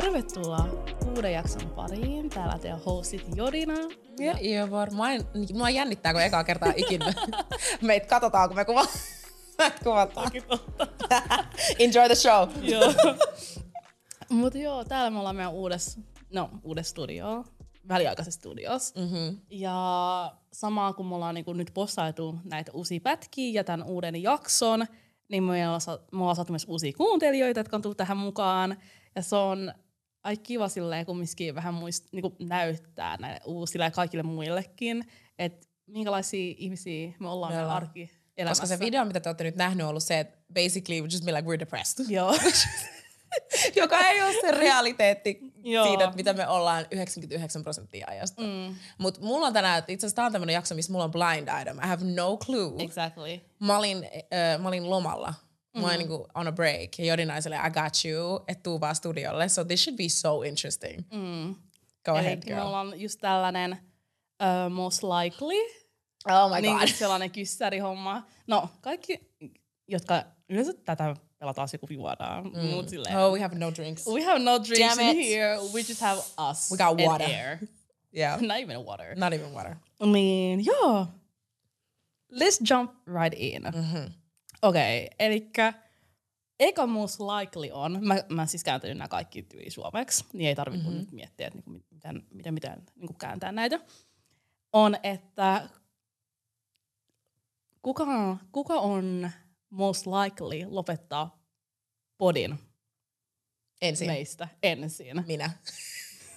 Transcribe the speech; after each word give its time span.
Tervetuloa 0.00 0.68
uuden 1.06 1.32
jakson 1.32 1.70
pariin. 1.70 2.30
Täällä 2.30 2.58
teidän 2.58 2.80
hostit 2.80 3.26
Jodina. 3.34 3.74
Ja 4.18 4.34
Iovor. 4.40 4.90
Mua, 4.90 5.10
en, 5.10 5.26
mua 5.54 5.70
jännittää, 5.70 6.12
kun 6.12 6.22
ekaa 6.22 6.44
kertaa 6.44 6.72
ikinä 6.76 7.12
meitä 7.82 8.06
katsotaan, 8.06 8.48
kun 8.48 8.56
me 8.56 8.64
kuva, 8.64 8.84
kuvataan. 9.84 10.30
Enjoy 11.78 12.06
the 12.06 12.14
show. 12.14 12.48
joo. 12.62 12.94
Mutta 14.28 14.58
joo, 14.58 14.84
täällä 14.84 15.10
me 15.10 15.18
ollaan 15.18 15.36
meidän 15.36 15.52
uudessa, 15.52 16.00
no 16.30 16.50
uudessa 16.62 16.90
studio, 16.90 17.44
väliaikaisessa 17.88 18.38
studiossa. 18.38 19.00
Mm-hmm. 19.00 19.40
Ja 19.50 20.34
samaa 20.52 20.92
kun 20.92 21.06
me 21.06 21.14
ollaan 21.14 21.34
niinku 21.34 21.52
nyt 21.52 21.70
postaitu 21.74 22.38
näitä 22.44 22.72
uusia 22.72 23.00
pätkiä 23.00 23.50
ja 23.52 23.64
tämän 23.64 23.86
uuden 23.86 24.22
jakson, 24.22 24.86
niin 25.28 25.42
me 25.42 25.68
ollaan, 25.68 25.80
me 26.12 26.20
ollaan 26.20 26.36
saatu 26.36 26.52
myös 26.52 26.66
uusia 26.68 26.92
kuuntelijoita, 26.92 27.60
jotka 27.60 27.76
on 27.76 27.82
tullut 27.82 27.98
tähän 27.98 28.16
mukaan. 28.16 28.76
Ja 29.16 29.22
se 29.22 29.36
on 29.36 29.72
ai 30.24 30.36
kiva 30.36 30.68
silleen 30.68 31.06
kumminkin 31.06 31.54
vähän 31.54 31.74
muist, 31.74 32.04
niinku 32.12 32.36
näyttää 32.40 33.16
näille 33.16 33.40
uusille 33.44 33.84
ja 33.84 33.90
kaikille 33.90 34.22
muillekin, 34.22 35.10
että 35.38 35.66
minkälaisia 35.86 36.54
ihmisiä 36.58 37.12
me 37.20 37.28
ollaan 37.28 37.52
Me 37.52 37.58
ollaan. 37.62 37.76
arki 37.76 38.10
Koska 38.48 38.66
se 38.66 38.78
video, 38.78 39.04
mitä 39.04 39.20
te 39.20 39.28
olette 39.28 39.44
nyt 39.44 39.56
nähnyt, 39.56 39.84
on 39.84 39.90
ollut 39.90 40.02
se, 40.02 40.20
että 40.20 40.38
basically 40.54 41.00
we 41.00 41.08
just 41.12 41.24
be 41.24 41.32
like 41.32 41.48
we're 41.48 41.58
depressed. 41.60 42.06
Joo. 42.08 42.34
Joka 43.76 43.98
ei 44.00 44.22
ole 44.22 44.32
se 44.40 44.50
realiteetti 44.50 45.40
Joo. 45.64 45.86
siitä, 45.86 46.04
että 46.04 46.16
mitä 46.16 46.32
me 46.32 46.48
ollaan 46.48 46.86
99 46.90 47.62
prosenttia 47.62 48.06
ajasta. 48.10 48.42
mm, 48.42 48.74
Mutta 48.98 49.20
mulla 49.20 49.46
on 49.46 49.52
tänään, 49.52 49.78
itse 49.88 50.06
asiassa 50.06 50.16
tää 50.16 50.26
on 50.26 50.32
tämmönen 50.32 50.52
jakso, 50.54 50.74
missä 50.74 50.92
mulla 50.92 51.04
on 51.04 51.10
blind 51.10 51.48
item. 51.62 51.78
I 51.78 51.86
have 51.86 52.04
no 52.04 52.36
clue. 52.36 52.82
exactly. 52.84 53.40
Mä 53.58 53.78
olin, 53.78 54.08
äh, 54.14 54.60
mä 54.62 54.68
olin 54.68 54.90
lomalla. 54.90 55.34
Mm. 55.74 55.98
niinku 55.98 56.28
on 56.34 56.46
a 56.48 56.52
break. 56.52 56.98
Ja 56.98 57.04
Jodinaiselle, 57.04 57.56
I 57.56 57.70
got 57.70 57.92
you, 58.04 58.44
et 58.48 58.62
tuu 58.62 58.80
vaan 58.80 58.94
studiolle. 58.96 59.48
So 59.48 59.64
this 59.64 59.84
should 59.84 59.96
be 59.96 60.08
so 60.08 60.42
interesting. 60.42 60.98
Mm. 61.12 61.54
Go 62.04 62.12
Eli 62.12 62.18
ahead, 62.18 62.42
girl. 62.46 62.66
ollaan 62.66 63.00
just 63.00 63.20
tällainen 63.20 63.72
uh, 63.72 64.72
most 64.72 65.02
likely, 65.02 65.82
Oh 66.30 66.50
my 66.54 66.60
niin 66.60 66.76
god. 66.76 66.86
kuin 66.88 66.98
sellainen 66.98 67.30
kyssärihomma. 67.30 68.22
No, 68.46 68.68
kaikki, 68.80 69.20
jotka 69.88 70.24
yleensä 70.48 70.72
tätä 70.84 71.16
pelataan 71.38 71.68
kun 71.80 71.88
juodaan. 71.94 72.44
Mm. 72.44 72.66
Mut 72.66 72.88
silleen, 72.88 73.16
Oh, 73.18 73.32
we 73.32 73.40
have 73.40 73.58
no 73.58 73.70
drinks. 73.74 74.06
we 74.06 74.22
have 74.24 74.38
no 74.38 74.58
drinks 74.64 74.98
in 74.98 75.16
here. 75.16 75.58
We 75.74 75.80
just 75.80 76.00
have 76.00 76.18
us 76.50 76.70
We 76.70 76.76
got 76.76 76.88
and 77.00 77.00
water. 77.00 77.28
air. 77.30 77.58
Yeah. 78.16 78.40
Not 78.48 78.58
even 78.58 78.84
water. 78.84 79.14
Not 79.16 79.32
even 79.32 79.54
water. 79.54 79.76
I 80.00 80.06
mean, 80.06 80.64
joo. 80.64 81.06
Let's 82.30 82.58
jump 82.62 82.90
right 83.06 83.34
in. 83.34 83.62
Mm-hmm. 83.62 84.12
Okei, 84.62 85.04
okay, 85.04 85.16
elikkä 85.18 85.74
eka 86.60 86.86
most 86.86 87.20
likely 87.20 87.70
on, 87.72 87.98
mä, 88.00 88.14
mä 88.28 88.46
siis 88.46 88.64
kääntänyt 88.64 88.96
nämä 88.98 89.08
kaikki 89.08 89.42
tyyli 89.42 89.70
suomeksi, 89.70 90.24
niin 90.32 90.48
ei 90.48 90.54
tarvitse 90.54 90.86
mm-hmm. 90.86 91.00
nyt 91.00 91.12
miettiä, 91.12 91.46
että 91.46 91.58
niinku, 91.58 91.70
miten, 91.90 92.22
miten, 92.34 92.54
miten 92.54 92.82
niinku 92.96 93.14
kääntää 93.14 93.52
näitä, 93.52 93.80
on, 94.72 94.96
että 95.02 95.68
kuka, 97.82 98.36
kuka 98.52 98.74
on 98.74 99.30
most 99.70 100.06
likely 100.06 100.66
lopettaa 100.68 101.42
podin 102.18 102.58
Ensin. 103.82 104.06
meistä 104.06 104.48
ensin? 104.62 105.24
Minä. 105.26 105.50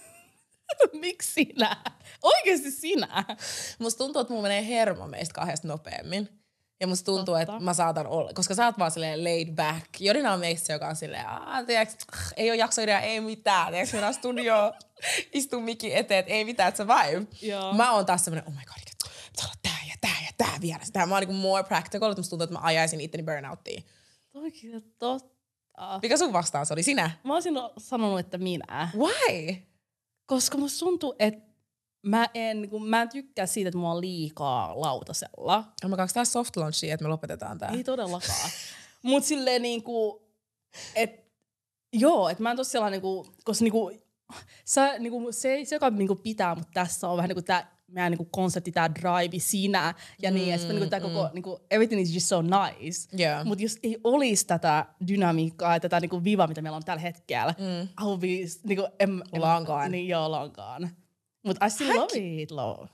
Miksi 1.00 1.32
sinä? 1.32 1.76
Oikeasti 2.22 2.70
sinä? 2.70 3.24
Musta 3.78 3.98
tuntuu, 3.98 4.20
että 4.20 4.32
mulla 4.32 4.42
menee 4.42 4.66
hermo 4.66 5.06
meistä 5.06 5.34
kahdesta 5.34 5.68
nopeammin. 5.68 6.45
Ja 6.80 6.86
musta 6.86 7.04
tuntuu, 7.04 7.34
Totta. 7.34 7.40
että 7.40 7.64
mä 7.64 7.74
saatan 7.74 8.06
olla, 8.06 8.30
koska 8.34 8.54
sä 8.54 8.64
oot 8.66 8.78
vaan 8.78 8.90
silleen 8.90 9.24
laid 9.24 9.54
back. 9.54 10.00
Jodina 10.00 10.32
on 10.32 10.40
meistä, 10.40 10.72
joka 10.72 10.88
on 10.88 10.96
silleen, 10.96 11.28
Aa, 11.28 11.64
tiiäks, 11.64 11.96
ei 12.36 12.50
ole 12.50 12.56
jaksoidea, 12.56 13.00
ei 13.00 13.20
mitään. 13.20 13.72
Tiiäks, 13.72 13.92
mennään 13.92 14.14
studioon, 14.14 14.72
istuu 15.34 15.60
mikki 15.60 15.96
eteen, 15.96 16.18
että 16.20 16.32
ei 16.32 16.44
mitään, 16.44 16.68
että 16.68 16.76
se 16.76 16.86
vibe. 16.86 17.26
Joo. 17.42 17.72
Mä 17.72 17.92
oon 17.92 18.06
taas 18.06 18.24
semmonen, 18.24 18.44
oh 18.48 18.54
my 18.54 18.60
god, 18.66 18.74
pitää 19.32 19.44
olla 19.46 19.54
tää 19.62 19.78
ja 19.88 19.94
tää 20.00 20.20
ja 20.26 20.32
tää 20.38 20.60
vielä. 20.60 20.80
Tää. 20.92 21.06
Mä 21.06 21.14
oon 21.14 21.20
niinku 21.20 21.34
more 21.34 21.64
practical, 21.64 22.10
että 22.10 22.20
musta 22.20 22.30
tuntuu, 22.30 22.44
että 22.44 22.54
mä 22.58 22.66
ajaisin 22.66 23.00
itteni 23.00 23.22
burnouttiin. 23.22 23.84
Kyllä 24.60 24.80
totta. 24.98 25.36
Mikä 26.02 26.16
sun 26.16 26.32
vastaus 26.32 26.72
oli? 26.72 26.82
Sinä? 26.82 27.10
Mä 27.24 27.34
olisin 27.34 27.54
sanonut, 27.78 28.18
että 28.20 28.38
minä. 28.38 28.88
Why? 28.96 29.56
Koska 30.26 30.58
musta 30.58 30.78
tuntuu, 30.78 31.14
että 31.18 31.45
mä 32.06 32.28
en, 32.34 32.70
kun 32.70 32.88
mä 32.88 33.02
en 33.02 33.08
tykkää 33.08 33.46
siitä, 33.46 33.68
että 33.68 33.78
mulla 33.78 33.92
on 33.92 34.00
liikaa 34.00 34.80
lautasella. 34.80 35.64
My 35.84 35.96
god, 35.96 36.08
tää 36.14 36.24
soft 36.24 36.56
launchia, 36.56 36.94
että 36.94 37.04
me 37.04 37.08
lopetetaan 37.08 37.58
tää. 37.58 37.70
Ei 37.70 37.84
todellakaan. 37.84 38.50
Mut 39.02 39.24
silleen 39.24 39.62
niinku, 39.62 40.22
et 40.94 41.26
joo, 41.92 42.28
että 42.28 42.42
mä 42.42 42.50
en 42.50 42.56
tos 42.56 42.72
sellainen 42.72 43.02
niinku, 43.02 43.26
koska 43.44 43.62
niinku, 43.62 43.92
sä, 44.64 44.98
niinku, 44.98 45.32
se, 45.32 45.60
se, 45.64 45.76
joka 45.76 45.90
niinku 45.90 46.16
pitää 46.16 46.54
mut 46.54 46.68
tässä 46.74 47.08
on 47.08 47.16
vähän 47.16 47.28
niinku 47.28 47.42
tää 47.42 47.76
meidän 47.88 48.12
niinku 48.12 48.24
konsepti, 48.24 48.72
tää 48.72 48.94
drive, 48.94 49.38
sinä 49.38 49.94
ja 50.22 50.30
niin, 50.30 50.48
ja 50.48 50.58
sitten 50.58 50.76
niinku 50.76 50.90
tää 50.90 51.00
koko, 51.00 51.30
niinku, 51.32 51.58
everything 51.70 52.02
is 52.02 52.14
just 52.14 52.26
so 52.26 52.42
nice. 52.42 53.16
Yeah. 53.20 53.46
Mutta 53.46 53.62
jos 53.62 53.78
ei 53.82 53.98
olisi 54.04 54.46
tätä 54.46 54.86
dynamiikkaa 55.08 55.74
ja 55.74 55.80
tätä 55.80 56.00
niinku 56.00 56.24
vivaa, 56.24 56.46
mitä 56.46 56.62
meillä 56.62 56.76
on 56.76 56.84
tällä 56.84 57.00
hetkellä, 57.00 57.54
mm. 57.58 57.82
I 57.82 58.04
would 58.04 58.20
be, 58.20 58.26
niinku, 58.26 58.88
Long 59.38 59.66
gone. 59.66 59.88
Niin 59.88 60.08
joo, 60.08 60.48
gone. 60.48 60.90
Mutta 61.46 61.66
I 61.66 61.70
still 61.70 61.96
love 62.00 62.12
it, 62.42 62.50
love. 62.50 62.88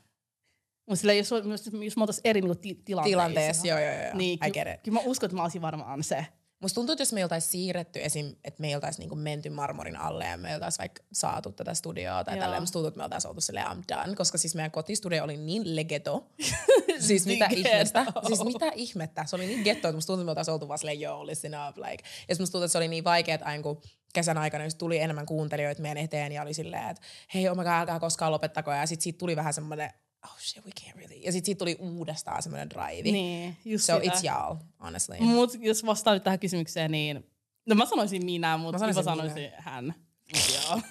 Mutta 0.87 1.01
silleen, 1.01 1.19
jos, 1.19 1.31
jos, 1.31 1.71
jos 1.85 1.97
me 1.97 2.03
oltaisiin 2.03 2.23
eri 2.27 2.41
niinku, 2.41 2.55
ti- 2.55 2.75
tilanteissa. 2.85 3.09
Tilanteessa, 3.19 3.67
joo, 3.67 3.79
joo, 3.79 3.93
joo. 3.93 4.15
Niin, 4.15 4.39
I 4.47 4.51
ky- 4.51 4.51
get 4.51 4.69
it. 4.75 4.81
Kyllä 4.83 4.99
mä 4.99 5.05
uskon, 5.07 5.27
että 5.27 5.37
mä 5.37 5.43
olisin 5.43 5.63
varmaan 5.63 6.05
se. 6.05 6.27
Musta 6.63 6.75
tuntuu, 6.75 6.93
että 6.93 7.03
jos 7.03 7.13
me 7.13 7.23
oltaisiin 7.23 7.51
siirretty 7.51 8.01
esim, 8.03 8.35
että 8.45 8.61
me 8.61 8.75
oltaisiin 8.75 9.01
niinku 9.01 9.15
menty 9.17 9.51
marmorin 9.51 9.97
alle 9.97 10.25
ja 10.27 10.37
me 10.37 10.55
oltaisiin 10.55 10.79
vaikka 10.79 11.03
saatu 11.13 11.53
tätä 11.53 11.75
studioa 11.75 12.25
tai 12.25 12.39
tälleen, 12.39 12.63
musta 12.63 12.73
tuntuu, 12.73 12.89
että 12.89 12.99
me 12.99 13.05
oltaisiin 13.05 13.29
oltu 13.29 13.41
silleen 13.41 13.67
I'm 13.67 13.83
done, 13.97 14.15
koska 14.17 14.39
siis 14.39 14.55
meidän 14.55 14.71
kotistudio 14.71 15.25
oli 15.25 15.37
niin 15.37 15.77
legeto. 15.77 16.27
siis 17.07 17.27
mitä 17.27 17.49
Niin 17.49 17.59
ihmettä? 17.67 18.07
Siis 18.27 18.45
mitä 18.45 18.73
ihmettä? 18.75 19.25
Se 19.27 19.37
oli 19.37 19.47
niin 19.47 19.63
ghetto, 19.63 19.89
että 19.89 19.97
musta 19.97 20.07
tuntuu, 20.07 20.21
että 20.23 20.25
me 20.27 20.31
oltaisiin 20.31 20.53
oltu 20.53 20.69
vaan 20.69 20.79
silleen, 20.79 21.01
joo, 21.01 21.27
listen 21.27 21.53
up, 21.69 21.77
like. 21.79 22.05
Ja 22.29 22.37
musta 22.39 22.53
tuntuu, 22.53 22.65
että 22.65 22.73
se 22.73 22.79
oli 22.79 22.89
niin 22.89 23.05
vaikea, 23.05 23.35
että 23.35 23.47
aina 23.47 23.63
kun 23.63 23.81
kesän 24.13 24.39
aikana 24.39 24.65
just 24.65 24.79
tuli 24.79 24.99
enemmän 24.99 25.27
kuuntelijoita 25.27 25.83
meidän 25.83 26.05
eteen 26.05 26.33
ja 26.33 26.43
oli 26.43 26.55
silleen, 26.55 26.89
että 26.89 27.03
hei, 27.35 27.49
oh 27.49 27.57
my 27.57 27.63
god, 27.63 27.73
älkää 27.73 28.01
koskaan 28.01 28.33
lopettako. 28.33 28.73
Ja 28.73 28.87
sit 28.87 29.01
siitä 29.01 29.19
tuli 29.19 29.37
vähän 29.37 29.55
semmoinen, 29.55 29.91
oh 30.25 30.39
shit, 30.39 30.65
we 30.65 30.71
can't 30.81 30.97
really. 30.97 31.15
Ja 31.15 31.33
sit 31.33 31.45
siitä 31.45 31.59
tuli 31.59 31.77
uudestaan 31.79 32.43
semmoinen 32.43 32.71
drive. 32.71 33.13
Niin, 33.13 33.57
just 33.65 33.85
So 33.85 34.01
sitä. 34.01 34.15
it's 34.15 34.25
y'all, 34.25 34.57
honestly. 34.81 35.17
Mut 35.21 35.51
jos 35.61 35.87
vastaan 35.87 36.17
nyt 36.17 36.23
tähän 36.23 36.39
kysymykseen, 36.39 36.91
niin... 36.91 37.27
No 37.67 37.75
mä 37.75 37.87
sanoisin 37.87 38.25
minä, 38.25 38.57
mutta 38.57 38.73
Mä 38.73 38.79
sanoisin 38.79 39.05
sanoisin, 39.05 39.51
hän. 39.57 39.95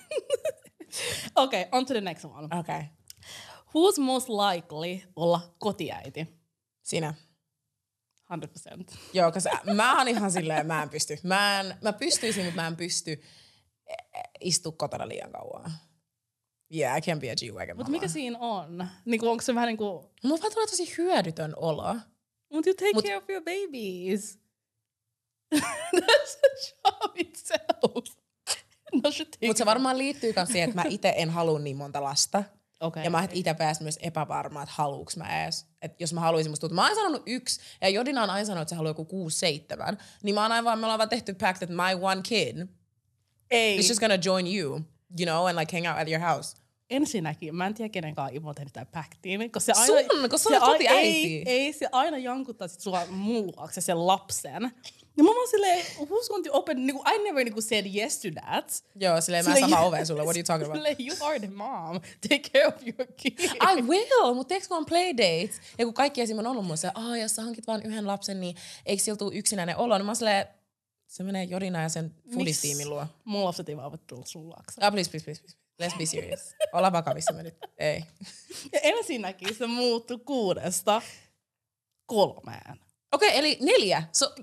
Okei, 1.35 1.61
okay, 1.61 1.79
on 1.79 1.85
to 1.85 1.93
the 1.93 2.01
next 2.01 2.25
one. 2.25 2.59
Okay. 2.59 2.83
Who's 3.67 4.01
most 4.01 4.29
likely 4.29 5.11
olla 5.15 5.55
kotiäiti? 5.59 6.27
Sinä. 6.81 7.13
100%. 8.31 8.95
Joo, 9.13 9.31
koska 9.31 9.59
mä 9.73 9.97
oon 9.97 10.07
ihan 10.07 10.31
silleen, 10.31 10.67
mä 10.67 10.83
en 10.83 10.89
pysty. 10.89 11.19
Mä, 11.23 11.59
en, 11.59 11.77
mä 11.81 11.93
pystyisin, 11.93 12.45
mutta 12.45 12.61
mä 12.61 12.67
en 12.67 12.75
pysty 12.75 13.21
istua 14.41 14.71
kotona 14.71 15.07
liian 15.07 15.31
kauan. 15.31 15.71
Yeah, 16.75 16.97
I 16.97 17.01
can't 17.01 17.19
be 17.19 17.31
a 17.31 17.35
G-Wagon 17.35 17.77
Mutta 17.77 17.91
mikä 17.91 18.07
siinä 18.07 18.37
on? 18.39 18.87
Niinku, 19.05 19.29
onko 19.29 19.41
se 19.41 19.55
vähän 19.55 19.67
niinku... 19.67 20.11
Mulla 20.23 20.41
vaan 20.41 20.53
tulee 20.53 20.67
tosi 20.67 20.97
hyödytön 20.97 21.53
olo. 21.55 21.95
Mut 22.53 22.67
you 22.67 22.75
take 22.75 22.91
Mut- 22.93 23.03
care 23.03 23.17
of 23.17 23.29
your 23.29 23.43
babies. 23.43 24.39
That's 25.95 26.37
a 26.43 26.91
job 26.91 27.11
itself. 27.15 28.05
No 28.93 29.09
Mutta 29.47 29.57
se 29.57 29.65
varmaan 29.65 29.97
liittyy 29.97 30.33
myös 30.35 30.49
siihen, 30.49 30.69
että 30.69 30.81
mä 30.81 30.89
itse 30.89 31.13
en 31.17 31.29
halua 31.29 31.59
niin 31.59 31.77
monta 31.77 32.03
lasta. 32.03 32.43
Okay. 32.81 33.03
Ja 33.03 33.09
mä 33.09 33.27
itse 33.31 33.53
pääs 33.53 33.81
myös 33.81 33.99
epävarma, 34.01 34.63
että 34.63 34.75
haluuks 34.77 35.17
mä 35.17 35.43
edes. 35.43 35.67
Että 35.81 36.03
jos 36.03 36.13
mä 36.13 36.19
haluaisin, 36.19 36.51
musta 36.51 36.61
tuntuu. 36.61 36.75
Mä 36.75 36.81
oon 36.81 36.89
aina 36.89 37.01
sanonut 37.01 37.23
yksi, 37.25 37.61
ja 37.81 37.89
Jodina 37.89 38.23
on 38.23 38.29
aina 38.29 38.45
sanonut, 38.45 38.61
että 38.61 38.69
se 38.69 38.75
haluaa 38.75 38.89
joku 38.89 39.05
kuusi, 39.05 39.39
seitsemän. 39.39 39.97
Niin 40.23 40.35
mä 40.35 40.41
oon 40.41 40.51
aina 40.51 40.63
vaan, 40.63 40.79
me 40.79 40.85
ollaan 40.85 40.97
vaan 40.97 41.09
tehty 41.09 41.33
pact, 41.33 41.63
että 41.63 41.75
my 41.75 41.99
one 42.01 42.21
kid 42.23 42.67
Ei. 43.51 43.77
is 43.77 43.89
just 43.89 43.99
gonna 43.99 44.17
join 44.25 44.47
you, 44.47 44.81
you 45.19 45.25
know, 45.25 45.47
and 45.47 45.59
like 45.59 45.77
hang 45.77 45.87
out 45.87 46.01
at 46.01 46.07
your 46.07 46.21
house. 46.21 46.57
Ensinnäkin, 46.89 47.55
mä 47.55 47.67
en 47.67 47.73
tiedä 47.73 47.89
kenen 47.89 48.15
kanssa 48.15 48.41
on 48.43 48.55
tehnyt 48.55 48.73
tämän 48.73 48.87
paktiin, 48.87 49.51
koska 49.51 49.73
se 49.73 49.85
Sun, 49.85 49.97
aina... 49.97 50.29
koska 50.29 50.49
se 50.49 50.59
sä 50.59 50.65
olet 50.65 50.81
ai- 50.81 50.97
ei, 50.97 51.43
ei, 51.45 51.73
se 51.73 51.87
aina 51.91 52.17
jankuttaa 52.17 52.67
sit 52.67 52.79
sua 52.79 53.05
muuaksi 53.09 53.81
sen 53.81 54.07
lapsen. 54.07 54.71
Ja 55.17 55.23
mä 55.23 55.29
oon 55.29 55.47
silleen, 55.47 55.85
who's 55.85 56.27
going 56.27 56.45
to 56.45 56.53
open, 56.53 56.85
niinku, 56.85 57.03
I 57.15 57.23
never 57.23 57.43
niinku 57.43 57.61
said 57.61 57.85
yes 57.95 58.17
to 58.17 58.27
that. 58.41 58.83
Joo, 58.95 59.21
silleen 59.21 59.45
mä 59.45 59.53
Silleen, 59.53 59.69
sama 59.69 59.85
oven 59.85 60.05
sulle, 60.05 60.23
what 60.23 60.35
are 60.35 60.39
you 60.39 60.43
talking 60.43 60.65
about? 60.65 60.77
Silleen, 60.77 60.95
you 61.07 61.27
are 61.29 61.39
the 61.39 61.47
mom, 61.47 61.99
take 62.29 62.49
care 62.53 62.67
of 62.67 62.75
your 62.81 63.07
kid. 63.17 63.39
I 63.39 63.81
will, 63.81 64.33
mutta 64.33 64.47
teekö 64.47 64.65
vaan 64.69 64.85
playdates? 64.85 65.61
Ja 65.77 65.85
kun 65.85 65.93
kaikki 65.93 66.21
esim. 66.21 66.39
on 66.39 66.47
ollut 66.47 66.65
mun 66.65 66.77
se, 66.77 66.87
että 66.87 67.17
jos 67.21 67.35
sä 67.35 67.41
hankit 67.41 67.67
vaan 67.67 67.83
yhden 67.83 68.07
lapsen, 68.07 68.41
niin 68.41 68.55
eikö 68.85 69.03
sillä 69.03 69.17
tule 69.17 69.35
yksinäinen 69.35 69.77
olo? 69.77 69.97
Niin 69.97 70.05
mä 70.05 70.15
silleen, 70.15 70.47
se 71.07 71.23
menee 71.23 71.43
Jodina 71.43 71.81
ja 71.81 71.89
sen 71.89 72.15
foodistiimin 72.33 72.89
luo. 72.89 73.05
Mun 73.23 73.45
lapset 73.45 73.69
ei 73.69 73.77
vaan 73.77 73.91
voi 73.91 73.99
tulla 74.07 74.25
sun 74.25 74.45
luokse. 74.49 74.81
Ah, 74.85 74.91
please, 74.91 75.09
please, 75.09 75.23
please, 75.25 75.41
please. 75.41 75.57
Let's 75.81 75.97
be 75.97 76.05
serious. 76.05 76.55
Olla 76.73 76.91
vakavissa 76.91 77.33
me 77.33 77.43
nyt. 77.43 77.57
Ei. 77.77 78.03
Ja 78.73 78.79
ensinnäkin 78.83 79.55
se 79.55 79.67
muuttui 79.67 80.19
kuudesta 80.25 81.01
kolmeen. 82.05 82.79
Okei, 83.11 83.29
okay, 83.29 83.39
eli 83.39 83.57
neljä. 83.61 84.03
So, 84.11 84.35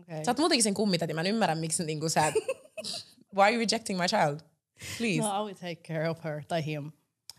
Okay. 0.00 0.24
Sä 0.24 0.30
oot 0.30 0.38
muutenkin 0.38 0.62
sen 0.62 0.74
kummitäti. 0.74 1.14
Mä 1.14 1.20
en 1.20 1.26
ymmärrä, 1.26 1.54
miksi 1.54 1.84
niinku 1.84 2.08
sä... 2.08 2.32
Why 3.34 3.42
are 3.42 3.52
you 3.52 3.58
rejecting 3.58 4.00
my 4.00 4.06
child? 4.06 4.40
Please. 4.98 5.20
No, 5.20 5.42
I 5.42 5.44
will 5.44 5.54
take 5.54 5.76
care 5.76 6.10
of 6.10 6.24
her, 6.24 6.42
tai 6.48 6.66
him. 6.66 6.92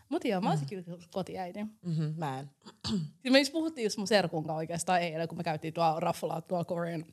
Mutta 0.08 0.28
joo, 0.28 0.40
mä 0.40 0.50
olisin 0.50 0.68
kyllä 0.68 0.82
kotiäiti. 1.10 1.64
Mm-hmm, 1.64 2.14
mä 2.16 2.38
en. 2.38 2.50
Siis 3.22 3.32
me 3.32 3.38
just 3.38 3.52
puhuttiin 3.52 3.84
just 3.84 3.98
mun 3.98 4.06
serkun 4.06 4.42
kanssa 4.44 4.56
oikeastaan 4.56 5.02
eilen, 5.02 5.28
kun 5.28 5.38
me 5.38 5.44
käytiin 5.44 5.74
tuolla 5.74 6.00
raffalaa 6.00 6.40
tuolla 6.40 6.64
Korean 6.64 7.04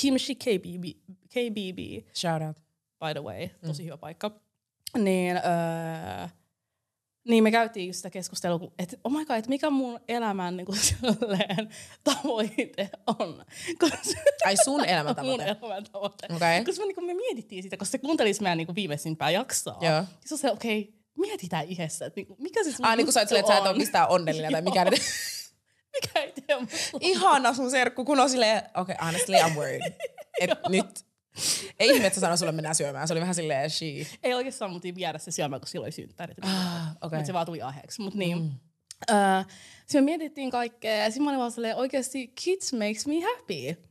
Kimchi 0.00 0.34
KBB, 0.34 0.84
KBB, 1.28 2.08
Shout 2.14 2.42
out. 2.42 2.56
by 3.00 3.12
the 3.12 3.22
way, 3.22 3.48
tosi 3.66 3.84
hyvä 3.84 3.96
paikka. 3.96 4.30
Niin, 4.98 5.36
öö, 5.36 6.28
niin 7.28 7.42
me 7.44 7.50
käytiin 7.50 7.86
just 7.86 7.96
sitä 7.96 8.10
keskustelua, 8.10 8.72
että 8.78 8.96
oh 9.04 9.12
my 9.12 9.24
god, 9.24 9.36
että 9.36 9.48
mikä 9.48 9.70
mun 9.70 10.00
elämän 10.08 10.56
niin 10.56 10.66
kuin, 10.66 10.78
tavoite 12.04 12.90
on. 13.06 13.44
Koska- 13.78 14.20
Ai 14.44 14.56
sun 14.64 14.74
mun 14.80 14.88
elämäntavoite. 14.88 15.44
elämän 15.44 15.84
tavoite. 15.92 16.26
Okei. 16.36 16.64
Koska 16.64 16.86
me, 16.86 16.92
niin 16.92 17.06
me 17.06 17.14
mietittiin 17.14 17.62
sitä, 17.62 17.76
koska 17.76 17.90
se 17.92 17.98
kuuntelisi 17.98 18.42
meidän 18.42 18.58
niin 18.58 18.74
viimeisimpää 18.74 19.30
jaksoa. 19.30 19.78
Joo. 19.80 19.92
Ja 19.92 20.04
se 20.24 20.34
on 20.34 20.38
se, 20.38 20.50
okei, 20.50 20.80
okay, 20.80 20.92
mietitään 21.16 21.68
yhdessä, 21.68 22.06
että 22.06 22.18
niin 22.18 22.26
kuin, 22.26 22.42
mikä 22.42 22.64
se 22.64 22.72
sun 22.72 22.86
Ah, 22.86 22.96
niin 22.96 23.06
kuin 23.06 23.12
sä 23.12 23.20
oot 23.20 23.28
silleen, 23.28 23.40
että 23.44 23.52
sä 23.52 23.58
et 23.58 23.66
ole 23.66 23.78
mistään 23.78 24.08
onnellinen 24.08 24.52
tai 24.52 24.62
mikä 24.62 24.84
nyt. 24.90 25.02
Mikä 26.02 26.20
ei 26.20 26.32
tee. 26.32 26.56
Ihana 27.00 27.54
sun 27.54 27.70
serkku, 27.70 28.04
kun 28.04 28.20
on 28.20 28.30
silleen, 28.30 28.58
okei, 28.74 28.94
okay, 28.94 29.06
honestly 29.06 29.36
I'm 29.36 29.54
worried. 29.56 29.92
Et 30.40 30.50
nyt, 30.68 31.05
ei 31.78 31.88
ihme, 31.88 32.06
että 32.06 32.14
sä 32.14 32.20
sanoi 32.20 32.38
sulle 32.38 32.52
mennään 32.52 32.74
syömään. 32.74 33.08
Se 33.08 33.14
oli 33.14 33.20
vähän 33.20 33.34
silleen, 33.34 33.70
she. 33.70 33.86
Ei 34.22 34.34
oikeastaan 34.34 34.70
mutin 34.70 34.94
viedä 34.94 35.18
se 35.18 35.30
syömään, 35.30 35.60
kun 35.60 35.68
silloin 35.68 35.92
synttärit. 35.92 36.38
Ah, 36.42 36.96
okei. 37.00 37.16
Mutta 37.16 37.26
se 37.26 37.32
vaan 37.32 37.46
tuli 37.46 37.62
aiheeksi. 37.62 38.02
Mut 38.02 38.14
niin. 38.14 38.38
Mm. 38.38 38.50
Öö, 39.10 39.42
sitten 39.86 40.02
me 40.02 40.04
mietittiin 40.04 40.50
kaikkea 40.50 40.96
ja 40.96 41.04
sitten 41.04 41.22
mä 41.22 41.30
olin 41.30 41.40
vaan 41.40 41.52
silleen, 41.52 41.76
oikeasti 41.76 42.28
kids 42.44 42.72
makes 42.72 43.06
me 43.06 43.14
happy. 43.20 43.82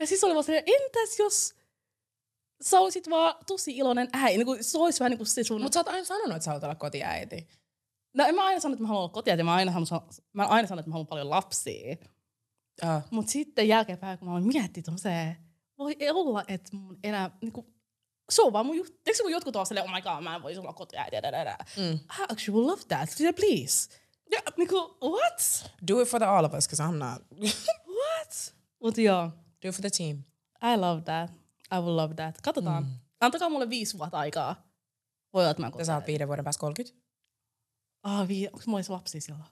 Ja 0.00 0.06
siis 0.06 0.24
oli 0.24 0.34
vaan 0.34 0.44
silleen, 0.44 0.64
entäs 0.66 1.18
jos 1.18 1.54
sä 2.62 2.80
olisit 2.80 3.10
vaan 3.10 3.34
tosi 3.46 3.76
iloinen 3.76 4.08
äiti. 4.12 4.38
Niin 4.38 4.46
kuin, 4.46 4.64
se 4.64 4.78
olisi 4.78 5.00
vähän 5.00 5.10
niin 5.10 5.18
kuin 5.18 5.26
se 5.26 5.44
sun... 5.44 5.62
Mut 5.62 5.72
sä 5.72 5.80
oot 5.80 5.88
aina 5.88 6.04
sanonut, 6.04 6.36
että 6.36 6.44
sä 6.44 6.50
haluat 6.50 6.64
olla 6.64 6.74
kotiäiti. 6.74 7.48
No 8.14 8.24
en 8.24 8.34
mä 8.34 8.44
aina 8.44 8.60
sanonut, 8.60 8.76
että 8.76 8.82
mä 8.82 8.88
haluan 8.88 9.02
olla 9.02 9.12
kotia, 9.12 9.44
mä 9.44 9.54
aina 9.54 9.72
sanonut, 9.72 10.14
mä 10.32 10.46
aina 10.46 10.68
sanonut, 10.68 10.82
että 10.82 10.90
mä 10.90 10.92
haluan 10.92 11.06
paljon 11.06 11.30
lapsia. 11.30 11.96
Ah. 12.82 13.04
Mutta 13.10 13.32
sitten 13.32 13.68
jälkeenpäin, 13.68 14.18
kun 14.18 14.28
mä 14.28 14.32
aloin 14.32 14.46
miettiä 14.46 14.82
tommoseen, 14.82 15.36
voi 15.78 15.96
olla, 16.10 16.44
että 16.48 16.76
mun 16.76 16.98
enää, 17.04 17.30
niinku, 17.40 17.66
se 18.30 18.42
on 18.42 18.52
vaan 18.52 18.66
mun 18.66 18.76
juttu. 18.76 19.00
Eikö 19.06 19.22
kun 19.22 19.32
jotkut 19.32 19.56
on 19.56 19.66
silleen, 19.66 19.86
oh 19.86 19.92
my 19.94 20.02
god, 20.02 20.22
mä 20.22 20.36
en 20.36 20.42
voisi 20.42 20.60
olla 20.60 20.72
kotiäiti, 20.72 21.16
da, 21.16 21.32
da, 21.32 21.44
da. 21.44 21.56
Mm. 21.76 21.92
I 21.92 22.22
actually 22.28 22.52
would 22.58 22.70
love 22.70 22.82
that, 22.88 23.20
yeah, 23.20 23.34
please. 23.34 23.88
Ja, 24.30 24.40
niinku, 24.56 24.96
what? 25.02 25.70
Do 25.88 26.00
it 26.00 26.08
for 26.08 26.20
the 26.20 26.26
all 26.26 26.44
of 26.44 26.54
us, 26.54 26.68
because 26.68 26.82
I'm 26.82 26.98
not. 26.98 27.22
What? 27.98 28.54
Mut 28.82 28.98
joo, 28.98 29.30
Do 29.62 29.68
it 29.68 29.74
for 29.74 29.82
the 29.82 29.90
team. 29.90 30.24
I 30.62 30.76
love 30.76 31.02
that. 31.04 31.30
I 31.72 31.78
will 31.80 31.96
love 31.96 32.14
that. 32.14 32.40
Katsotaan. 32.42 32.82
Mm. 32.84 32.90
Antakaa 33.20 33.48
mulle 33.48 33.70
viisi 33.70 33.98
vuotta 33.98 34.18
aikaa. 34.18 34.66
Voi 35.32 35.42
olla, 35.42 35.50
että 35.50 35.62
mä 35.62 35.70
Ja 35.78 35.84
sä 35.84 35.94
oot 35.94 36.06
viiden 36.06 36.28
vuoden 36.28 36.44
päästä 36.44 36.60
30. 36.60 37.00
Ah, 38.02 38.28
vii, 38.28 38.46
onko 38.46 38.62
mulla 38.66 38.78
edes 38.78 38.90
lapsia 38.90 39.20
silloin? 39.20 39.44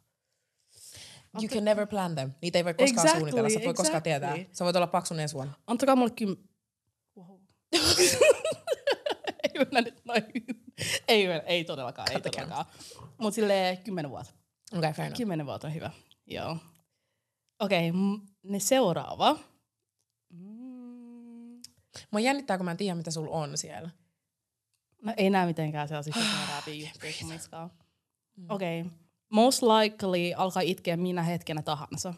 You 1.41 1.49
can 1.49 1.65
never 1.65 1.87
plan 1.87 2.15
them. 2.15 2.33
Niitä 2.43 2.59
ei 2.59 2.65
voi 2.65 2.75
koskaan 2.75 3.07
Exactly, 3.07 3.21
suunnitella. 3.21 3.49
Sä 3.49 3.65
voi 3.65 3.75
koskaan 3.75 4.07
exactly. 4.07 4.37
tietää. 4.37 4.53
Sä 4.53 4.65
voit 4.65 4.77
olla 4.77 4.87
paksun 4.87 5.21
ensi 5.21 5.35
vuonna. 5.35 5.53
Antakaa 5.67 5.97
mulle 5.97 6.11
kym... 6.11 6.37
Wow. 7.17 7.39
ei 9.45 9.51
mennä 9.59 9.81
nyt 9.81 10.05
noin. 10.05 10.25
ei, 11.09 11.29
mennä, 11.29 11.43
ei 11.47 11.65
todellakaan, 11.65 12.13
ei 12.13 12.21
todellakaan. 12.21 12.65
Mutta 13.19 13.35
silleen 13.35 13.79
kymmenen 13.79 14.11
vuotta. 14.11 14.33
Okei, 14.73 14.79
okay, 14.79 14.93
fair 14.93 15.07
enough. 15.07 15.17
Kymmenen 15.17 15.47
vuotta 15.47 15.67
on 15.67 15.75
hyvä. 15.75 15.91
Joo. 16.27 16.57
Okei, 17.59 17.91
okay, 17.91 18.01
ne 18.43 18.61
seuraava. 18.61 19.39
Mm. 20.31 21.63
Mua 22.11 22.21
jännittää, 22.21 22.57
kun 22.57 22.65
mä 22.65 22.71
en 22.71 22.77
tiedä, 22.77 22.95
mitä 22.95 23.11
sulla 23.11 23.31
on 23.31 23.59
siellä. 23.59 23.91
No 25.03 25.15
ei 25.17 25.31
näe 25.31 25.47
mitenkään 25.47 25.89
sellaisia 25.89 26.15
seuraavia 26.15 26.87
juttuja 26.87 27.13
kuin 27.19 27.33
miskaan. 27.33 27.71
Okei. 28.49 28.81
Okay. 28.81 28.93
Most 29.31 29.63
likely 29.63 30.33
alkaa 30.37 30.63
itkeä 30.63 30.97
minä 30.97 31.23
hetkenä 31.23 31.63
tahansa. 31.63 32.15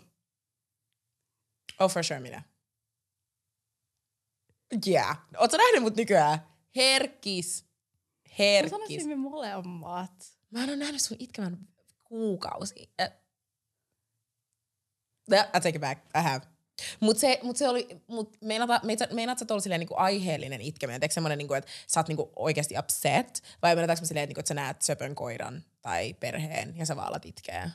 Oh, 1.80 1.90
for 1.90 2.04
sure, 2.04 2.20
minä. 2.20 2.42
Yeah. 4.86 5.26
Ootko 5.38 5.56
nähnyt 5.56 5.82
mut 5.82 5.96
nykyään? 5.96 6.38
Herkis. 6.76 7.64
Mä 7.64 8.34
Herkis. 8.38 8.70
sanoisin 8.70 9.08
me 9.08 9.16
molemmat. 9.16 10.38
Mä 10.50 10.62
en 10.62 10.68
ole 10.68 10.76
nähnyt 10.76 11.00
sun 11.02 11.16
itkevän 11.20 11.68
kuukausi. 12.04 12.92
Äh. 13.00 13.12
I 15.32 15.60
take 15.60 15.68
it 15.68 15.80
back. 15.80 16.00
I 16.18 16.22
have. 16.22 16.55
Mut 17.00 17.18
se, 17.18 17.38
mut 17.42 17.56
se 17.56 17.68
oli, 17.68 17.88
mut 18.06 18.36
meinata, 18.44 18.80
meitä, 18.82 19.08
meinaat 19.12 19.38
sä, 19.38 19.46
oli 19.50 19.60
silleen 19.60 19.80
niinku 19.80 19.94
aiheellinen 19.96 20.60
itkeminen? 20.60 21.00
Teekö 21.00 21.14
semmonen, 21.14 21.38
niinku, 21.38 21.54
että 21.54 21.70
sä 21.86 22.00
oot 22.00 22.08
niinku 22.08 22.32
oikeasti 22.36 22.74
upset? 22.78 23.42
Vai 23.62 23.74
meinaataanko 23.74 24.00
mä 24.02 24.06
silleen, 24.06 24.22
että, 24.24 24.30
niinku, 24.30 24.40
että 24.40 24.48
sä 24.48 24.54
näet 24.54 24.82
söpön 24.82 25.14
koiran 25.14 25.64
tai 25.82 26.14
perheen 26.14 26.74
ja 26.76 26.86
sä 26.86 26.96
vaan 26.96 27.08
alat 27.08 27.26
itkeä? 27.26 27.70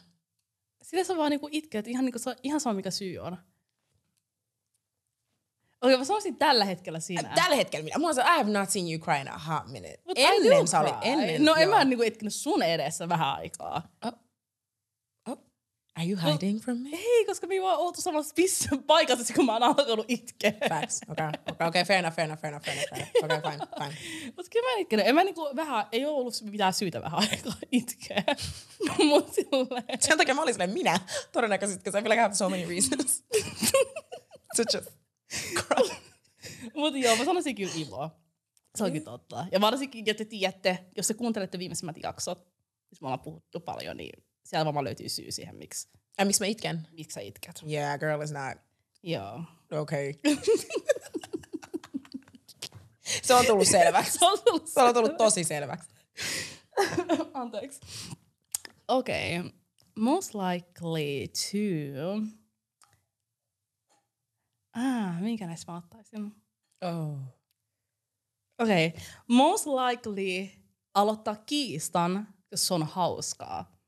Sillä 0.83 1.03
sä 1.03 1.17
vaan 1.17 1.31
niinku 1.31 1.49
itket, 1.51 1.87
ihan, 1.87 2.05
niinku, 2.05 2.19
se- 2.19 2.35
ihan 2.43 2.59
sama 2.59 2.73
mikä 2.73 2.91
syy 2.91 3.17
on. 3.17 3.37
Okei, 5.81 5.97
mä 5.97 6.05
sanoisin 6.05 6.35
tällä 6.37 6.65
hetkellä 6.65 6.99
sinä. 6.99 7.29
Äh, 7.29 7.35
Tällä 7.35 7.55
hetkellä 7.55 7.83
minä. 7.83 7.97
Mä 7.97 8.05
oon 8.07 8.15
se, 8.15 8.21
I 8.21 8.25
have 8.37 8.51
not 8.51 8.69
seen 8.69 8.91
you 8.91 8.99
cry 8.99 9.15
in 9.21 9.27
a 9.27 9.37
hot 9.37 9.67
minute. 9.71 9.99
But 10.05 10.17
ennen 10.17 10.67
sä 10.67 10.79
oli, 10.79 10.89
ennen. 11.01 11.45
No 11.45 11.55
en 11.55 11.61
joo. 11.61 11.77
mä 11.77 11.85
niinku 11.85 12.03
itkenyt 12.03 12.33
sun 12.33 12.63
edessä 12.63 13.09
vähän 13.09 13.27
aikaa. 13.35 13.89
Oh. 14.05 14.13
Are 15.97 16.05
you 16.09 16.17
hiding 16.17 16.59
from 16.61 16.77
me? 16.77 16.89
Ei, 16.93 17.25
koska 17.25 17.47
me 17.47 17.53
ei 17.53 17.61
vaan 17.61 17.79
oltu 17.79 18.01
samassa 18.01 18.33
pissä 18.35 18.69
paikassa, 18.87 19.33
kun 19.33 19.45
mä 19.45 19.53
oon 19.53 19.63
alkanut 19.63 20.05
itkeä. 20.07 20.53
Facts. 20.69 21.01
Okay. 21.09 21.27
Okay, 21.51 21.67
okay, 21.67 21.83
fair 21.83 21.99
enough, 21.99 22.15
fair 22.15 22.25
enough, 22.25 22.41
fair 22.41 22.53
enough, 22.53 22.65
fair 22.65 22.77
enough. 22.77 22.93
enough. 23.23 23.23
Okay, 23.23 23.51
fine, 23.51 23.67
fine. 23.77 24.31
Mut 24.37 24.49
kyllä 24.49 24.67
mä 24.67 24.73
en 24.73 24.79
itkenyt. 24.81 25.07
En 25.07 25.15
mä 25.15 25.23
niinku 25.23 25.49
vähän, 25.55 25.85
ei 25.91 26.05
oo 26.05 26.15
ollut 26.15 26.41
mitään 26.41 26.73
syytä 26.73 27.01
vähän 27.01 27.19
aikaa 27.19 27.53
itkeä. 27.71 28.23
Mut 29.09 29.33
silleen. 29.33 29.83
Sen 29.99 30.17
takia 30.17 30.35
mä 30.35 30.41
olin 30.41 30.53
silleen 30.53 30.69
minä, 30.69 30.99
todennäköisesti, 31.31 31.83
because 31.83 31.99
I 31.99 32.01
feel 32.01 32.09
like 32.11 32.21
I 32.21 32.23
have 32.23 32.35
so 32.35 32.49
many 32.49 32.65
reasons 32.69 33.23
to 34.55 34.63
just 34.73 34.89
cry. 35.53 35.95
Mut 36.75 36.95
joo, 36.95 37.15
mä 37.15 37.25
sanoisin 37.25 37.55
kyllä 37.55 37.71
Ivo. 37.75 38.09
Se 38.75 38.83
on 38.83 38.91
kyllä 38.91 39.05
totta. 39.05 39.45
Ja 39.51 39.61
varsinkin, 39.61 40.09
että 40.09 40.23
te 40.23 40.29
tiedätte, 40.29 40.85
jos 40.97 41.07
te 41.07 41.13
kuuntelette 41.13 41.59
viimeisimmät 41.59 41.95
jaksot, 42.03 42.47
siis 42.89 43.01
me 43.01 43.07
ollaan 43.07 43.19
puhuttu 43.19 43.59
paljon, 43.59 43.97
niin 43.97 44.23
siellä 44.51 44.65
varmaan 44.65 44.85
löytyy 44.85 45.09
syy 45.09 45.31
siihen, 45.31 45.55
miksi, 45.55 45.89
Ai, 46.17 46.25
miksi 46.25 46.41
mä 46.43 46.47
itken? 46.47 46.87
miksi 46.91 47.13
sä 47.13 47.21
itket. 47.21 47.63
Yeah, 47.69 47.99
girl 47.99 48.21
is 48.21 48.31
not 48.31 48.57
Joo. 49.03 49.43
okay. 49.71 50.13
Se 53.23 53.33
on 53.33 53.45
tullut 53.45 53.67
selväksi. 53.67 54.11
Se 54.19 54.25
on 54.25 54.39
tullut 54.45 54.67
Se 54.67 54.81
on 54.81 54.93
tullut 54.93 55.17
tosi 55.17 55.43
selväksi. 55.43 55.89
Anteeksi. 57.33 57.79
Okei. 58.87 59.39
Okay. 59.39 59.51
Most 59.95 60.31
likely 60.35 61.27
to... 61.27 62.21
Ah, 64.73 65.21
minkä 65.21 65.47
näistä 65.47 65.71
mä 65.71 65.77
ottaisin? 65.77 66.35
Oh. 66.81 67.19
Okei. 68.59 68.87
Okay. 68.87 69.01
Most 69.27 69.65
likely 69.65 70.49
aloittaa 70.93 71.35
kiistan, 71.35 72.27
jos 72.51 72.67
se 72.67 72.73
on 72.73 72.83
hauskaa. 72.83 73.80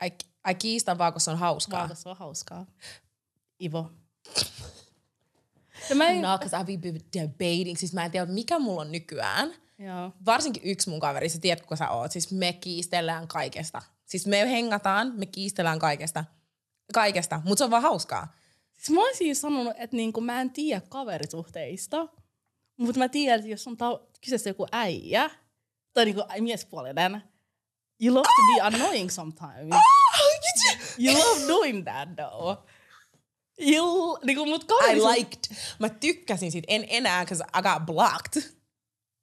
Ai, 0.00 0.12
ai 0.44 0.54
kiistan 0.54 0.98
vaan, 0.98 1.12
kun 1.12 1.20
se 1.20 1.30
on 1.30 1.38
hauskaa. 1.38 1.78
Vaan, 1.78 1.96
se 1.96 2.08
on 2.08 2.16
hauskaa. 2.16 2.66
Ivo. 3.60 3.90
Ja 5.90 5.96
mä 5.96 6.08
en... 6.08 6.22
No, 6.22 6.38
because 6.38 6.72
I 6.72 6.78
be 6.78 6.92
debating. 6.92 7.76
Siis 7.76 7.92
mä 7.92 8.04
en 8.04 8.10
tiedä, 8.10 8.26
mikä 8.26 8.58
mulla 8.58 8.80
on 8.80 8.92
nykyään. 8.92 9.54
Joo. 9.78 10.12
Varsinkin 10.26 10.62
yksi 10.64 10.90
mun 10.90 11.00
kaveri, 11.00 11.28
sä 11.28 11.38
tiedät 11.38 11.60
kuka 11.60 11.76
sä 11.76 11.90
oot. 11.90 12.12
Siis 12.12 12.32
me 12.32 12.52
kiistellään 12.52 13.28
kaikesta. 13.28 13.82
Siis 14.04 14.26
me 14.26 14.50
hengataan, 14.50 15.12
me 15.16 15.26
kiistellään 15.26 15.78
kaikesta. 15.78 16.24
Kaikesta, 16.94 17.42
mutta 17.44 17.58
se 17.58 17.64
on 17.64 17.70
vaan 17.70 17.82
hauskaa. 17.82 18.34
Siis 18.72 18.90
mä 18.90 19.00
olisin 19.00 19.36
sanonut, 19.36 19.74
että 19.76 19.96
niinku 19.96 20.20
mä 20.20 20.40
en 20.40 20.50
tiedä 20.50 20.80
kaverisuhteista, 20.88 22.08
mutta 22.76 22.98
mä 22.98 23.08
tiedän, 23.08 23.38
että 23.38 23.50
jos 23.50 23.66
on 23.66 23.76
ta- 23.76 24.00
kyseessä 24.20 24.50
joku 24.50 24.66
äijä 24.72 25.30
tai 25.92 26.04
niinku 26.04 26.22
miespuolinen, 26.40 27.22
you 27.98 28.14
love 28.14 28.24
to 28.24 28.42
be 28.54 28.60
ah! 28.60 28.66
annoying 28.66 29.10
sometimes. 29.10 29.72
Ah! 29.72 29.82
You 30.98 31.12
love 31.12 31.46
doing 31.46 31.84
that 31.84 32.16
though. 32.16 32.58
You, 33.58 34.18
niinku 34.24 34.46
mut 34.46 34.64
I 34.88 34.94
liked. 34.94 35.54
Mä 35.78 35.88
tykkäsin 35.88 36.52
siitä. 36.52 36.66
En 36.68 36.84
enää, 36.88 37.24
because 37.24 37.44
I 37.58 37.62
got 37.62 37.86
blocked. 37.86 38.58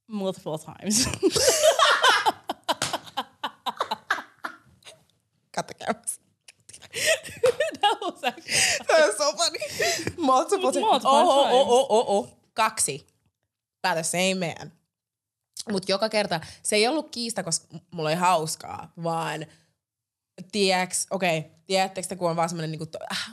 multiple 0.08 0.58
times. 0.58 1.05
Cut 5.51 5.67
the 5.67 5.74
cameras. 5.74 6.20
that 7.82 7.98
was 8.01 8.24
actually... 8.24 8.53
That 8.88 9.08
was 9.08 9.17
so 9.17 9.32
funny. 9.32 9.60
Multiple 10.17 10.72
Mut 10.72 10.75
oh, 10.77 10.82
oh, 10.82 10.89
oh, 10.89 10.91
times. 10.91 11.05
Oh, 11.05 11.65
oh, 11.67 11.70
oh, 11.70 11.88
oh, 11.89 12.05
oh, 12.08 12.29
oh. 12.29 12.38
Kaksi. 12.55 13.03
By 13.82 13.96
the 13.96 14.03
same 14.03 14.39
man. 14.39 14.72
Mut 15.72 15.89
joka 15.89 16.10
kerta, 16.10 16.41
se 16.63 16.75
ei 16.75 16.88
ollut 16.88 17.10
kiista, 17.10 17.43
koska 17.43 17.67
mulla 17.91 18.10
oli 18.10 18.15
hauskaa, 18.15 18.93
vaan 19.03 19.45
tiedäks, 20.51 21.07
okei, 21.12 21.38
okay, 21.38 21.51
tiedättekö 21.65 22.07
te, 22.07 22.15
kun 22.15 22.29
on 22.29 22.36
vaan 22.36 22.50
semmonen 22.50 22.72
niinku, 22.72 22.86
ah, 23.10 23.29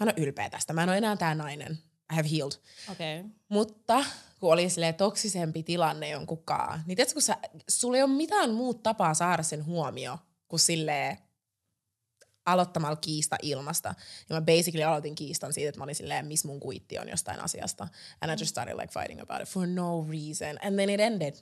mä 0.00 0.06
en 0.06 0.08
ole 0.08 0.26
ylpeä 0.26 0.50
tästä, 0.50 0.72
mä 0.72 0.82
en 0.82 0.88
ole 0.88 0.98
enää 0.98 1.16
tää 1.16 1.34
nainen. 1.34 1.78
I 2.12 2.16
have 2.16 2.28
healed. 2.30 2.52
Okay. 2.92 3.30
Mutta 3.48 4.04
kun 4.40 4.52
oli 4.52 4.70
silleen 4.70 4.94
toksisempi 4.94 5.62
tilanne 5.62 6.08
jonkun 6.08 6.44
kaa, 6.44 6.80
niin 6.86 6.96
tiedätkö, 6.96 7.12
kun 7.12 7.22
sä, 7.22 7.36
sulla 7.68 7.96
ei 7.96 8.02
ole 8.02 8.10
mitään 8.10 8.54
muuta 8.54 8.80
tapaa 8.82 9.14
saada 9.14 9.42
sen 9.42 9.64
huomio 9.64 10.18
kuin 10.48 10.60
silleen 10.60 11.18
aloittamalla 12.46 12.96
kiista 12.96 13.36
ilmasta. 13.42 13.94
Ja 14.28 14.36
mä 14.36 14.40
basically 14.40 14.84
aloitin 14.84 15.14
kiistan 15.14 15.52
siitä, 15.52 15.68
että 15.68 15.78
mä 15.78 15.84
olin 15.84 15.94
silleen, 15.94 16.26
missä 16.26 16.48
mun 16.48 16.60
kuitti 16.60 16.98
on 16.98 17.08
jostain 17.08 17.40
asiasta. 17.40 17.88
And 18.20 18.32
I 18.32 18.42
just 18.42 18.50
started 18.50 18.76
like 18.76 18.92
fighting 18.92 19.20
about 19.20 19.42
it 19.42 19.48
for 19.48 19.66
no 19.66 20.06
reason. 20.10 20.58
And 20.62 20.74
then 20.74 20.90
it 20.90 21.00
ended. 21.00 21.34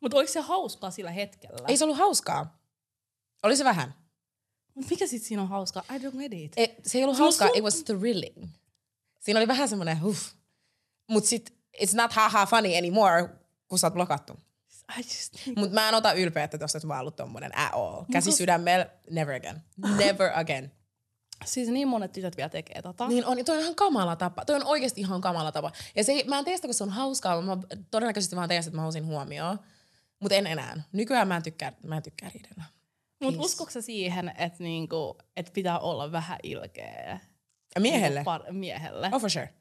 Mutta 0.00 0.16
oliko 0.16 0.32
se 0.32 0.40
hauskaa 0.40 0.90
sillä 0.90 1.10
hetkellä? 1.10 1.68
Ei 1.68 1.76
se 1.76 1.84
ollut 1.84 1.98
hauskaa. 1.98 2.58
Oli 3.42 3.56
se 3.56 3.64
vähän. 3.64 3.94
Mut 4.74 4.90
mikä 4.90 5.06
sit 5.06 5.22
siinä 5.22 5.42
on 5.42 5.48
hauskaa? 5.48 5.84
I 5.94 5.98
don't 5.98 6.18
get 6.18 6.32
it. 6.32 6.52
Et, 6.56 6.70
se 6.86 6.98
ei 6.98 7.04
ollut 7.04 7.16
Se 7.16 7.22
hauskaa, 7.22 7.48
sun- 7.48 7.56
it 7.56 7.64
was 7.64 7.84
thrilling. 7.84 8.48
Siinä 9.20 9.40
oli 9.40 9.48
vähän 9.48 9.68
semmoinen 9.68 10.02
huff. 10.02 10.32
Mut 11.10 11.24
sit, 11.24 11.54
it's 11.82 11.94
not 11.94 12.12
haha 12.12 12.46
funny 12.46 12.76
anymore, 12.76 13.28
kun 13.68 13.78
sä 13.78 13.86
oot 13.86 13.94
blokattu. 13.94 14.32
Just... 14.96 15.56
Mut 15.56 15.72
mä 15.72 15.88
en 15.88 15.94
ota 15.94 16.12
ylpeyttä 16.12 16.58
tosta, 16.58 16.78
että 16.78 16.86
mä 16.86 16.94
oon 16.94 17.00
ollut 17.00 17.16
tommonen 17.16 17.58
at 17.58 17.70
all. 17.72 18.04
Käsi 18.12 18.32
sydämellä, 18.32 18.86
never 19.10 19.34
again. 19.34 19.62
Never 19.96 20.38
again. 20.38 20.72
Siis 21.44 21.68
niin 21.68 21.88
monet 21.88 22.12
tytöt 22.12 22.36
vielä 22.36 22.48
tekee 22.48 22.82
tota. 22.82 23.08
Niin 23.08 23.26
on, 23.26 23.44
toi 23.44 23.56
on 23.56 23.62
ihan 23.62 23.74
kamala 23.74 24.16
tapa. 24.16 24.44
Toi 24.44 24.56
on 24.56 24.66
oikeasti 24.66 25.00
ihan 25.00 25.20
kamala 25.20 25.52
tapa. 25.52 25.72
Ja 25.96 26.04
se, 26.04 26.24
mä 26.28 26.38
en 26.38 26.44
tee 26.44 26.56
sitä, 26.56 26.68
kun 26.68 26.74
se 26.74 26.84
on 26.84 26.90
hauskaa, 26.90 27.42
mä 27.42 27.56
todennäköisesti 27.90 28.36
vaan 28.36 28.48
teen 28.48 28.58
että 28.58 28.70
mä 28.70 28.80
halusin 28.80 29.06
huomioon. 29.06 29.58
Mutta 30.20 30.34
en 30.34 30.46
enää. 30.46 30.82
Nykyään 30.92 31.28
mä 31.28 31.36
en 31.36 31.42
tykkää, 31.42 31.72
mä 31.82 31.96
en 31.96 32.02
tykkää 32.02 32.30
riidellä. 32.34 32.64
Mut 33.20 33.34
Peace. 33.34 33.44
uskotko 33.46 33.70
sä 33.70 33.80
siihen, 33.82 34.32
että 34.38 34.62
niinku, 34.62 35.18
et 35.36 35.50
pitää 35.54 35.78
olla 35.78 36.12
vähän 36.12 36.38
ilkeä? 36.42 37.20
Miehelle? 37.78 38.22
Niinku 38.24 38.30
par- 38.30 38.52
miehelle. 38.52 39.10
Oh 39.12 39.20
for 39.20 39.30
sure. 39.30 39.54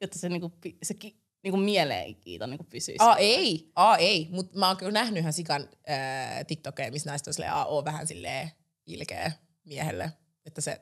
Jotta 0.00 0.18
se, 0.18 0.28
niinku, 0.28 0.52
se 0.82 0.94
ki- 0.94 1.20
niinku 1.42 1.56
mieleenkiito 1.56 2.46
niinku 2.46 2.64
pysyisi. 2.64 3.04
Aa 3.04 3.16
ei, 3.16 3.72
aa 3.76 3.96
ei. 3.96 4.28
Mutta 4.30 4.58
mä 4.58 4.66
oon 4.66 4.76
kyllä 4.76 4.92
nähnyt 4.92 5.20
ihan 5.20 5.32
sikan 5.32 5.68
äh, 5.90 6.46
TikTokeja, 6.46 6.92
missä 6.92 7.10
naiset 7.10 7.26
on 7.26 7.34
silleen, 7.34 7.52
aa 7.52 7.64
oo 7.64 7.84
vähän 7.84 8.06
silleen 8.06 8.50
ilkeä 8.86 9.32
miehelle. 9.64 10.12
Että 10.46 10.60
se, 10.60 10.80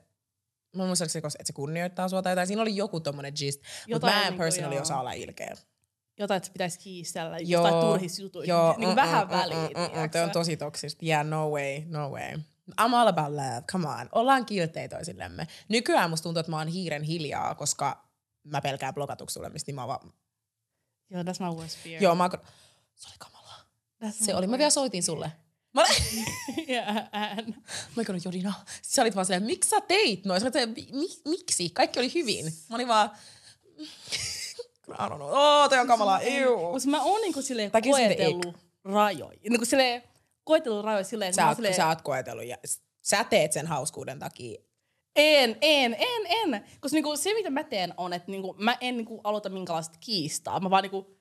mä 0.76 0.86
muistan, 0.86 1.08
että 1.16 1.44
se, 1.44 1.52
kunnioittaa 1.52 2.08
sua 2.08 2.22
tai 2.22 2.32
jotain. 2.32 2.46
Siinä 2.46 2.62
oli 2.62 2.76
joku 2.76 3.00
tommonen 3.00 3.32
gist. 3.36 3.62
Mutta 3.92 4.06
mä 4.06 4.16
en 4.16 4.22
niinku, 4.22 4.38
personally 4.38 4.74
joo. 4.74 4.82
osaa 4.82 5.00
olla 5.00 5.12
ilkeä. 5.12 5.56
Jotain, 6.18 6.36
että 6.36 6.46
se 6.46 6.52
pitäisi 6.52 6.78
kiistellä 6.78 7.38
Joo, 7.38 7.62
jostain 7.62 7.86
turhis 7.86 8.18
jutuista. 8.18 8.50
Joo, 8.50 8.74
niinku 8.78 8.90
mm, 8.90 8.96
vähän 8.96 9.28
mm, 9.28 9.34
mm, 9.34 9.40
mm, 9.40 9.82
mm, 9.82 9.90
tiedätkö 9.90 10.18
Toi 10.18 10.22
on 10.22 10.30
tosi 10.30 10.56
toksista. 10.56 11.06
Yeah, 11.06 11.26
no 11.26 11.50
way, 11.50 11.82
no 11.86 12.10
way. 12.10 12.32
I'm 12.80 12.94
all 12.94 13.06
about 13.08 13.28
love, 13.30 13.62
come 13.72 13.88
on. 13.88 14.08
Ollaan 14.12 14.46
kilttejä 14.46 14.88
toisillemme. 14.88 15.46
Nykyään 15.68 16.10
musta 16.10 16.22
tuntuu, 16.22 16.40
että 16.40 16.50
mä 16.50 16.58
oon 16.58 16.68
hiiren 16.68 17.02
hiljaa, 17.02 17.54
koska 17.54 18.04
mä 18.44 18.60
pelkään 18.60 18.94
blokatuksi 18.94 19.38
tulemista, 19.38 19.68
niin 19.68 19.74
mä 19.76 19.86
vaan... 19.86 20.12
Joo, 21.10 21.22
that's 21.22 21.44
my 21.50 21.56
worst 21.58 21.78
fear. 21.78 22.02
Joo, 22.02 22.14
mä 22.14 22.24
oon... 22.24 22.30
Se 22.94 23.08
oli 23.08 23.16
kamalaa. 23.18 23.60
That's 24.04 24.24
Se 24.24 24.34
oli, 24.34 24.46
mä 24.46 24.58
vielä 24.58 24.70
soitin 24.70 25.02
sulle. 25.02 25.32
Mä 25.74 25.82
olin... 25.82 26.26
yeah, 26.68 26.96
and... 27.12 27.54
Mä 27.96 28.02
olin 28.08 28.22
Jodina. 28.24 28.52
Sä 28.82 29.02
olit 29.02 29.14
vaan 29.14 29.26
silleen, 29.26 29.42
miksi 29.42 29.70
sä 29.70 29.80
teit 29.80 30.24
noin? 30.24 30.40
Sä 30.40 30.44
olit 30.44 30.52
silleen, 30.52 30.96
"Mi- 30.96 31.30
miksi? 31.30 31.70
Kaikki 31.70 31.98
oli 31.98 32.14
hyvin. 32.14 32.44
Mä 32.44 32.76
olin 32.76 32.88
vaan... 32.88 33.10
I 34.90 35.08
don't 35.08 35.16
know. 35.16 35.30
Oh, 35.32 35.68
toi 35.68 35.78
on 35.78 35.86
kamalaa. 35.86 36.20
Ew. 36.20 36.50
Mutta 36.72 36.88
mä 36.88 37.02
oon 37.02 37.20
niinku 37.20 37.42
silleen 37.42 37.70
the 37.70 37.80
koetellut 37.90 38.56
rajoja. 38.84 39.38
Niinku 39.50 39.64
silleen 39.64 40.02
koetellut 40.44 40.84
rajoja 40.84 41.04
silleen, 41.04 41.34
Sä 41.34 41.48
oot, 41.48 41.56
silleen, 41.56 41.74
sä 41.74 41.88
oot 41.88 42.02
koetellut 42.02 42.44
ja 42.44 42.56
sä 43.02 43.24
teet 43.24 43.52
sen 43.52 43.66
hauskuuden 43.66 44.18
takia. 44.18 44.60
en, 45.16 45.56
en, 45.60 45.96
en, 45.98 46.26
en. 46.54 46.64
Koska 46.80 46.94
niinku 46.94 47.16
se, 47.16 47.34
mitä 47.34 47.50
mä 47.50 47.64
teen, 47.64 47.94
on, 47.96 48.12
että 48.12 48.30
niinku, 48.30 48.54
mä 48.58 48.76
en 48.80 48.96
niinku 48.96 49.20
aloita 49.24 49.48
minkälaista 49.48 49.98
kiistaa. 50.00 50.60
Mä 50.60 50.70
vaan 50.70 50.82
niinku, 50.82 51.18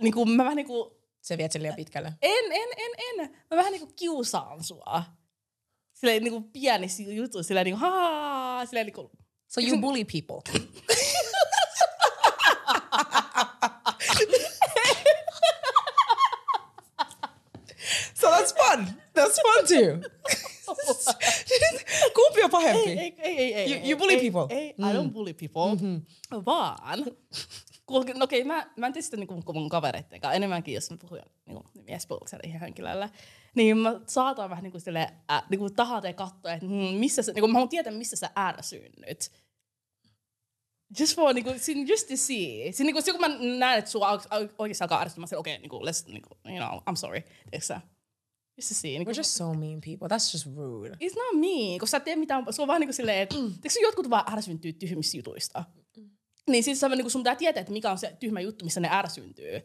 niinku, 0.00 0.24
mä 0.24 0.44
vähän 0.44 0.56
niinku, 0.56 0.98
Se 1.20 1.38
viet 1.38 1.52
sen 1.52 1.62
liian 1.62 1.76
pitkälle. 1.76 2.12
en, 2.22 2.44
en, 2.52 2.68
en, 2.76 3.20
en. 3.20 3.30
Mä 3.50 3.56
vähän 3.56 3.72
niinku 3.72 3.92
kiusaan 3.96 4.64
sua. 4.64 5.02
Silleen 5.92 6.24
niinku 6.24 6.40
pienissä 6.52 7.02
jutuissa, 7.02 7.48
silleen 7.48 7.64
niinku, 7.64 7.80
haa, 7.80 8.66
silleen 8.66 8.86
niinku, 8.86 9.10
So 9.48 9.60
you 9.60 9.78
bully 9.80 10.04
people. 10.04 10.42
so 18.14 18.26
that's 18.30 18.52
ei, 22.88 22.98
ei, 22.98 23.14
ei, 23.18 23.54
ei, 23.54 23.54
ei. 23.54 23.72
You- 23.72 23.90
you 23.90 23.98
bully 23.98 24.30
people. 24.30 24.56
Ei, 24.56 24.68
I 24.68 24.92
don't 24.94 25.10
bully 25.12 25.34
people. 25.34 25.74
Mm-hmm. 25.74 26.02
Vaan, 26.46 27.04
no 28.14 28.24
okei, 28.24 28.44
mä, 28.44 28.70
mä 28.76 28.86
en 28.86 28.92
tee 28.92 29.02
sitä 29.02 29.16
niinku 29.16 29.42
mun 29.54 29.68
kavereitten 29.68 30.20
kanssa, 30.20 30.34
enemmänkin 30.34 30.74
jos 30.74 30.90
mä 30.90 30.96
puhun 30.96 31.20
niinku 31.46 31.64
miespuolisella 31.86 32.42
ihan 32.46 32.60
henkilöllä. 32.60 33.10
Niin 33.54 33.78
mä 33.78 34.00
saatan 34.06 34.50
vähän 34.50 34.62
niinku 34.62 34.80
silleen, 34.80 35.08
äh, 35.32 35.42
niinku 35.50 35.70
tahata 35.70 36.06
ja 36.06 36.12
katsoa, 36.12 36.52
että 36.52 36.66
mm, 36.66 36.72
missä 36.72 37.22
sä, 37.22 37.32
niinku 37.32 37.48
mä 37.48 37.52
haluan 37.52 37.68
tietää, 37.68 37.92
missä 37.92 38.16
sä 38.16 38.30
ärsyynnyt. 38.38 39.32
Just 41.00 41.16
for, 41.16 41.34
niinku, 41.34 41.54
sin, 41.56 41.88
just 41.88 42.08
to 42.08 42.16
see. 42.16 42.72
Sin, 42.72 42.86
niinku, 42.86 43.02
se, 43.02 43.12
kun 43.12 43.20
mä 43.20 43.28
näen, 43.58 43.78
että 43.78 43.90
sua 43.90 44.20
oikeasti 44.58 44.84
alkaa 44.84 45.00
ärsyttää, 45.00 45.20
mä 45.20 45.26
sanon, 45.26 45.40
okei, 45.40 45.54
okay, 45.54 45.62
niinku, 45.62 45.78
let's, 45.78 46.12
niinku, 46.12 46.38
you 46.44 46.56
know, 46.56 46.78
I'm 46.78 46.96
sorry. 46.96 47.22
Tiedätkö? 47.50 47.80
Just 48.58 48.68
to 48.68 48.74
see. 48.74 48.98
Niinku, 48.98 49.10
We're 49.10 49.18
just 49.18 49.30
so 49.30 49.54
mean 49.54 49.80
people. 49.80 50.08
That's 50.08 50.34
just 50.34 50.46
rude. 50.56 50.90
It's 50.90 51.14
not 51.16 51.40
me, 51.40 51.78
kun 51.78 51.88
sä 51.88 51.96
et 51.96 52.04
tee 52.04 52.16
mitään, 52.16 52.44
se 52.50 52.62
on 52.62 52.68
vaan 52.68 52.80
niinku 52.80 52.92
silleen, 52.92 53.22
että 53.22 53.36
mm. 53.36 53.54
jotkut 53.82 54.10
vaan 54.10 54.32
ärsyntyy 54.32 54.72
tyhmistä 54.72 55.16
jutuista. 55.16 55.64
Niin 56.50 56.64
siis 56.64 56.80
sä, 56.80 56.88
niinku 56.88 57.10
sun 57.10 57.22
pitää 57.22 57.36
tietää, 57.36 57.60
että 57.60 57.72
mikä 57.72 57.90
on 57.90 57.98
se 57.98 58.16
tyhmä 58.20 58.40
juttu, 58.40 58.64
missä 58.64 58.80
ne 58.80 58.88
ärsyntyy. 58.92 59.62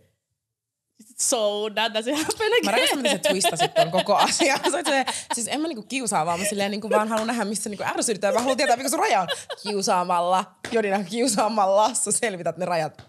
So 1.19 1.69
that 1.69 1.93
doesn't 1.93 2.15
happen 2.15 2.47
again. 2.47 2.65
Mä 2.65 2.71
rakastan, 2.71 3.01
miten 3.01 3.19
sä 3.23 3.29
twistasit 3.29 3.73
ton 3.73 3.91
koko 3.91 4.15
asian. 4.15 4.59
Oot 4.63 4.85
silleen, 4.85 5.05
siis 5.33 5.47
en 5.47 5.61
mä 5.61 5.67
niinku 5.67 5.83
kiusaa, 5.83 6.25
vaan 6.25 6.39
mä 6.39 6.45
silleen 6.45 6.71
niinku 6.71 6.89
vaan 6.89 7.07
haluan 7.07 7.27
nähdä, 7.27 7.45
missä 7.45 7.69
niinku 7.69 7.83
ärsyttää. 7.83 8.31
Mä 8.31 8.39
haluan 8.39 8.57
tietää, 8.57 8.77
mikä 8.77 8.89
sun 8.89 8.99
raja 8.99 9.21
on. 9.21 9.27
Kiusaamalla. 9.63 10.55
Jodina, 10.71 11.03
kiusaamalla. 11.03 11.93
Sä 11.93 12.11
selvität 12.11 12.57
ne 12.57 12.65
rajat. 12.65 13.01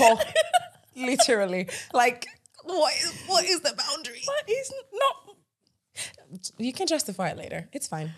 Ho. 0.00 0.18
Literally. 0.94 1.66
Like, 2.04 2.30
what 2.66 2.92
is, 2.92 3.12
what 3.28 3.44
is 3.44 3.60
the 3.60 3.74
boundary? 3.76 4.22
But 4.26 4.44
it's 4.48 4.72
no. 4.92 5.36
You 6.58 6.72
can 6.72 6.86
justify 6.86 7.28
it 7.28 7.36
later. 7.36 7.68
It's 7.72 7.88
fine. 7.88 8.10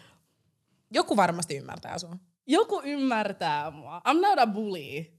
Joku 0.90 1.16
varmasti 1.16 1.56
ymmärtää 1.56 1.98
sua. 1.98 2.16
Joku 2.46 2.82
ymmärtää 2.84 3.70
mua. 3.70 4.02
I'm 4.04 4.20
not 4.20 4.38
a 4.38 4.46
bully. 4.46 5.12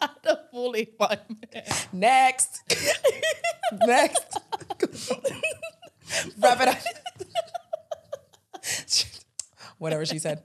I'm 0.00 0.08
not 0.24 0.26
a 0.26 0.36
bully, 0.52 0.96
my 0.98 1.08
man. 1.08 1.64
Next. 1.92 2.62
Next. 3.86 4.36
Wrap 6.40 6.60
it 6.60 6.68
up. 6.68 6.78
Whatever 9.78 10.06
she 10.06 10.18
said. 10.18 10.38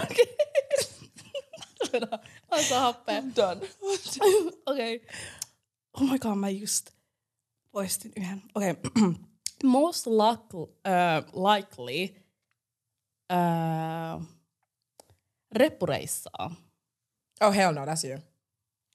Okei. 0.00 0.36
Mä 2.50 2.62
saan 2.62 2.82
happea. 2.82 3.22
Done. 3.36 3.60
Okei. 4.66 4.96
Okay. 4.96 5.00
Oh 6.00 6.10
my 6.10 6.18
god, 6.18 6.38
mä 6.38 6.50
just 6.50 6.90
poistin 7.70 8.12
yhden. 8.16 8.42
Okei. 8.54 8.70
Okay. 8.70 9.02
Most 9.64 10.06
luck, 10.06 10.54
uh, 10.54 10.70
likely 11.54 12.16
uh, 13.32 14.26
reppureissaa. 15.52 16.54
Oh 17.40 17.54
hell 17.54 17.74
no, 17.74 17.84
that's 17.84 18.08
you. 18.08 18.18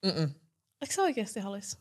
Mm-mm. 0.06 0.34
Eikö 0.82 0.94
sä 0.94 1.02
oikeasti 1.02 1.40
haluaisi? 1.40 1.78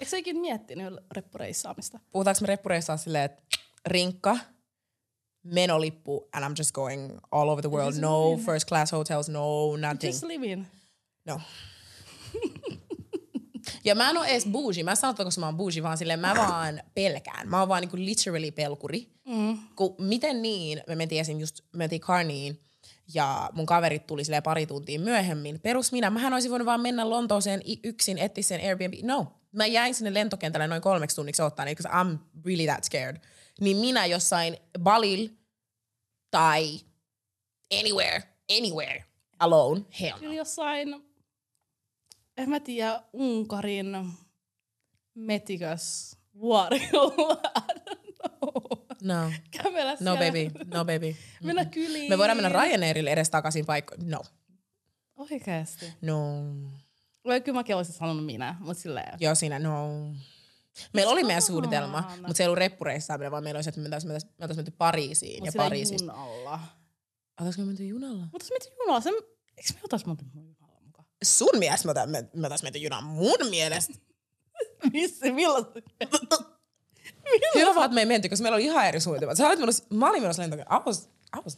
Eikö 0.00 0.10
sä 0.10 0.16
ikinä 0.16 0.40
miettinyt 0.40 0.94
reppureissaamista? 1.10 2.00
Puhutaanko 2.12 2.40
me 2.40 2.46
reppureissa 2.46 2.96
silleen, 2.96 3.24
että 3.24 3.42
rinkka, 3.86 4.38
menolippu, 5.44 6.28
and 6.32 6.44
I'm 6.44 6.54
just 6.58 6.72
going 6.72 7.18
all 7.30 7.48
over 7.48 7.62
the 7.62 7.70
world. 7.70 7.94
No 8.00 8.30
living. 8.30 8.46
first 8.46 8.68
class 8.68 8.92
hotels, 8.92 9.28
no 9.28 9.76
nothing. 9.76 10.12
Just 10.12 10.22
living. 10.22 10.64
No. 11.26 11.40
Ja 13.86 13.94
mä 13.94 14.10
en 14.10 14.16
oo 14.16 14.24
edes 14.24 14.46
bougie. 14.46 14.84
Mä 14.84 14.90
en 14.90 14.96
sano, 14.96 15.14
koska 15.14 15.40
mä 15.40 15.46
oon 15.46 15.56
bougie, 15.56 15.82
vaan 15.82 15.98
silleen 15.98 16.20
mä 16.20 16.34
vaan 16.36 16.82
pelkään. 16.94 17.48
Mä 17.48 17.60
oon 17.60 17.68
vaan 17.68 17.80
niinku 17.80 17.96
literally 17.96 18.50
pelkuri. 18.50 19.08
Mm. 19.24 19.58
Kun 19.76 19.94
miten 19.98 20.42
niin, 20.42 20.82
me 20.86 20.94
mentiin 20.94 21.20
esim. 21.20 21.40
just, 21.40 21.60
me 21.72 21.78
mentiin 21.78 22.00
Carniin, 22.00 22.60
ja 23.14 23.50
mun 23.52 23.66
kaverit 23.66 24.06
tuli 24.06 24.24
silleen 24.24 24.42
pari 24.42 24.66
tuntia 24.66 25.00
myöhemmin. 25.00 25.60
Perus 25.60 25.92
minä, 25.92 26.10
mähän 26.10 26.32
olisin 26.32 26.50
voinut 26.50 26.66
vaan 26.66 26.80
mennä 26.80 27.10
Lontooseen 27.10 27.62
yksin, 27.84 28.18
etsiä 28.18 28.42
sen 28.42 28.60
Airbnb. 28.60 28.94
No, 29.02 29.32
mä 29.52 29.66
jäin 29.66 29.94
sinne 29.94 30.14
lentokentälle 30.14 30.66
noin 30.66 30.82
kolmeksi 30.82 31.16
tunniksi 31.16 31.42
ottaa, 31.42 31.66
because 31.66 31.88
I'm 31.88 32.18
really 32.46 32.66
that 32.66 32.84
scared. 32.84 33.16
Niin 33.60 33.76
minä 33.76 34.06
jossain 34.06 34.56
Balil 34.80 35.28
tai 36.30 36.80
anywhere, 37.80 38.22
anywhere, 38.58 39.04
alone, 39.38 39.82
hell 40.00 40.12
no. 40.12 40.18
Kyllä 40.18 40.34
jossain, 40.34 40.94
en 42.36 42.50
mä 42.50 42.60
tiedä, 42.60 43.02
Unkarin 43.12 43.86
metikös 45.14 46.16
vuorilla. 46.34 47.42
No, 49.02 49.32
Kävellä 49.50 49.92
no 49.92 49.96
siellä. 49.98 50.18
baby, 50.18 50.64
no 50.74 50.84
baby. 50.84 51.16
Mennä 51.42 51.64
kyliin. 51.64 52.08
Me 52.12 52.18
voidaan 52.18 52.36
mennä 52.42 52.62
Ryanairille 52.62 53.10
edes 53.10 53.30
takaisin 53.30 53.66
paikka. 53.66 53.94
No. 54.02 54.20
Oikeesti. 55.16 55.92
No. 56.02 56.32
Vai 57.24 57.40
kyllä 57.40 57.58
mäkin 57.58 57.76
olisin 57.76 57.94
sanonut 57.94 58.26
minä, 58.26 58.56
mutta 58.60 58.82
silleen. 58.82 59.18
Joo, 59.20 59.34
siinä, 59.34 59.58
no. 59.58 59.88
Meillä 60.92 61.12
oli 61.12 61.24
meidän 61.24 61.42
suunnitelma, 61.42 62.10
mutta 62.16 62.34
se 62.34 62.42
ei 62.42 62.46
ollut 62.46 62.58
reppureissaaminen, 62.58 63.30
vaan 63.30 63.44
meillä 63.44 63.58
olisi, 63.58 63.68
että 63.68 63.80
me 63.80 63.84
oltaisiin 63.86 64.12
me 64.12 64.14
oltaisiin 64.14 64.56
menty 64.56 64.70
Pariisiin. 64.78 65.42
Mut 65.42 65.46
ja 65.54 65.62
Pariisista. 65.62 66.04
junalla. 66.12 66.60
Oltaisiko 67.40 67.62
me 67.62 67.66
menty 67.66 67.86
junalla? 67.86 68.28
Mutta 68.32 68.46
mentiin 68.50 68.72
junalla, 68.78 69.00
sen... 69.00 69.14
Eikö 69.56 69.72
me 69.74 69.80
otais 69.84 70.06
menty 70.06 70.24
junalla? 70.34 70.55
Sun 71.24 71.58
mielestä 71.58 71.86
me 71.86 71.90
oltaisiin 71.90 72.10
me, 72.10 72.40
me 72.40 72.46
oltais 72.46 72.62
menty 72.62 72.78
junalla. 72.78 73.02
Mun 73.06 73.50
mielestä. 73.50 73.92
Missä? 74.92 75.32
Milloin? 75.32 75.64
Hyvä 77.54 77.74
vaan, 77.74 77.84
että 77.84 77.94
me 77.94 78.00
ei 78.00 78.06
menty, 78.06 78.28
koska 78.28 78.42
meillä 78.42 78.56
oli 78.56 78.64
ihan 78.64 78.86
eri 78.86 79.00
suunnitelmat. 79.00 79.36
Sä 79.36 79.48
olit 79.48 79.58
menossa, 79.58 79.84
mä 79.90 80.10
olin 80.10 80.22
menossa 80.22 80.42
lentokentällä. 80.42 80.80
I 80.80 80.82
was, 80.86 81.10
I 81.36 81.40
was. 81.44 81.56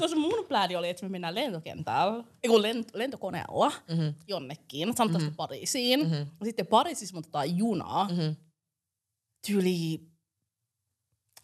Koska 0.00 0.18
mun 0.18 0.46
plääni 0.48 0.76
oli, 0.76 0.88
että 0.88 1.02
me 1.02 1.08
mennään 1.08 1.34
lentokentällä, 1.34 2.24
kun 2.46 2.62
lent- 2.62 2.90
lentokoneella 2.94 3.72
mm-hmm. 3.88 4.14
jonnekin, 4.28 4.96
sanotaan 4.96 5.22
mm-hmm. 5.22 5.36
Pariisiin. 5.36 6.00
Mm-hmm. 6.00 6.26
Sitten 6.44 6.66
Pariisissa 6.66 7.14
me 7.14 7.18
otetaan 7.18 7.56
junaa. 7.58 8.08
Mm-hmm. 8.08 8.36
Tyyli, 9.46 10.00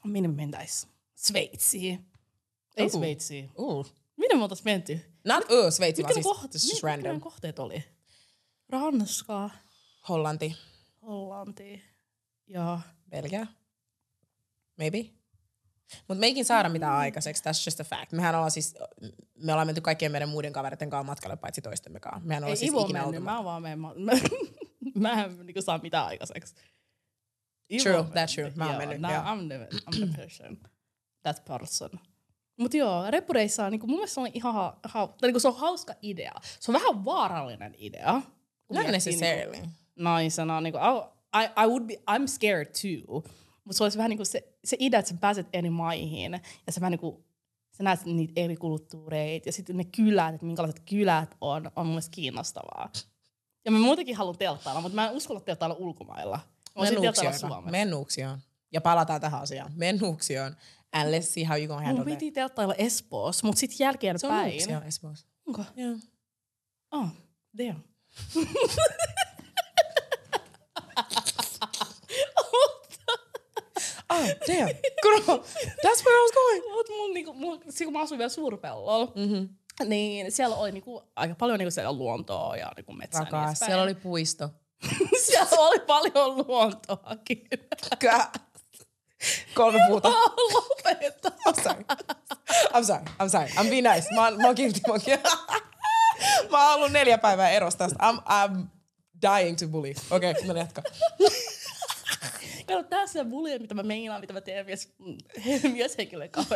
minne 0.05 0.29
me 0.29 0.35
mentäis? 0.35 0.89
Sveitsiin. 1.15 2.07
Ei 2.77 2.87
Uh. 2.87 2.93
Sveitsiin. 2.93 3.51
Uh. 3.59 3.87
Minne 4.17 4.37
me 4.37 4.43
oltais 4.43 4.65
menty? 4.65 5.01
Not 5.25 5.45
uh, 5.51 5.71
Sveitsi, 5.71 6.03
vaan 6.03 6.11
Mitkä 6.11 6.23
siis 6.23 6.37
kohteet, 6.37 6.65
mitkä 6.65 6.87
random. 6.87 7.03
meidän 7.03 7.21
kohteet 7.21 7.59
oli? 7.59 7.85
Ranska, 8.69 9.51
Hollanti, 10.09 10.57
Hollanti 11.03 11.83
ja... 12.47 12.81
Belgia. 13.11 13.47
Maybe. 14.79 14.99
Mutta 16.09 16.21
me 16.21 16.27
ei 16.27 16.33
ikin 16.33 16.45
saada 16.45 16.69
mitään 16.69 16.93
aikaiseksi, 16.93 17.43
that's 17.43 17.67
just 17.67 17.81
a 17.81 17.85
fact. 17.85 18.13
Mehän 18.13 18.35
ollaan 18.35 18.51
siis, 18.51 18.75
me 19.35 19.53
ollaan 19.53 19.69
menty 19.69 19.81
kaikkien 19.81 20.13
meidän 20.13 20.29
muiden 20.29 20.53
kavereiden 20.53 20.91
kanssa 20.91 21.07
matkalle, 21.07 21.37
paitsi 21.37 21.63
toistemme 21.63 22.01
kanssa. 22.01 22.27
Mehän 22.27 22.43
Ei 22.43 22.47
ollaan 22.47 22.57
siis 22.57 22.71
Ivo 22.71 22.85
ikinä 22.85 23.03
mennyt, 23.03 23.23
mä 23.23 23.45
vaan 23.45 23.63
menen. 23.63 23.81
Mä, 23.81 23.93
mä, 23.97 24.13
mä 25.15 25.25
en 25.25 25.47
niinku 25.47 25.63
saa 25.63 25.79
mitään 25.79 26.07
aikaiseksi. 26.07 26.55
Ivo 27.71 27.83
True, 27.83 28.03
that's 28.03 28.35
true. 28.35 28.53
Mä 28.57 28.67
oon 28.67 28.77
mennyt, 28.77 29.01
joo. 29.01 29.23
I'm 29.23 29.47
the, 29.47 29.69
I'm 29.91 30.07
the 30.07 30.17
person. 30.17 30.59
That 31.23 31.45
person. 31.45 31.91
Mut 32.57 32.75
joo, 32.75 33.11
reppureissa 33.11 33.65
on 33.65 33.71
niinku, 33.71 33.87
mun 33.87 33.97
mielestä 33.97 34.15
se 34.15 34.21
on 34.21 34.29
ihan, 34.35 34.55
ha, 34.55 34.79
ha, 34.85 35.07
tai 35.07 35.29
niinku 35.29 35.41
se 35.41 35.49
on 35.49 35.57
hauska 35.57 35.95
idea. 36.03 36.33
Se 36.61 36.71
on 36.71 36.81
vähän 36.81 37.05
vaarallinen 37.05 37.75
idea. 37.79 38.23
Not 38.73 38.87
necessarily. 38.87 39.53
Niinku, 39.53 39.69
naisena, 39.97 40.61
niinku, 40.61 40.79
I, 41.35 41.65
I, 41.65 41.67
would 41.67 41.85
be, 41.87 41.95
I'm 41.95 42.27
scared 42.27 42.67
too. 42.67 43.23
Mutta 43.65 43.79
se 43.79 43.83
olisi 43.83 43.99
vähän 43.99 44.11
niinku 44.11 44.25
se, 44.25 44.55
se 44.65 44.77
idea, 44.81 45.01
että 45.01 45.11
sä 45.11 45.17
pääset 45.21 45.47
eri 45.53 45.71
maihin 45.71 46.33
ja 46.67 46.73
sä 46.73 46.81
vähän 46.81 46.91
niinku, 46.91 47.25
sä 47.77 47.83
näet 47.83 48.05
niitä 48.05 48.41
eri 48.41 48.57
kulttuureita 48.57 49.49
ja 49.49 49.53
sitten 49.53 49.77
ne 49.77 49.85
kylät, 49.85 50.35
että 50.35 50.47
minkälaiset 50.47 50.83
kylät 50.91 51.35
on, 51.41 51.71
on 51.77 51.87
mun 51.87 51.93
mielestä 51.95 52.15
kiinnostavaa. 52.15 52.91
Ja 53.65 53.71
mä 53.71 53.79
muutenkin 53.79 54.17
haluan 54.17 54.39
telttailla, 54.39 54.81
mutta 54.81 54.95
mä 54.97 55.09
en 55.09 55.15
uskalla 55.15 55.41
telttailla 55.41 55.77
ulkomailla. 55.79 56.41
Mä. 57.65 57.71
Mennuuksioon. 57.71 58.39
Ja 58.73 58.81
palataan 58.81 59.21
tähän 59.21 59.41
asiaan. 59.41 59.73
Mennuuksioon. 59.75 60.57
And 60.95 61.11
let's 61.11 61.27
see 61.35 61.45
how 61.45 61.57
you 61.59 61.67
gonna 61.67 61.81
Mun 61.81 61.87
handle 61.87 62.05
that. 62.05 62.19
piti 62.19 62.33
telttailla 62.33 62.75
Espoossa, 62.75 63.47
mutta 63.47 63.61
sitten 63.61 63.77
jälkeen 63.85 64.19
Se 64.19 64.27
on 64.27 64.33
päin. 64.33 64.51
nuuksia 64.51 64.83
Espoossa. 64.87 65.27
Onko? 65.47 65.65
Joo. 65.77 65.97
Oh, 66.91 67.07
damn. 67.59 67.81
Oh, 74.11 74.27
damn. 74.49 74.69
Girl, 75.03 75.39
that's 75.83 76.03
where 76.05 76.17
I 76.17 76.23
was 76.23 76.33
going. 76.35 76.63
Mut 76.73 76.89
mun, 76.89 77.15
niinku, 77.15 77.33
mun, 77.33 77.61
kun 77.85 77.93
mä 77.93 78.01
asuin 78.01 78.19
vielä 78.19 78.29
Suurpellolla, 78.29 79.07
Mm-hmm. 79.15 79.49
niin 79.89 80.33
siellä 80.33 80.57
oli 80.57 80.73
niinku, 80.73 81.03
aika 81.17 81.35
paljon 81.35 81.59
niinku 81.59 81.71
siellä 81.71 81.93
luontoa 81.93 82.57
ja 82.57 82.73
niinku 82.77 82.93
metsää. 82.93 83.27
niin 83.47 83.57
siellä 83.57 83.83
oli 83.83 83.95
puisto. 83.95 84.51
siellä 85.27 85.59
oli 85.59 85.79
paljon 85.87 86.37
luontoakin. 86.47 87.49
Kolme 89.55 89.79
puuta. 89.89 90.09
Lopeta. 90.55 91.33
I'm 91.49 91.63
sorry. 91.63 91.85
I'm 92.75 92.85
sorry. 92.85 93.05
I'm 93.21 93.29
sorry. 93.29 93.49
I'm 93.49 93.71
being 93.71 93.87
nice. 93.95 94.15
Mä 94.15 94.25
oon, 94.25 94.37
mä 94.37 94.47
oon 94.47 94.55
kiltti. 94.55 94.81
Mä 94.87 94.93
oon, 94.93 95.01
kiltti. 95.01 95.29
mä 96.51 96.69
oon 96.69 96.77
ollut 96.77 96.93
neljä 96.93 97.19
päivää 97.19 97.51
erossa 97.51 97.79
tästä. 97.79 97.99
I'm, 98.03 98.19
I'm 98.19 98.67
dying 99.23 99.59
to 99.59 99.69
bully. 99.69 99.95
Okei, 100.11 100.31
okay, 100.31 100.47
mä 100.47 100.53
jatkan. 100.53 100.85
Kato, 102.67 102.83
tää 102.83 103.07
se 103.07 103.25
bullying, 103.25 103.61
mitä 103.61 103.75
mä 103.75 103.83
meinaan, 103.83 104.21
mitä 104.21 104.33
mä 104.33 104.41
teen 104.41 104.67
mies, 104.67 104.95
mieshenkilön 105.73 106.31
kanssa. 106.31 106.55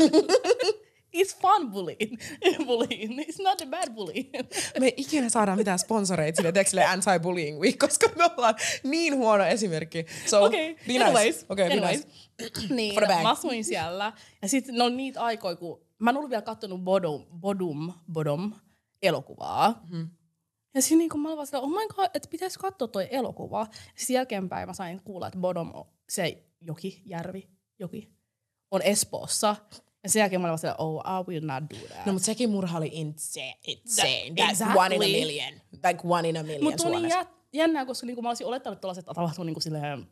It's 1.16 1.36
fun 1.40 1.70
bullying. 1.70 2.18
bullying. 2.66 3.20
It's 3.20 3.42
not 3.42 3.60
a 3.60 3.66
bad 3.66 3.94
bullying. 3.94 4.30
Me 4.80 4.86
ei 4.86 4.94
ikinä 4.96 5.28
saada 5.28 5.56
mitään 5.56 5.78
sponsoreita 5.78 6.42
sille, 6.42 6.64
sille 6.64 6.84
anti-bullying 6.84 7.58
week, 7.60 7.78
koska 7.78 8.08
me 8.16 8.24
ollaan 8.24 8.54
niin 8.82 9.16
huono 9.16 9.44
esimerkki. 9.44 10.06
So, 10.26 10.44
Okei, 10.44 10.74
be 10.74 10.92
nice. 10.92 11.04
anyways. 11.04 11.46
Okay, 11.48 11.68
be 11.68 11.72
anyways. 11.72 12.06
nice. 12.06 12.74
niin, 12.74 12.94
For 12.94 13.04
the 13.04 13.14
bag. 13.14 13.22
mä 13.22 13.30
asuin 13.30 13.64
siellä. 13.64 14.12
Ja 14.42 14.48
sitten 14.48 14.74
ne 14.74 14.84
on 14.84 14.96
niitä 14.96 15.22
aikoja, 15.22 15.56
kun 15.56 15.80
mä 15.98 16.10
en 16.10 16.16
ollut 16.16 16.30
vielä 16.30 16.42
kattonut 16.42 16.80
Bodom, 16.80 17.26
Bodum, 17.40 17.92
Bodom 18.12 18.52
elokuvaa. 19.02 19.80
Mm-hmm. 19.82 20.08
Ja 20.74 20.82
siinä 20.82 20.98
niin 20.98 21.20
mä 21.20 21.28
olin 21.28 21.36
vaan 21.52 21.62
oh 21.62 21.70
my 21.70 21.88
god, 21.88 22.10
että 22.14 22.28
pitäisi 22.30 22.58
katsoa 22.58 22.88
toi 22.88 23.08
elokuva. 23.10 23.60
Ja 23.70 23.76
sitten 23.96 24.14
jälkeenpäin 24.14 24.68
mä 24.68 24.74
sain 24.74 25.00
kuulla, 25.04 25.26
että 25.26 25.38
Bodom, 25.38 25.74
on, 25.74 25.84
se 26.08 26.44
joki, 26.60 27.02
järvi, 27.04 27.48
joki, 27.78 28.08
on 28.70 28.82
Espoossa. 28.82 29.56
Ja 30.08 30.12
sen 30.12 30.20
jälkeen 30.20 30.40
mä 30.40 30.44
olin 30.46 30.50
vaan 30.50 30.58
sillä, 30.58 30.74
oh, 30.78 31.02
I 31.04 31.24
will 31.30 31.46
not 31.46 31.64
do 31.70 31.86
that. 31.88 32.06
No, 32.06 32.12
mutta 32.12 32.26
sekin 32.26 32.50
murha 32.50 32.78
oli 32.78 32.90
insane. 32.92 33.54
insane. 33.66 34.08
That- 34.28 34.54
That's 34.54 34.76
one 34.76 34.94
in 34.94 35.02
a 35.02 35.04
exactly. 35.04 35.08
million. 35.20 35.52
Like 35.72 36.00
one 36.04 36.28
in 36.28 36.36
a 36.36 36.42
million 36.42 36.64
Mutta 36.64 36.84
niin 36.84 36.92
Suomessa. 36.94 37.18
jät, 37.18 37.28
jännää, 37.52 37.86
koska 37.86 38.06
niinku 38.06 38.22
mä 38.22 38.28
olisin 38.28 38.46
olettanut, 38.46 38.76
että 38.76 38.80
tällaiset 38.80 39.04
tapahtuu 39.04 39.44
niinku 39.44 39.60
silleen 39.60 40.06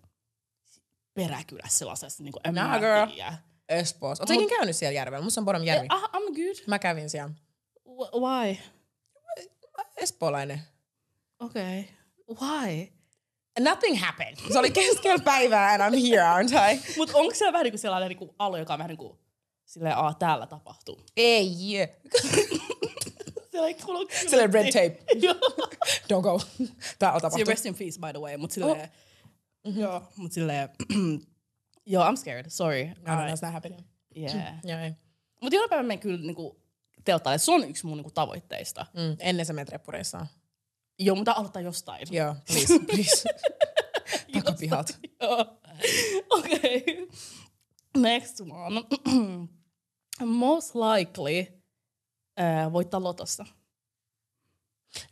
peräkylässä 1.14 1.78
sellaisessa, 1.78 2.22
niinku 2.22 2.40
en 2.44 2.54
Nah, 2.54 2.70
mä 2.70 2.78
girl. 2.78 3.06
tiedä. 3.06 3.34
Espoossa. 3.68 4.22
Oletko 4.22 4.34
ikinä 4.44 4.56
käynyt 4.58 4.76
siellä 4.76 4.92
järvellä? 4.92 5.24
Musta 5.24 5.40
on 5.40 5.44
Bodom 5.44 5.62
järvi. 5.64 5.86
Ah, 5.88 6.02
I'm 6.02 6.34
good. 6.34 6.56
Mä 6.66 6.78
kävin 6.78 7.10
siellä. 7.10 7.30
Wh- 7.88 8.20
Why? 8.20 8.56
Espoolainen. 9.96 10.60
Okay. 11.40 11.84
Why? 12.40 12.88
Nothing 13.60 14.00
happened. 14.00 14.36
Se 14.52 14.58
oli 14.58 14.70
keskellä 14.70 15.22
päivää 15.24 15.72
and 15.72 15.82
I'm 15.82 15.98
here, 16.08 16.22
aren't 16.22 16.72
I? 16.72 16.94
Mut 16.96 17.10
onko 17.14 17.34
siellä 17.34 17.52
vähän 17.52 17.64
niinku 17.64 17.78
sellainen 17.78 18.08
niinku 18.08 18.34
alue, 18.38 18.58
joka 18.58 18.72
on 18.72 18.78
vähän 18.78 18.88
niinku 18.88 19.18
silleen, 19.66 19.96
aa, 19.96 20.14
täällä 20.14 20.46
tapahtuu. 20.46 21.00
Ei. 21.16 21.46
Silleen 24.28 24.54
red 24.54 24.66
tape. 24.66 24.98
Don't 26.12 26.22
go. 26.22 26.40
Tää 26.98 27.12
on 27.12 27.20
tapahtunut. 27.20 27.48
rest 27.48 27.66
in 27.66 27.74
peace, 27.74 28.00
by 28.00 28.12
the 28.12 28.20
way. 28.20 28.36
Mut 28.36 28.50
silleen, 28.50 28.88
joo, 29.64 30.02
mut 30.16 30.32
silleen, 30.32 30.68
joo, 31.86 32.10
I'm 32.10 32.16
scared, 32.16 32.46
sorry. 32.48 32.84
Don't 32.84 33.02
know, 33.02 33.26
it's 33.26 33.42
not 33.42 33.52
happening. 33.52 33.80
yeah. 34.16 34.84
Ei. 34.84 34.92
Mut 35.42 35.52
jonain 35.52 35.70
päivänä 35.70 35.86
menen 35.86 35.98
kyllä 35.98 36.18
niinku 36.18 36.60
telttaille. 37.04 37.38
Se 37.38 37.52
on 37.52 37.70
yksi 37.70 37.86
mun 37.86 37.96
niinku 37.96 38.10
tavoitteista. 38.10 38.86
Mm, 38.94 39.16
ennen 39.18 39.46
sä 39.46 39.52
menet 39.52 39.68
reppureissaan. 39.68 40.26
Joo, 40.98 41.16
mutta 41.16 41.32
aloittaa 41.32 41.62
jostain. 41.62 42.06
Joo, 42.10 42.36
please, 42.46 42.78
please. 42.78 43.28
Takapihalta. 44.32 44.94
Joo. 45.20 45.58
Okei. 46.30 46.58
Okay. 46.60 47.06
Next 47.96 48.40
one. 48.40 48.82
Most 50.26 50.74
likely 50.74 51.46
äh, 52.40 52.72
voittaa 52.72 53.02
lotossa. 53.02 53.46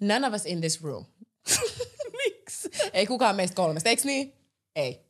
None 0.00 0.26
of 0.26 0.34
us 0.34 0.46
in 0.46 0.60
this 0.60 0.82
room. 0.82 1.04
Miksi? 2.24 2.70
Ei 2.92 3.06
kukaan 3.06 3.36
meistä 3.36 3.54
kolmesta, 3.54 3.88
eiks 3.88 4.04
niin? 4.04 4.32
Ei. 4.76 5.00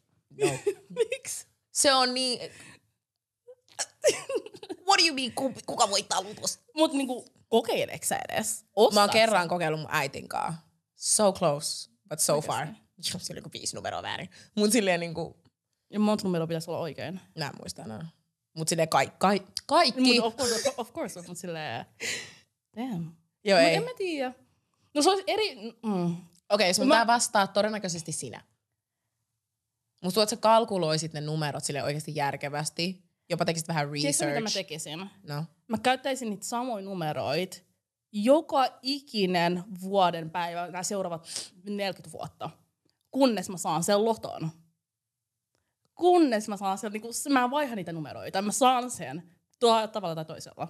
No. 0.41 0.51
Miksi? 1.11 1.47
Se 1.73 1.95
on 1.95 2.15
niin... 2.15 2.51
What 4.87 4.99
do 5.01 5.07
you 5.07 5.15
mean, 5.15 5.33
ku- 5.33 5.55
kuka 5.67 5.91
voittaa 5.91 6.23
lutosta? 6.23 6.65
Mut 6.75 6.93
niinku, 6.93 7.25
kokeileksä 7.49 8.09
sä 8.09 8.21
edes? 8.29 8.65
Ostat 8.77 8.95
Mä 8.95 9.01
oon 9.01 9.11
kerran 9.11 9.49
kokeillut 9.49 9.81
mun 9.81 9.89
äitin 9.93 10.29
kanssa. 10.29 10.61
So 10.97 11.33
close, 11.33 11.91
but 12.09 12.19
so 12.21 12.41
far. 12.41 12.67
Oikeesti? 12.67 12.85
Joo, 13.13 13.19
Siellä 13.19 13.43
on 13.45 13.51
viisi 13.59 13.77
numeroa 13.77 14.03
väärin. 14.03 14.29
Mut 14.57 14.73
silleen 14.73 15.01
niinku... 15.01 15.44
Ja 15.95 16.01
monta 16.01 16.25
numeroa 16.25 16.47
pitäisi 16.47 16.71
olla 16.71 16.81
oikein. 16.81 17.21
Mä 17.39 17.45
en 17.47 17.53
muista 17.59 17.83
enää. 17.83 18.07
Mut 18.57 18.69
silleen 18.69 18.89
kai, 18.89 19.13
kai, 19.19 19.41
kaikki. 19.67 20.21
Mut 20.21 20.25
of 20.25 20.37
course, 20.37 20.75
of 20.77 20.93
course, 20.93 21.23
mut 21.29 21.39
silleen, 21.39 21.87
damn. 22.77 23.11
Joo, 23.45 23.59
Mut 23.59 23.69
ei. 23.69 23.75
en 23.75 23.83
mä 23.83 23.91
tiedä. 23.97 24.33
No 24.95 25.03
se 25.03 25.11
olisi 25.11 25.25
eri, 25.27 25.55
mm. 25.57 26.05
Okei, 26.05 26.17
okay, 26.51 26.75
sun 26.75 26.89
Mä- 26.89 27.07
vastaa 27.07 27.47
todennäköisesti 27.47 28.13
sinä. 28.13 28.39
Musta 28.39 30.01
tuntuu, 30.03 30.23
että 30.23 30.37
sä 30.37 30.41
kalkuloisit 30.41 31.13
ne 31.13 31.21
numerot 31.21 31.65
sille 31.65 31.83
oikeasti 31.83 32.15
järkevästi. 32.15 33.05
Jopa 33.31 33.45
tekisit 33.45 33.69
vähän 33.69 33.91
research. 33.91 34.27
mitä 34.27 34.41
mä 34.41 34.51
tekisin? 34.55 35.11
no. 35.29 35.45
Mä 35.69 35.79
käyttäisin 35.79 36.31
niitä 36.31 36.47
samoja 36.47 36.85
numeroita 36.85 37.57
joka 38.15 38.79
ikinen 38.83 39.65
vuoden 39.81 40.31
päivä, 40.31 40.67
nämä 40.67 40.83
seuraavat 40.83 41.27
40 41.69 42.13
vuotta, 42.13 42.51
kunnes 43.11 43.51
mä 43.51 43.57
saan 43.57 43.85
sen 43.85 44.05
loton. 44.05 44.51
Kunnes 45.95 46.49
mä 46.49 46.57
saan 46.57 46.79
sen, 46.79 46.93
niin 46.93 47.01
kun, 47.03 47.13
mä 47.29 47.45
en 47.45 47.51
vaiha 47.51 47.77
niitä 47.77 47.93
numeroita, 47.93 48.43
mä 48.43 48.53
saan 48.53 48.91
sen 48.91 49.23
tuolla 49.61 49.89
tavalla 49.89 50.15
tai 50.15 50.25
toisella. 50.25 50.69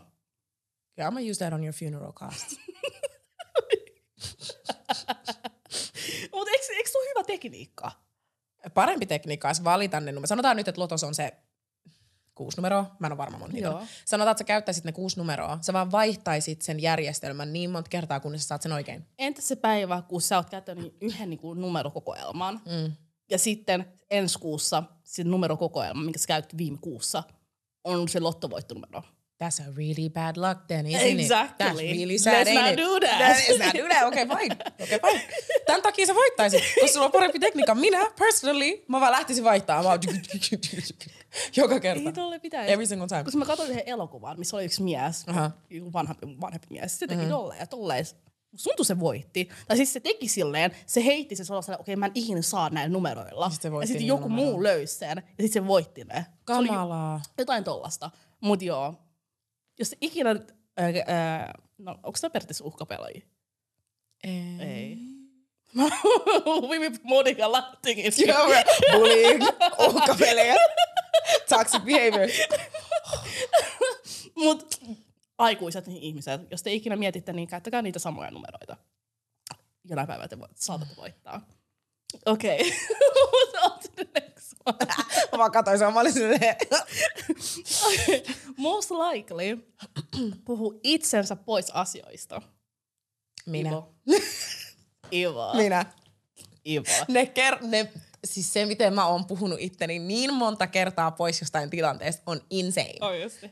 Yeah, 0.98 1.10
I'm 1.10 1.14
gonna 1.14 1.30
use 1.30 1.44
that 1.44 1.52
on 1.52 1.64
your 1.64 1.74
funeral 1.74 2.12
cost. 2.12 2.44
Mutta 6.32 6.50
eikö, 6.50 6.64
eikö 6.72 6.90
se 6.90 6.98
ole 6.98 7.08
hyvä 7.08 7.24
tekniikka? 7.24 7.90
Parempi 8.74 9.06
tekniikka 9.06 9.48
olisi 9.48 9.64
valita 9.64 10.00
ne 10.00 10.12
numerot. 10.12 10.28
Sanotaan 10.28 10.56
nyt, 10.56 10.68
että 10.68 10.80
lotos 10.80 11.04
on 11.04 11.14
se 11.14 11.32
kuusi 12.34 12.56
numeroa. 12.56 12.96
Mä 12.98 13.06
en 13.06 13.12
ole 13.12 13.18
varma 13.18 13.38
mun. 13.38 13.58
Joo. 13.58 13.82
Sanotaan, 14.04 14.32
että 14.32 14.40
sä 14.40 14.44
käyttäisit 14.44 14.84
ne 14.84 14.92
kuusi 14.92 15.16
numeroa. 15.16 15.58
Sä 15.60 15.72
vaan 15.72 15.92
vaihtaisit 15.92 16.62
sen 16.62 16.82
järjestelmän 16.82 17.52
niin 17.52 17.70
monta 17.70 17.88
kertaa, 17.88 18.20
kunnes 18.20 18.42
sä 18.42 18.48
saat 18.48 18.62
sen 18.62 18.72
oikein. 18.72 19.06
Entä 19.18 19.42
se 19.42 19.56
päivä, 19.56 20.02
kun 20.08 20.22
sä 20.22 20.37
oot 20.37 20.50
käyttänyt 20.50 20.96
yhden 21.00 21.30
niin 21.30 21.38
kuin, 21.40 21.60
numerokokoelman, 21.60 22.60
mm. 22.64 22.92
ja 23.30 23.38
sitten 23.38 23.92
ensi 24.10 24.38
kuussa 24.38 24.82
se 25.04 25.24
numerokokoelma, 25.24 26.02
minkä 26.02 26.18
sä 26.18 26.26
käytit 26.26 26.56
viime 26.56 26.78
kuussa, 26.80 27.22
on 27.84 28.08
se 28.08 28.20
lottovoittonumero. 28.20 29.02
That's 29.42 29.60
a 29.60 29.72
really 29.76 30.08
bad 30.08 30.36
luck 30.36 30.66
then, 30.66 30.86
isn't 30.86 31.20
Exactly. 31.20 31.66
it? 31.66 31.76
That's 31.76 31.78
really 31.78 32.18
sad, 32.18 32.46
Let's 32.46 32.54
not 32.54 32.72
it? 32.72 32.76
do 32.78 33.00
that. 33.00 33.20
Let's 33.20 33.64
not 33.64 33.74
do 33.74 33.88
that. 33.88 34.02
Okay, 34.06 34.26
fine. 34.26 34.56
Okay, 34.82 34.98
fine. 34.98 35.22
Tämän 35.66 35.82
takia 35.82 36.06
sä 36.06 36.14
voittaisit, 36.14 36.62
koska 36.80 36.92
sulla 36.92 37.06
on 37.06 37.12
parempi 37.12 37.38
tekniikka. 37.38 37.74
Minä, 37.74 38.10
personally, 38.18 38.84
mä 38.88 39.00
vaan 39.00 39.12
lähtisin 39.12 39.44
vaihtamaan. 39.44 39.84
Mä 39.84 39.98
joka 41.56 41.80
kerta. 41.80 42.02
Ei 42.08 42.12
tolle 42.12 42.38
pitäisi. 42.38 42.72
Every 42.72 42.86
single 42.86 43.08
time. 43.08 43.24
Koska 43.24 43.38
mä 43.38 43.46
katsoin 43.46 43.70
yhden 43.70 43.82
elokuvan, 43.86 44.38
missä 44.38 44.56
oli 44.56 44.64
yksi 44.64 44.82
mies, 44.82 45.26
joku 45.70 45.92
vanhempi, 45.92 46.26
vanhempi 46.40 46.66
mies. 46.70 46.98
Se 46.98 47.06
teki 47.06 47.16
mm-hmm. 47.16 47.30
tolleen 47.30 47.60
ja 47.60 47.66
tolleen. 47.66 48.04
Tuntui 48.62 48.84
se 48.84 49.00
voitti. 49.00 49.48
Tai 49.68 49.76
siis 49.76 49.92
se 49.92 50.00
teki 50.00 50.28
silleen, 50.28 50.70
se 50.86 51.04
heitti 51.04 51.36
se 51.36 51.44
sellaiselle, 51.44 51.78
okei 51.78 51.92
okay, 51.92 52.00
mä 52.00 52.06
en 52.06 52.12
ikinä 52.14 52.42
saa 52.42 52.70
näillä 52.70 52.92
numeroilla. 52.92 53.50
Sitten 53.50 53.70
se 53.70 53.76
ja 53.76 53.86
sitten 53.86 54.00
niillä 54.00 54.14
joku 54.14 54.28
numeroilla. 54.28 54.52
muu 54.52 54.62
löysi 54.62 54.94
sen 54.94 55.16
ja 55.16 55.44
sitten 55.44 55.62
se 55.62 55.66
voitti 55.66 56.04
ne. 56.04 56.14
Se 56.14 56.26
Kamalaa. 56.44 57.20
jotain 57.38 57.64
tollasta. 57.64 58.10
Mut 58.40 58.62
joo, 58.62 58.94
jos 59.78 59.96
ikinä, 60.00 60.30
ää, 60.76 60.92
ää, 61.06 61.52
no 61.78 61.92
onko 62.02 62.18
tämä 62.20 62.30
periaatteessa 62.30 62.64
uhkapelaaja? 62.64 63.20
Ei. 64.24 64.60
Ei. 64.60 64.98
Viime 66.70 66.92
Monika 67.02 67.52
Lattingin. 67.52 68.12
Joo, 68.26 68.46
bullying, 68.92 69.42
uhkapelejä, 69.78 70.54
toxic 71.48 71.82
behavior. 71.82 72.28
Mut 74.36 74.80
aikuiset 75.38 75.84
ihmiset, 75.88 76.40
jos 76.50 76.62
te 76.62 76.72
ikinä 76.72 76.96
mietitte, 76.96 77.32
niin 77.32 77.48
käyttäkää 77.48 77.82
niitä 77.82 77.98
samoja 77.98 78.30
numeroita. 78.30 78.76
Jonain 79.84 80.06
päivänä 80.08 80.28
te 80.28 80.38
voit, 80.38 80.56
saatatte 80.56 80.96
voittaa. 80.96 81.46
Okei. 82.26 82.72
Okay. 84.66 84.86
Mä 85.32 85.38
vaan 85.38 85.52
katsoin 85.52 85.78
sen, 85.78 85.92
mä 85.92 86.00
olin 86.00 86.12
silleen, 86.12 86.56
Most 88.56 88.90
likely 88.90 89.72
puhuu 90.44 90.80
itsensä 90.82 91.36
pois 91.36 91.70
asioista. 91.70 92.42
Minä. 93.46 93.70
Ivo. 93.70 93.94
Ivo. 95.12 95.54
Minä. 95.54 95.86
Ivo. 96.66 96.84
Ne, 97.08 97.24
ker- 97.24 97.66
ne, 97.66 97.92
siis 98.24 98.52
se, 98.52 98.66
miten 98.66 98.94
mä 98.94 99.06
oon 99.06 99.24
puhunut 99.24 99.58
itteni 99.60 99.98
niin 99.98 100.34
monta 100.34 100.66
kertaa 100.66 101.10
pois 101.10 101.40
jostain 101.40 101.70
tilanteesta, 101.70 102.22
on 102.26 102.40
insane. 102.50 102.94
Oikeesti. 103.00 103.50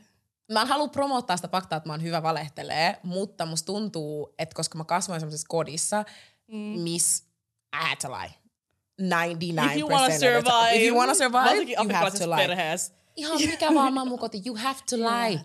Mä 0.51 0.61
en 0.61 0.67
halua 0.67 0.87
promottaa 0.87 1.35
sitä 1.37 1.47
faktaa, 1.47 1.77
että 1.77 1.89
mä 1.89 1.93
oon 1.93 2.03
hyvä 2.03 2.23
valehtelee, 2.23 2.99
mutta 3.03 3.45
musta 3.45 3.65
tuntuu, 3.65 4.33
että 4.39 4.55
koska 4.55 4.77
mä 4.77 4.83
kasvoin 4.83 5.19
semmoisessa 5.19 5.47
kodissa, 5.49 6.03
mm. 6.47 6.57
miss 6.57 7.23
I 7.75 7.87
had 7.89 7.97
to 8.01 8.11
lie. 8.11 8.33
99% 9.01 9.71
If 9.71 9.79
you 9.79 9.89
wanna 9.89 10.15
survive. 10.19 10.75
If 10.75 10.87
you 10.87 10.97
wanna 10.97 11.13
survive, 11.15 11.73
you 11.73 11.93
have 11.93 12.11
to 12.11 12.29
lie. 12.29 12.47
perheessä. 12.47 12.93
Ihan 13.15 13.41
mikä 13.41 13.73
vaan 13.73 13.93
mammukoti, 13.93 14.41
you 14.45 14.55
have 14.55 14.79
to 14.89 14.97
lie. 14.97 15.39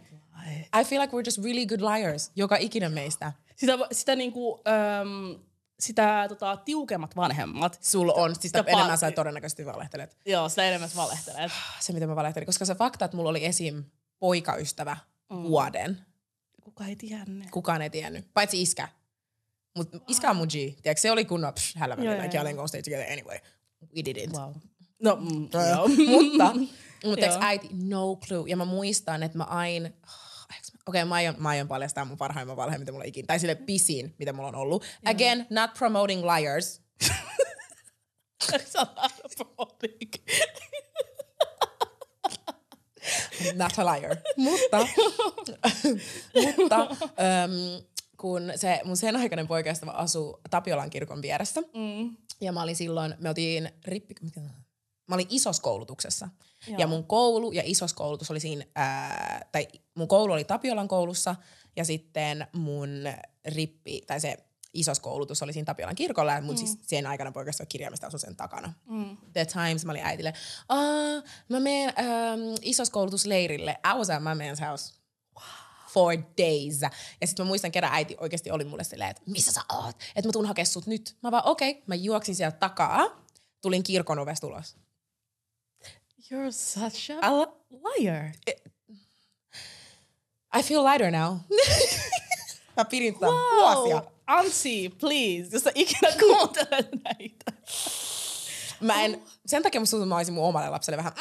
I 0.80 0.84
feel 0.84 1.02
like 1.02 1.16
we're 1.16 1.22
just 1.26 1.44
really 1.44 1.66
good 1.66 1.80
liars, 1.80 2.32
joka 2.36 2.56
ikinen 2.56 2.92
meistä. 2.92 3.32
Sitä, 3.56 3.72
sitä 3.92 4.16
niinku, 4.16 4.60
äm, 5.00 5.38
sitä 5.80 6.26
tota, 6.28 6.56
tiukemmat 6.56 7.16
vanhemmat, 7.16 7.78
Sulla 7.82 8.12
on, 8.12 8.34
sitä 8.34 8.58
Sitä 8.58 8.70
enemmän 8.72 8.96
pa- 8.96 9.00
sä 9.00 9.10
todennäköisesti 9.10 9.66
valehtelet. 9.66 10.16
joo, 10.26 10.48
sitä 10.48 10.64
enemmän 10.64 10.88
sä 10.88 10.96
valehtelet. 10.96 11.52
Se, 11.80 11.92
miten 11.92 12.08
mä 12.08 12.16
valehtelin, 12.16 12.46
koska 12.46 12.64
se 12.64 12.74
fakta, 12.74 13.04
että 13.04 13.16
mulla 13.16 13.30
oli 13.30 13.44
esim. 13.44 13.84
Poikaystävä 14.18 14.96
mm. 15.30 15.42
vuoden, 15.42 15.98
Kuka 16.64 16.84
ei 16.86 16.96
tiennyt. 16.96 17.50
kukaan 17.50 17.82
ei 17.82 17.90
tiennyt, 17.90 18.34
paitsi 18.34 18.62
iskä. 18.62 18.88
Mut 19.76 19.88
iskä 20.08 20.30
on 20.30 20.36
mun 20.36 20.46
G. 20.46 20.52
Tiedätkö, 20.52 21.00
se 21.00 21.10
oli 21.10 21.24
kunnon 21.24 21.54
psh, 21.54 21.76
joo, 21.76 21.88
like 22.22 22.38
y'all 22.38 22.46
ain't 22.46 22.54
gonna 22.54 22.66
stay 22.68 22.82
together 22.82 23.12
anyway. 23.12 23.38
We 23.96 24.02
didn't. 24.02 24.38
Wow. 24.38 24.52
No, 25.02 25.16
mm, 25.16 25.48
Joo. 25.54 25.64
joo. 25.64 25.88
mutta 26.22 26.54
mutta 27.04 27.26
Joo. 27.26 27.38
äiti, 27.40 27.68
no 27.72 28.16
clue. 28.16 28.48
Ja 28.48 28.56
mä 28.56 28.64
muistan, 28.64 29.22
että 29.22 29.38
mä 29.38 29.44
aina... 29.44 29.88
Okei, 29.88 31.02
okay, 31.02 31.04
mä, 31.04 31.14
aion, 31.14 31.34
mä 31.38 31.48
aion 31.48 31.68
paljastaa 31.68 32.04
mun 32.04 32.16
parhaimman 32.18 32.56
valheen, 32.56 32.80
mitä 32.80 32.92
mulla 32.92 33.04
ikinä. 33.04 33.26
Tai 33.26 33.38
sille 33.38 33.54
pisin, 33.54 34.14
mitä 34.18 34.32
mulla 34.32 34.48
on 34.48 34.54
ollut. 34.54 34.84
Again, 35.04 35.46
not 35.50 35.70
promoting 35.78 36.22
liars. 36.24 36.82
Sä 38.72 38.86
promoting. 39.36 40.12
Not 43.54 43.78
a 43.78 43.84
liar. 43.84 44.16
mutta 44.36 44.78
mutta 46.44 46.86
um, 46.90 47.82
kun 48.16 48.52
se 48.56 48.80
mun 48.84 48.96
sen 48.96 49.16
aikainen 49.16 49.48
poikaystävä 49.48 49.90
asuu 49.90 50.40
Tapiolan 50.50 50.90
kirkon 50.90 51.22
vieressä. 51.22 51.60
Mm. 51.60 52.16
Ja 52.40 52.52
mä 52.52 52.62
olin 52.62 52.76
silloin, 52.76 53.14
me 53.18 53.28
oltiin 53.28 53.70
rippi... 53.84 54.14
Mikä, 54.22 54.40
mä 55.08 55.14
olin 55.14 55.26
isoskoulutuksessa. 55.30 56.28
Joo. 56.66 56.78
Ja 56.78 56.86
mun 56.86 57.04
koulu 57.04 57.52
ja 57.52 57.62
isoskoulutus 57.64 58.30
oli 58.30 58.40
siinä, 58.40 58.64
ää, 58.74 59.48
tai 59.52 59.68
mun 59.94 60.08
koulu 60.08 60.32
oli 60.32 60.44
Tapiolan 60.44 60.88
koulussa 60.88 61.36
ja 61.76 61.84
sitten 61.84 62.46
mun 62.52 62.90
rippi, 63.44 64.00
tai 64.06 64.20
se 64.20 64.36
isoskoulutus 64.80 65.42
oli 65.42 65.52
siinä 65.52 65.64
Tapiolan 65.64 65.96
kirkolla, 65.96 66.40
mun 66.40 66.54
mm. 66.54 66.58
siis 66.58 66.78
sen 66.82 67.06
aikana 67.06 67.32
poikasta 67.32 67.66
kirjaimista 67.66 68.06
asui 68.06 68.20
sen 68.20 68.36
takana. 68.36 68.72
Mm. 68.86 69.16
The 69.32 69.44
Times, 69.44 69.84
mä 69.84 69.92
olin 69.92 70.04
äitille, 70.04 70.32
mä 71.48 71.60
menen 71.60 71.92
ähm, 71.98 72.40
isoskoulutusleirille. 72.62 73.70
I 73.94 73.98
was 73.98 74.10
at 74.10 74.22
my 74.22 74.30
man's 74.30 74.66
house 74.66 74.94
for 75.88 76.12
days. 76.38 76.82
Ja 77.20 77.26
sitten 77.26 77.44
mä 77.44 77.48
muistan 77.48 77.72
kerran 77.72 77.92
äiti 77.92 78.16
oikeasti 78.20 78.50
oli 78.50 78.64
mulle 78.64 78.84
silleen, 78.84 79.10
että 79.10 79.22
missä 79.26 79.52
sä 79.52 79.60
oot? 79.72 79.96
Että 80.16 80.28
mä 80.28 80.32
tuun 80.32 80.46
hakea 80.46 80.64
sut 80.64 80.86
nyt. 80.86 81.16
Mä 81.22 81.30
vaan 81.30 81.46
okei, 81.46 81.70
okay. 81.70 81.82
mä 81.86 81.94
juoksin 81.94 82.34
sieltä 82.34 82.56
takaa, 82.56 83.24
tulin 83.60 83.82
kirkon 83.82 84.18
ovesta 84.18 84.46
ulos. 84.46 84.76
You're 86.30 86.52
such 86.52 87.10
a 87.22 87.30
liar. 87.70 88.24
I 90.58 90.62
feel 90.62 90.84
lighter 90.84 91.10
now. 91.10 91.36
mä 92.76 92.84
pidin 92.84 93.14
tätä 93.14 93.26
vuosia. 93.26 94.02
Ansi, 94.28 94.88
please, 95.00 95.48
jos 95.52 95.62
sä 95.62 95.70
ikinä 95.74 96.12
kuuntelet 96.20 96.88
näitä. 97.04 97.52
Mä 98.80 99.02
en, 99.02 99.22
sen 99.46 99.62
takia 99.62 99.80
musta 99.80 99.96
mä 100.06 100.16
olisin 100.16 100.34
mun 100.34 100.44
omalle 100.44 100.68
lapselle 100.70 100.96
vähän, 100.96 101.12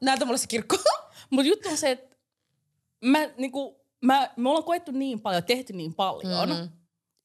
näytä 0.00 0.24
mulle 0.24 0.38
se 0.38 0.46
kirkko. 0.46 0.76
Mut 1.30 1.46
juttu 1.46 1.68
on 1.68 1.76
se, 1.76 1.90
että 1.90 2.16
mä, 3.04 3.18
niinku, 3.36 3.80
mä, 4.04 4.30
me 4.36 4.48
ollaan 4.48 4.64
koettu 4.64 4.92
niin 4.92 5.20
paljon, 5.20 5.44
tehty 5.44 5.72
niin 5.72 5.94
paljon, 5.94 6.48
Mhm. 6.48 6.56
mm-hmm. 6.58 6.68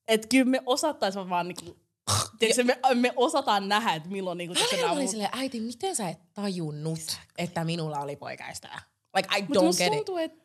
että 0.07 0.27
kyllä 0.27 0.45
me 0.45 0.61
osattais 0.65 1.15
vaan 1.15 1.47
niinku, 1.47 1.77
tiedätkö, 2.39 2.63
me, 2.63 2.79
me 2.93 3.13
osataan 3.15 3.69
nähdä, 3.69 3.93
että 3.93 4.09
milloin 4.09 4.37
niinku, 4.37 4.53
mä 4.59 4.77
nämä 4.81 4.91
olin 4.91 5.03
mun- 5.07 5.11
silleen, 5.11 5.29
äiti, 5.33 5.59
miten 5.59 5.95
sä 5.95 6.09
et 6.09 6.19
tajunnut, 6.33 7.17
että 7.37 7.63
minulla 7.63 7.99
oli 7.99 8.15
poikaystävä? 8.15 8.81
Like, 9.15 9.37
I 9.37 9.41
Mut 9.41 9.57
don't 9.57 9.77
get 9.77 9.87
it. 9.87 9.93
tuntuu, 9.93 10.17
että 10.17 10.43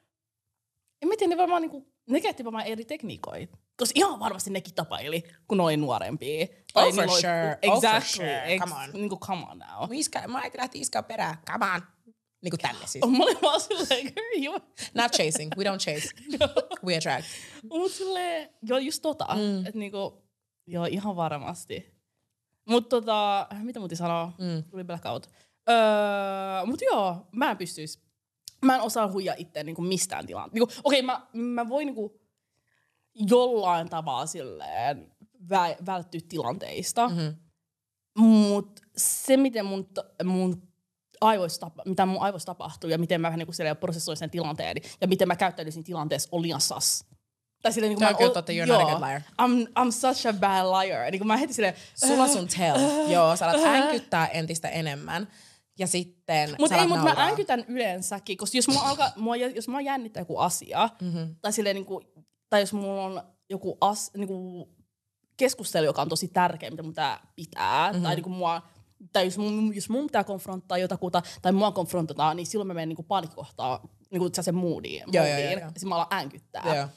en 1.02 1.08
mä 1.08 1.14
tiedä, 1.18 1.30
ne 1.30 1.36
varmaan 1.36 1.62
niinku, 1.62 1.86
ne 2.08 2.20
käytti 2.20 2.44
varmaan 2.44 2.66
eri 2.66 2.84
tekniikoita. 2.84 3.56
Koska 3.76 3.92
ihan 3.94 4.20
varmasti 4.20 4.50
nekin 4.50 4.74
tapaili, 4.74 5.22
kun 5.48 5.58
ne 5.58 5.64
oli 5.64 5.76
nuorempia. 5.76 6.46
Oh, 6.74 6.94
for 6.94 7.04
oli- 7.04 7.20
sure. 7.20 7.58
Oh, 7.66 7.80
for 7.80 7.88
Exactly. 7.90 8.26
sure. 8.26 8.58
Come 8.58 8.74
on. 8.84 8.90
Niinku, 8.92 9.16
come 9.16 9.46
on 9.50 9.58
now. 9.58 9.92
Iskä, 9.92 10.28
mä 10.28 10.38
äiti 10.38 10.58
lähti 10.58 10.80
iskaa 10.80 11.02
perään, 11.02 11.38
come 11.50 11.66
on. 11.74 11.82
Niinku 12.42 12.56
tänne 12.56 12.86
siis. 12.86 13.04
Mä 13.18 13.24
olin 13.24 13.38
vaan 13.42 13.60
silleen, 13.60 14.06
girl, 14.14 14.44
you... 14.44 14.60
Not 14.94 15.12
chasing, 15.12 15.52
we 15.56 15.64
don't 15.64 15.78
chase, 15.78 16.08
we 16.86 16.96
attract. 16.96 17.26
Mut 17.70 17.92
silleen, 17.92 18.50
joo 18.62 18.78
just 18.78 19.02
tota, 19.02 19.26
mm. 19.34 19.66
että 19.66 19.78
niinku, 19.78 20.22
joo 20.66 20.84
ihan 20.84 21.16
varmasti. 21.16 21.94
Mut 22.68 22.88
tota, 22.88 23.46
mitä 23.62 23.78
muutin 23.80 23.96
sanoa? 23.98 24.32
Mm. 24.38 24.64
Tuli 24.70 24.84
blackout. 24.84 25.26
Öö, 25.70 26.66
mut 26.66 26.80
joo, 26.82 27.26
mä 27.32 27.50
en 27.50 27.56
pystyis. 27.56 28.07
Mä 28.64 28.74
en 28.74 28.80
osaa 28.80 29.12
huijaa 29.12 29.34
itseä 29.38 29.62
niinku 29.62 29.82
mistään 29.82 30.26
tilanteesta. 30.26 30.54
Niinku, 30.54 30.80
Okei, 30.84 31.00
okay, 31.00 31.06
mä, 31.06 31.26
mä 31.32 31.68
voin 31.68 31.86
niinku 31.86 32.20
jollain 33.14 33.88
tavalla 33.88 34.26
silleen 34.26 35.12
vä- 35.42 35.86
välttyä 35.86 36.20
tilanteista. 36.28 37.08
Mhm. 37.08 37.26
Mut 38.18 38.80
se, 38.96 39.36
miten 39.36 39.66
mun, 39.66 39.88
mun 40.24 40.62
aivoissa 41.20 41.60
tapa, 41.60 41.82
mitä 41.86 42.06
mun 42.06 42.22
aivoissa 42.22 42.46
tapahtuu 42.46 42.90
ja 42.90 42.98
miten 42.98 43.20
mä 43.20 43.28
vähän 43.28 43.38
niinku 43.38 43.52
silleen 43.52 43.76
prosessoin 43.76 44.16
sen 44.16 44.30
tilanteen 44.30 44.76
ja 45.00 45.08
miten 45.08 45.28
mä 45.28 45.36
käyttäydyn 45.36 45.72
siinä 45.72 45.86
tilanteessa 45.86 46.28
on 46.32 46.42
liian 46.42 46.60
sas. 46.60 47.04
Tai 47.62 47.72
silleen, 47.72 47.90
niin 47.90 47.98
Tämä 47.98 48.10
mä 48.10 48.18
totta, 48.18 48.52
you're 48.52 48.66
not 48.66 48.80
a 48.80 48.84
good 48.84 49.02
liar. 49.02 49.20
I'm, 49.20 49.68
I'm 49.68 49.90
such 49.90 50.26
a 50.26 50.32
bad 50.32 50.64
liar. 50.64 51.10
Niin 51.10 51.26
mä 51.26 51.36
heti 51.36 51.52
silleen, 51.52 51.74
Sulla 51.94 52.28
sun 52.28 52.48
tell. 52.48 53.08
Joo, 53.12 53.36
sä 53.36 53.50
alat 53.50 53.66
änkyttää 53.66 54.26
entistä 54.26 54.68
enemmän. 54.68 55.28
Ja 55.78 55.86
sitten 55.86 56.54
Mutta 56.58 56.76
ei, 56.76 56.86
mutta 56.86 57.02
mä 57.04 57.08
nauraa. 57.10 57.26
änkytän 57.26 57.64
yleensäkin, 57.68 58.36
koska 58.36 58.56
jos 58.58 58.68
mua, 58.68 58.82
alkaa, 58.82 59.10
mua, 59.16 59.36
jos 59.36 59.68
mua 59.68 59.80
jännittää 59.80 60.20
joku 60.20 60.38
asia, 60.38 60.88
Mhm. 61.00 61.18
tai, 61.42 61.52
silleen, 61.52 61.76
niin 61.76 61.86
kuin, 61.86 62.04
tai 62.50 62.60
jos 62.60 62.72
mulla 62.72 63.04
on 63.04 63.22
joku 63.50 63.78
as, 63.80 64.10
niin 64.16 64.28
kuin, 64.28 64.68
keskustelu, 65.36 65.84
joka 65.86 66.02
on 66.02 66.08
tosi 66.08 66.28
tärkeä, 66.28 66.70
mitä 66.70 66.82
mun 66.82 66.92
pitää 66.92 67.20
pitää, 67.36 67.86
Mhm. 67.86 67.92
mm-hmm. 67.94 68.02
tai 68.04 68.14
niinku 68.14 68.30
mua, 68.30 68.62
tai 69.12 69.24
jos 69.24 69.38
mun, 69.38 69.74
jos 69.74 69.88
mun 69.88 70.06
pitää 70.06 70.24
konfronttaa 70.24 70.78
jotakuta, 70.78 71.22
tai 71.42 71.52
mua 71.52 71.72
konfrontataan, 71.72 72.36
niin 72.36 72.46
silloin 72.46 72.66
mä 72.68 72.74
menen 72.74 72.88
niinku 72.88 73.02
panikkohtaa 73.02 73.88
niinku 74.10 74.28
se 74.40 74.52
moodiin, 74.52 75.04
Joo, 75.12 75.24
joo, 75.24 75.26
joo, 75.26 75.34
moodiin, 75.36 75.50
joo. 75.52 75.60
ja 75.60 75.68
sitten 75.68 75.88
mä 75.88 75.94
alan 75.94 76.06
äänkyttää. 76.10 76.76
Joo. 76.76 76.88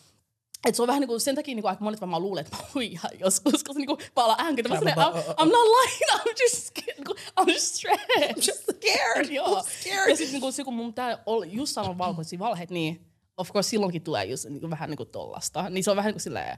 Et 0.68 0.76
se 0.76 0.82
on 0.82 0.88
vähän 0.88 1.00
niinku 1.02 1.20
sen 1.20 1.36
takia 1.36 1.56
niinku 1.56 1.68
aika 1.68 1.84
monet 1.84 2.02
varmaan 2.02 2.22
luulee, 2.22 2.42
että 2.42 2.58
mä 2.58 2.64
huijaan 2.74 3.20
joskus, 3.20 3.64
koska 3.64 3.74
niinku 3.74 3.98
mä 4.16 4.24
alan 4.24 4.36
äänkyttää. 4.40 4.80
Mä 4.82 4.92
sanon, 4.92 5.14
mä- 5.14 5.22
I'm, 5.22 5.26
I'm 5.26 5.46
not 5.52 5.68
lying, 5.68 6.02
I'm 6.14 6.44
just 6.44 6.66
scared. 6.68 6.96
niinku, 6.98 7.14
I'm 7.42 7.50
just 7.54 7.76
stressed. 7.76 8.36
Just 8.38 8.64
scared. 8.64 9.30
Joo. 9.32 9.60
I'm 9.60 9.64
scared. 9.82 10.10
Ja 10.10 10.16
sitten 10.16 10.32
niinku, 10.32 10.52
se, 10.52 10.64
kun 10.64 10.74
mun 10.74 10.88
pitää 10.92 11.24
olla, 11.26 11.46
just 11.46 11.74
sanoa 11.74 11.98
valkoisia 11.98 12.40
valheet, 12.40 12.70
niin 12.72 13.06
of 13.38 13.52
course 13.52 13.70
silloinkin 13.70 14.02
tulee 14.02 14.26
just 14.26 14.46
niinku, 14.46 14.70
vähän 14.70 14.90
niinku 14.90 15.06
tollasta. 15.06 15.70
Niin 15.70 15.84
se 15.84 15.92
on 15.92 15.98
vähän 15.98 16.10
niinku 16.10 16.20
silleen... 16.20 16.58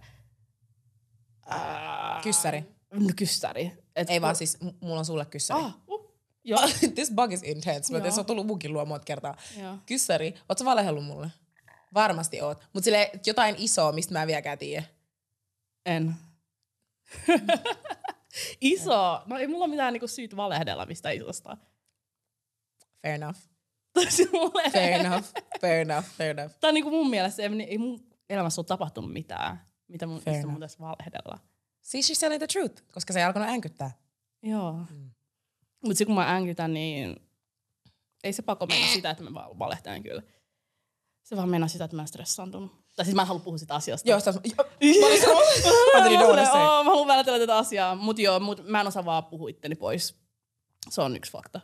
Ää, 1.45 2.19
Kyssäri. 2.23 2.63
No, 2.93 3.09
kyssäri. 3.15 3.71
Et, 3.95 4.09
Ei 4.09 4.21
vaan 4.21 4.35
siis, 4.35 4.57
mulla 4.81 4.99
on 4.99 5.05
sulle 5.05 5.25
kyssäri. 5.25 5.59
Ah, 5.59 5.73
uh, 5.87 6.11
joo. 6.43 6.59
This 6.95 7.11
bug 7.11 7.31
is 7.33 7.43
intense, 7.43 7.93
mutta 7.93 8.11
se 8.11 8.19
on 8.19 8.25
tullut 8.25 8.47
munkin 8.47 8.73
luo 8.73 8.85
monta 8.85 9.05
kertaa. 9.05 9.37
Joo. 9.61 9.75
Kyssäri, 9.85 10.33
oot 10.49 10.57
sä 10.57 10.65
valehellut 10.65 11.05
mulle? 11.05 11.27
Varmasti 11.93 12.41
oot. 12.41 12.63
Mut 12.73 12.83
sille 12.83 13.11
jotain 13.25 13.55
isoa, 13.57 13.91
mistä 13.91 14.13
mä 14.13 14.21
en 14.21 14.27
vieläkään 14.27 14.57
tiedä. 14.57 14.83
En. 15.85 16.15
Iso. 18.61 19.21
No 19.25 19.37
ei 19.37 19.47
mulla 19.47 19.67
mitään 19.67 19.93
niinku 19.93 20.07
syytä 20.07 20.35
valehdella 20.35 20.85
mistä 20.85 21.09
isosta. 21.09 21.57
Fair 23.01 23.15
enough. 23.15 23.39
Fair 24.71 24.99
enough. 24.99 25.33
Fair 25.61 25.81
enough. 25.81 26.07
Fair 26.07 26.39
enough. 26.39 26.55
Tai 26.59 26.73
niinku 26.73 26.91
mun 26.91 27.09
mielestä 27.09 27.43
ei, 27.43 27.49
ei 27.67 27.77
mun 27.77 28.07
elämässä 28.29 28.61
ole 28.61 28.65
tapahtunut 28.65 29.13
mitään, 29.13 29.61
mitä 29.87 30.07
mun, 30.07 30.19
Fair 30.21 30.35
mistä 30.35 30.47
mun 30.47 30.55
pitäisi 30.55 30.79
valehdella. 30.79 31.39
See, 31.81 32.01
she's 32.01 32.19
telling 32.19 32.39
the 32.39 32.47
truth, 32.47 32.83
koska 32.93 33.13
se 33.13 33.19
ei 33.19 33.25
alkanut 33.25 33.49
änkyttää. 33.49 33.91
Joo. 34.43 34.71
Mm. 34.71 35.09
Mutta 35.85 36.05
kun 36.05 36.15
mä 36.15 36.35
änkytän, 36.35 36.73
niin 36.73 37.15
ei 38.23 38.33
se 38.33 38.41
pako 38.41 38.65
mennä 38.65 38.87
sitä, 38.93 39.09
että 39.09 39.23
mä 39.23 39.45
valehtelen 39.59 40.03
kyllä. 40.03 40.21
Se 41.23 41.35
vaan 41.35 41.49
mennä 41.49 41.67
sitä, 41.67 41.83
että 41.85 41.95
mä 41.95 42.01
en 42.01 42.07
stressaantunut. 42.07 42.71
Tai 42.95 43.05
siis 43.05 43.15
mä 43.15 43.21
en 43.21 43.27
halua 43.27 43.41
puhua 43.43 43.57
sitä 43.57 43.75
asiasta. 43.75 44.09
Joo, 44.09 44.19
sitä, 44.19 44.33
jo, 44.43 44.55
mä 45.01 45.07
olin 45.07 45.21
sanomassa. 45.21 45.69
Mä 45.93 46.05
olin 46.05 46.19
mä, 46.19 46.23
doonassa. 46.25 46.51
silleen, 46.51 46.69
"Oo, 46.69 46.83
mä 46.83 46.89
haluan 46.89 47.07
vältellä 47.07 47.39
tätä 47.39 47.57
asiaa. 47.57 47.95
Mut 47.95 48.19
joo, 48.19 48.39
mut 48.39 48.67
mä 48.67 48.81
en 48.81 48.87
osaa 48.87 49.05
vaan 49.05 49.25
puhua 49.25 49.49
itteni 49.49 49.75
pois. 49.75 50.15
Se 50.89 51.01
on 51.01 51.15
yksi 51.15 51.31
fakta. 51.31 51.61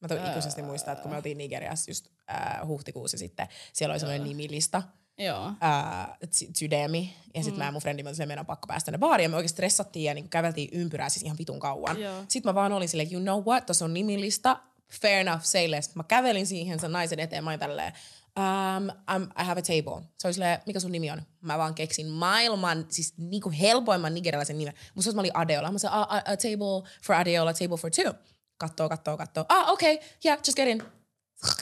Mä 0.00 0.08
tuon 0.08 0.30
ikuisesti 0.30 0.62
muistaa, 0.62 0.92
että 0.92 1.02
kun 1.02 1.10
me 1.10 1.16
oltiin 1.16 1.38
Nigeriassa 1.38 1.90
just 1.90 2.06
äh, 2.30 2.66
huhtikuussa 2.66 3.18
sitten, 3.18 3.48
siellä 3.72 3.92
oli 3.92 4.00
semmoinen 4.00 4.28
nimilista, 4.28 4.82
Joo. 5.18 5.52
ää, 5.60 6.16
Tydemi, 6.58 7.14
ja 7.34 7.42
sitten 7.42 7.54
mm. 7.54 7.58
mä 7.58 7.64
ja 7.64 7.72
mun 7.72 7.82
frendi, 7.82 8.02
mä 8.02 8.08
olin 8.08 8.18
meidän 8.18 8.38
on 8.38 8.46
pakko 8.46 8.66
päästä 8.66 8.84
tänne 8.84 8.98
baariin, 8.98 9.24
ja 9.24 9.28
me 9.28 9.36
oikeasti 9.36 9.54
stressattiin 9.54 10.04
ja 10.04 10.14
niin 10.14 10.28
käveltiin 10.28 10.68
ympyrää 10.72 11.08
siis 11.08 11.22
ihan 11.22 11.38
vitun 11.38 11.60
kauan. 11.60 12.00
Joo. 12.00 12.24
Sitten 12.28 12.50
mä 12.50 12.54
vaan 12.54 12.72
olin 12.72 12.88
silleen, 12.88 13.12
you 13.12 13.22
know 13.22 13.44
what, 13.44 13.66
tuossa 13.66 13.84
on 13.84 13.94
nimilista, 13.94 14.56
fair 15.00 15.18
enough, 15.18 15.42
say 15.44 15.70
less. 15.70 15.94
Mä 15.94 16.04
kävelin 16.04 16.46
siihen 16.46 16.80
sen 16.80 16.92
naisen 16.92 17.20
eteen, 17.20 17.44
mä 17.44 17.50
olin 17.50 17.60
tälleen, 17.60 17.92
um, 18.36 18.88
I'm, 19.10 19.42
I 19.42 19.44
have 19.44 19.58
a 19.58 19.62
table. 19.62 20.02
Se 20.18 20.28
oli 20.28 20.34
silleen, 20.34 20.58
mikä 20.66 20.80
sun 20.80 20.92
nimi 20.92 21.10
on? 21.10 21.22
Mä 21.40 21.58
vaan 21.58 21.74
keksin 21.74 22.06
maailman, 22.06 22.86
siis 22.88 23.14
niinku 23.18 23.52
helpoimman 23.60 24.14
nigerialaisen 24.14 24.58
nimen. 24.58 24.74
Musta 24.94 25.12
mä 25.12 25.20
olin 25.20 25.36
Adeola. 25.36 25.72
Mä 25.72 25.78
sanoin, 25.78 25.98
a, 26.00 26.02
a, 26.02 26.16
a 26.16 26.36
table 26.36 26.90
for 27.06 27.14
Adeola, 27.14 27.52
table 27.52 27.76
for 27.76 27.90
two. 27.90 28.14
Kattoo, 28.58 28.88
kattoo, 28.88 29.16
kattoo. 29.16 29.44
Ah, 29.48 29.70
okei, 29.70 29.94
okay, 29.94 30.08
yeah, 30.24 30.38
just 30.46 30.56
get 30.56 30.68
in. 30.68 30.82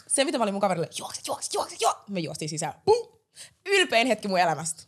Se, 0.07 0.25
mitä 0.25 0.39
mä 0.39 0.45
olin 0.45 0.55
mun 0.55 0.61
kaverille, 0.61 0.89
juokse, 0.99 1.21
juokse, 1.27 1.51
juokse, 1.55 1.77
juokse. 1.81 2.03
Me 2.13 2.21
juostiin 2.21 2.49
sisään. 2.49 2.75
Pum! 2.85 3.09
Ylpein 3.67 4.07
hetki 4.07 4.29
mun 4.29 4.39
elämästä. 4.39 4.83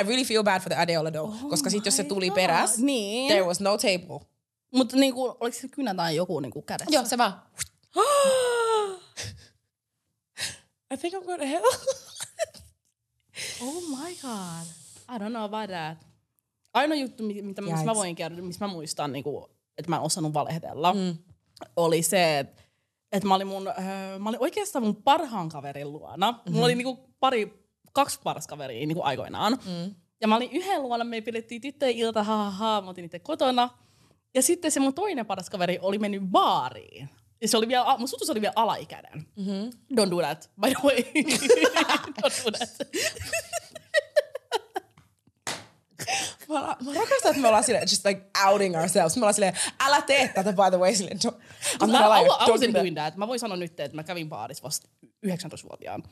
I 0.00 0.02
really 0.02 0.24
feel 0.24 0.42
bad 0.44 0.60
for 0.60 0.72
the 0.72 0.82
Adeola 0.82 1.10
though, 1.10 1.44
oh 1.44 1.50
koska 1.50 1.70
sit 1.70 1.86
jos 1.86 1.96
se 1.96 2.04
tuli 2.04 2.28
God. 2.28 2.34
peräs, 2.34 2.78
Niin. 2.78 3.28
there 3.32 3.46
was 3.46 3.60
no 3.60 3.76
table. 3.76 4.26
Mutta 4.74 4.96
niinku, 4.96 5.36
oliko 5.40 5.56
se 5.60 5.68
kynä 5.68 5.94
tai 5.94 6.16
joku 6.16 6.40
niinku 6.40 6.62
kädessä? 6.62 6.94
Joo, 6.94 7.04
se 7.04 7.18
vaan. 7.18 7.42
I 10.94 10.96
think 10.96 11.14
I'm 11.14 11.26
going 11.26 11.40
to 11.40 11.46
hell. 11.46 11.62
Oh 13.60 13.82
my 13.88 14.14
god. 14.22 14.66
I 15.08 15.18
don't 15.18 15.30
know 15.32 15.44
about 15.44 15.70
that. 15.70 15.98
Ainoa 16.74 16.96
juttu, 16.96 17.22
mi- 17.22 17.42
mitä 17.42 17.62
missä 17.62 17.84
mä 17.84 17.94
voin 17.94 18.16
kertoa, 18.16 18.44
missä 18.44 18.64
mä 18.66 18.72
muistan, 18.72 19.12
niinku, 19.12 19.50
että 19.78 19.90
mä 19.90 19.96
en 19.96 20.02
osannut 20.02 20.34
valehdella, 20.34 20.92
mm. 20.92 21.18
oli 21.76 22.02
se, 22.02 22.38
että 22.38 22.62
et 23.12 23.24
mä 23.24 23.34
olin 23.34 23.46
mun, 23.46 23.68
öö, 23.68 24.18
mä 24.18 24.28
olin 24.28 24.40
oikeastaan 24.40 24.84
mun 24.84 24.96
parhaan 24.96 25.48
kaverin 25.48 25.92
luona. 25.92 26.32
Mm-hmm. 26.32 26.52
Mulla 26.52 26.64
oli 26.64 26.74
niinku 26.74 27.14
pari, 27.20 27.68
kaksi 27.92 28.20
paras 28.24 28.46
kaveria 28.46 28.86
niinku 28.86 29.02
aikoinaan. 29.02 29.52
Mm. 29.52 29.94
Ja 30.20 30.28
mä 30.28 30.36
olin 30.36 30.50
yhden 30.52 30.82
luona, 30.82 31.04
me 31.04 31.20
pidettiin 31.20 31.60
tyttöjen 31.60 31.96
ilta, 31.96 32.22
ha, 32.22 32.36
ha, 32.36 32.50
ha, 32.50 32.80
mä 32.80 32.88
oltiin 32.88 33.04
itse 33.04 33.18
kotona. 33.18 33.68
Ja 34.34 34.42
sitten 34.42 34.70
se 34.70 34.80
mun 34.80 34.94
toinen 34.94 35.26
paras 35.26 35.50
kaveri 35.50 35.78
oli 35.82 35.98
mennyt 35.98 36.22
baariin. 36.22 37.08
Ja 37.44 37.48
se 37.48 37.56
oli 37.56 37.68
vielä, 37.68 37.96
mun 37.98 38.08
sutus 38.08 38.30
oli 38.30 38.40
vielä 38.40 38.52
alaikäinen. 38.56 39.26
Mm-hmm. 39.36 39.70
Don't 40.00 40.10
do 40.10 40.20
that, 40.22 40.50
by 40.60 40.68
the 40.68 40.82
way. 40.84 40.96
Don't 42.22 42.44
do 42.44 42.50
that. 42.50 42.70
Mä, 46.48 46.60
mä 46.60 46.94
rakastan, 46.94 47.30
että 47.30 47.40
me 47.42 47.48
ollaan 47.48 47.64
silleen, 47.64 47.88
just 47.90 48.04
like 48.04 48.22
outing 48.46 48.76
ourselves. 48.76 49.16
Me 49.16 49.20
ollaan 49.20 49.34
silleen, 49.34 49.54
älä 49.80 50.02
tee 50.02 50.28
tätä 50.28 50.52
by 50.52 50.62
the 50.70 50.78
way. 50.78 50.94
Silleen, 50.94 51.18
don't, 51.26 51.34
I'm 51.82 51.90
Mä, 51.90 52.12
a 52.12 52.18
I, 52.18 52.22
liar. 52.22 52.42
I 52.42 52.44
Don't 52.46 52.50
was 52.52 52.60
do 52.60 52.66
that. 52.66 52.74
doing 52.74 52.96
that. 52.96 53.16
Mä 53.16 53.26
voin 53.28 53.38
sanoa 53.40 53.56
nyt, 53.56 53.80
että 53.80 53.96
mä 53.96 54.02
kävin 54.02 54.28
baarissa 54.28 54.62
vasta 54.62 54.88
19-vuotiaan. 55.26 56.02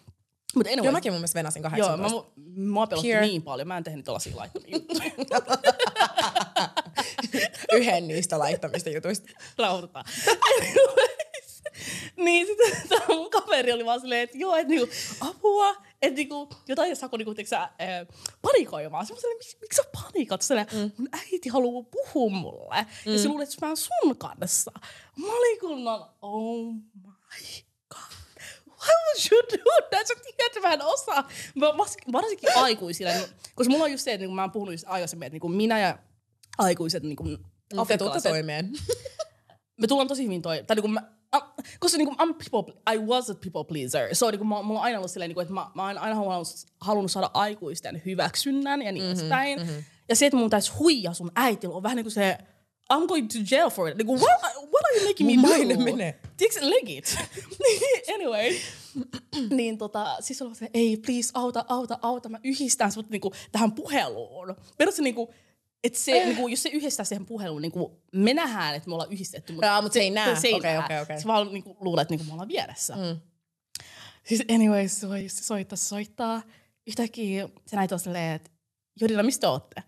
Mutta 0.55 0.71
anyway, 0.73 0.85
Joo, 0.87 0.92
mäkin 0.92 1.12
mun 1.12 1.21
mielestä 1.21 1.38
venasin 1.38 1.62
joo, 1.62 1.71
18. 1.71 2.18
mä, 2.37 2.64
mua 2.71 2.87
pelotti 2.87 3.09
Pure. 3.09 3.21
niin 3.21 3.42
paljon. 3.42 3.68
Mä 3.68 3.77
en 3.77 3.85
tehnyt 3.85 4.05
tällaisia 4.05 4.37
laittomia 4.37 4.71
juttuja. 4.77 5.11
Yhden 7.73 8.09
niistä 8.09 8.38
laittamista 8.38 8.90
jutuista. 8.90 9.29
Rauhoitutaan. 9.59 10.05
Niin 12.17 12.47
sitten 12.47 12.83
tämä 12.89 13.17
mun 13.17 13.31
kaveri 13.31 13.73
oli 13.73 13.85
vaan 13.85 14.01
silleen, 14.01 14.21
että 14.21 14.39
joo, 14.39 14.57
että 14.57 14.69
niinku, 14.69 14.95
apua, 15.21 15.77
että 16.03 16.17
niinku, 16.17 16.49
jotain 16.69 16.91
jos 16.91 17.01
sako 17.01 17.17
niinku, 17.17 17.35
tiiäksä, 17.35 17.63
äh, 17.63 17.71
panikoimaan. 18.43 19.07
Sitten 19.07 19.31
mä 19.31 19.35
miksi, 19.35 19.57
miksi 19.61 19.77
sä 19.77 19.83
panikoit? 19.93 20.43
Silleen, 20.43 20.67
mm. 20.73 20.91
mun 20.99 21.09
äiti 21.13 21.49
haluaa 21.49 21.85
puhua 21.91 22.31
mulle. 22.31 22.87
Mm. 23.07 23.13
Ja 23.13 23.19
se 23.19 23.29
luulee, 23.29 23.45
että 23.45 23.57
mä 23.61 23.69
oon 23.69 23.77
sun 23.77 24.17
kanssa. 24.19 24.73
Mä 25.17 25.27
olin 25.27 25.61
kunnon, 25.61 26.07
oh 26.23 26.75
my 26.75 27.63
god. 27.89 28.13
Why 28.67 28.93
would 29.07 29.33
you 29.33 29.43
do 29.65 29.89
that? 29.91 30.07
Sä 30.07 30.15
tiedät, 30.15 30.63
mä 30.63 30.73
en 30.73 30.83
osaa. 30.83 31.29
Mä 31.55 31.67
varsinkin 32.13 32.57
aikuisille, 32.65 33.13
niin- 33.13 33.29
koska 33.55 33.71
mulla 33.71 33.85
on 33.85 33.93
just 33.93 34.05
se, 34.05 34.13
että 34.13 34.27
niin 34.27 34.35
mä 34.35 34.43
oon 34.43 34.53
puhunut 34.53 34.75
just 34.75 34.85
aikaisemmin, 34.89 35.27
että 35.27 35.39
niin 35.43 35.57
minä 35.57 35.81
ja 35.81 35.99
aikuiset 36.59 37.03
niin 37.03 37.17
Te 37.69 37.77
afrikkalaiset, 37.77 38.33
toimeen. 38.33 38.73
me 39.81 39.87
tullaan 39.87 40.09
tosi 40.09 40.25
hyvin 40.25 40.43
toi, 40.43 40.65
tai 40.67 40.77
niinku 40.77 40.89
mä, 40.89 41.13
koska 41.81 41.98
niinku 41.98 42.14
I'm 42.14 42.35
people, 42.51 42.75
I 42.94 42.98
was 42.98 43.31
a 43.31 43.35
people 43.35 43.64
pleaser. 43.64 44.14
So 44.14 44.31
niinku 44.31 44.44
mä, 44.44 44.62
mulla 44.62 44.81
on 44.81 44.85
aina 44.85 44.98
ollut 44.98 45.11
silleen, 45.11 45.29
niinku, 45.29 45.40
että 45.40 45.55
mä, 45.55 45.66
mä 45.75 45.87
oon 45.87 45.98
aina 45.98 46.14
halunnut, 46.14 46.48
halunnut 46.81 47.11
saada 47.11 47.31
aikuisten 47.35 48.03
hyväksynnän 48.05 48.83
ja 48.83 48.92
niin 48.92 49.05
Mhm, 49.05 49.12
edespäin. 49.12 49.59
Mm-hmm. 49.59 49.85
Ja 50.09 50.16
se, 50.16 50.27
että 50.27 50.37
mun 50.37 50.51
täisi 50.51 50.72
huijaa 50.79 51.14
sun 51.14 51.33
äitillä 51.35 51.75
on 51.77 51.83
vähän 51.83 51.96
niinku 51.96 52.11
se, 52.11 52.38
I'm 52.92 53.07
going 53.07 53.29
to 53.29 53.38
jail 53.51 53.70
for 53.70 53.88
it. 53.88 53.96
Niinku, 53.96 54.14
what, 54.14 54.42
what 54.57 54.85
are 54.85 54.98
you 54.98 55.09
making 55.09 55.42
me 55.42 55.75
do? 55.75 55.85
menee. 55.85 56.20
Tiedätkö, 56.37 56.70
legit. 56.70 57.18
anyway. 58.14 58.55
niin 59.57 59.79
tota, 59.79 60.16
siis 60.20 60.42
oli 60.42 60.55
se, 60.55 60.70
ei 60.75 60.96
please, 60.96 61.31
auta, 61.35 61.64
auta, 61.68 61.98
auta, 62.03 62.29
mä 62.29 62.38
yhdistän 62.44 62.92
sut 62.92 63.11
niinku 63.11 63.33
tähän 63.53 63.72
puheluun. 63.72 64.46
Periaatteessa 64.46 65.03
niinku, 65.03 65.35
että 65.85 65.99
se, 65.99 66.12
Eh. 66.12 66.27
niinku, 66.27 66.49
jos 66.49 66.62
se 66.62 66.68
yhdistää 66.68 67.05
siihen 67.05 67.27
puheluun, 67.27 67.62
niinku, 67.62 68.03
me 68.12 68.35
nähdään, 68.35 68.75
että 68.75 68.88
me 68.88 68.95
ollaan 68.95 69.12
yhdistetty. 69.12 69.53
Mutta 69.53 69.66
Jaa, 69.66 69.83
mut 69.83 69.92
se 69.92 70.01
ei 70.01 70.11
näe. 70.11 70.40
Se 70.40 70.49
ei 70.49 70.61
näe. 70.61 70.79
okei, 70.79 71.01
okei. 71.01 71.21
Se 71.21 71.27
vaan 71.27 71.53
niinku, 71.53 71.77
luulee, 71.81 72.03
että 72.03 72.12
niinku, 72.12 72.27
me 72.27 72.33
ollaan 72.33 72.49
vieressä. 72.49 72.97
Mm. 72.97 73.21
Siis 74.25 74.42
anyway, 74.55 74.88
se, 74.88 75.01
soi, 75.01 75.29
se 75.29 75.45
soittaa, 75.45 75.77
se 75.77 75.85
soittaa. 75.85 76.42
Yhtäkkiä 76.87 77.49
se 77.66 77.77
näyttää 77.77 77.99
silleen, 77.99 78.35
että 78.35 78.51
Jodina, 79.01 79.23
mistä 79.23 79.51
ootte? 79.51 79.83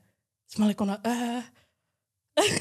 Sitten 0.47 0.59
mä 0.59 0.65
olin 0.65 0.77
kun, 0.77 0.91
öö, 0.91 1.43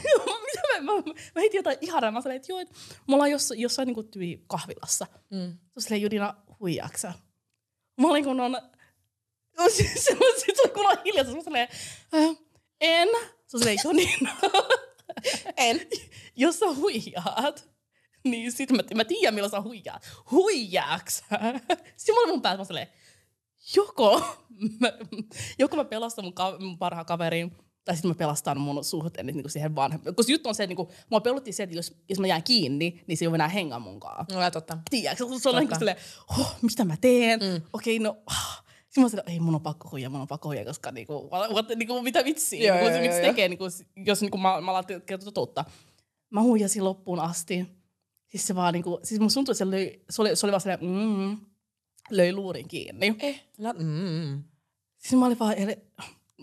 mitä 0.46 0.62
mä, 0.82 0.92
mä, 0.92 0.92
mä 1.36 1.42
heitin 1.42 1.58
jotain 1.58 1.78
ihanaa. 1.82 2.12
Mä 2.12 2.22
sanoin, 2.22 2.36
että 2.36 2.52
joo, 2.52 2.60
että 2.60 2.76
me 3.08 3.14
ollaan 3.14 3.32
jossain, 3.32 3.60
jossain 3.60 3.86
niin 3.88 4.08
tyyli 4.08 4.44
kahvilassa. 4.48 5.08
Mm. 5.30 5.58
Se 5.78 5.84
silleen, 5.84 6.02
Judina, 6.02 6.36
huijaaksa. 6.60 7.14
Mä 8.02 8.08
olin 8.08 8.24
kun 8.24 8.40
on... 8.40 8.58
Sitten 9.70 10.02
se 10.04 10.14
oli 10.64 10.70
kun 10.74 10.88
on 10.88 10.98
hiljaa. 11.06 11.36
Mä 11.36 11.42
silleen, 11.44 11.68
äh, 12.14 12.36
en. 12.84 13.10
Se 13.48 13.58
on 13.58 13.60
silleen, 13.60 13.78
Judina. 13.84 14.36
En. 15.58 15.82
Jos 16.36 16.60
sä 16.60 16.66
huijaat, 16.76 17.70
niin 18.24 18.52
sit 18.52 18.72
mä, 18.72 18.80
mä 18.96 19.04
tiedän 19.04 19.34
milloin 19.34 19.52
sä 19.52 19.62
huijaat. 19.62 20.04
Huijaaks? 20.32 21.24
Sitten 21.98 22.16
olin 22.18 22.30
mun 22.30 22.42
päässä 22.42 22.58
mä 22.58 22.64
silleen, 22.64 22.88
joko 23.76 24.22
mä, 24.80 24.92
joko 25.60 25.76
mä 25.76 25.86
pelastan 25.86 26.26
mun, 26.26 26.34
ka- 26.34 26.60
mun 26.60 26.78
parhaan 26.78 27.06
kaverin, 27.06 27.58
tai 27.86 27.96
sitten 27.96 28.10
mä 28.12 28.16
pelastan 28.16 28.60
mun 28.60 28.84
suhteen 28.84 29.26
niin 29.26 29.50
siihen 29.50 29.76
vanhemmin. 29.76 30.16
Koska 30.16 30.32
juttu 30.32 30.50
on 30.50 30.56
se, 30.56 30.64
että 30.64 30.76
niin 30.76 30.88
mua 31.10 31.22
pelotti 31.22 31.52
se, 31.52 31.64
että 31.64 31.76
jos, 31.76 31.96
jos 32.10 32.20
mä 32.20 32.28
jään 32.28 32.44
kiinni, 32.44 33.04
niin 33.08 33.18
se 33.18 33.26
ei 33.26 33.28
ole 33.28 33.36
enää 33.36 33.48
hengaa 33.48 33.80
munkaan. 33.80 34.26
No, 34.32 34.52
totta. 34.52 34.78
Tiedätkö, 34.90 35.26
se 35.42 35.50
on 35.50 35.56
niin 35.56 35.76
silleen, 35.78 35.98
oh, 36.40 36.56
mitä 36.62 36.86
mä 36.86 36.98
teen? 37.02 37.40
Mm. 37.40 37.62
Okei, 37.74 37.98
okay, 37.98 38.04
no... 38.04 38.18
ah. 38.26 38.64
Sitten 38.94 39.04
mä 39.04 39.10
sanoin, 39.10 39.32
ei 39.32 39.40
mun 39.40 39.56
on 39.56 39.62
pakko 39.62 39.90
huijaa, 39.92 40.10
mun 40.10 40.22
on 40.22 40.28
pakko 40.28 40.50
huijaa, 40.50 40.66
koska 40.66 40.92
niinku, 40.92 41.30
what, 41.32 41.70
niinku, 41.76 42.02
mitä 42.02 42.26
vitsiä, 42.26 42.68
Joo, 42.68 42.76
niinku, 42.76 42.90
joo, 42.90 42.98
se, 42.98 43.02
miksi 43.02 43.18
joo, 43.18 43.28
tekee, 43.28 43.50
niinku, 43.50 43.64
jos 43.96 44.22
niinku, 44.22 44.38
mä, 44.38 44.62
mä 44.62 44.72
alan 44.72 44.84
kertoa 45.06 45.26
totuutta. 45.26 45.66
Mä 46.30 46.42
huijasin 46.42 46.84
loppuun 46.84 47.20
asti. 47.20 47.66
Siis 48.28 48.48
se 48.48 48.56
vaan 48.56 48.74
niinku, 48.74 49.00
siis 49.04 49.20
mun 49.20 49.30
tuntui, 49.34 49.52
että 49.52 49.58
se, 49.66 49.72
löi, 49.72 50.02
se, 50.10 50.22
oli, 50.22 50.36
se 50.36 50.46
oli 50.46 50.52
vaan 50.52 50.62
sellainen, 50.62 50.90
mm, 50.90 51.38
löi 52.10 52.34
luurin 52.34 52.68
kiinni. 52.68 53.16
Eh, 53.20 53.44
not, 53.58 53.78
mm. 53.80 54.44
Siis 54.98 55.20
mä 55.20 55.26
olin 55.26 55.40
vaan, 55.40 55.58
eli, 55.58 55.78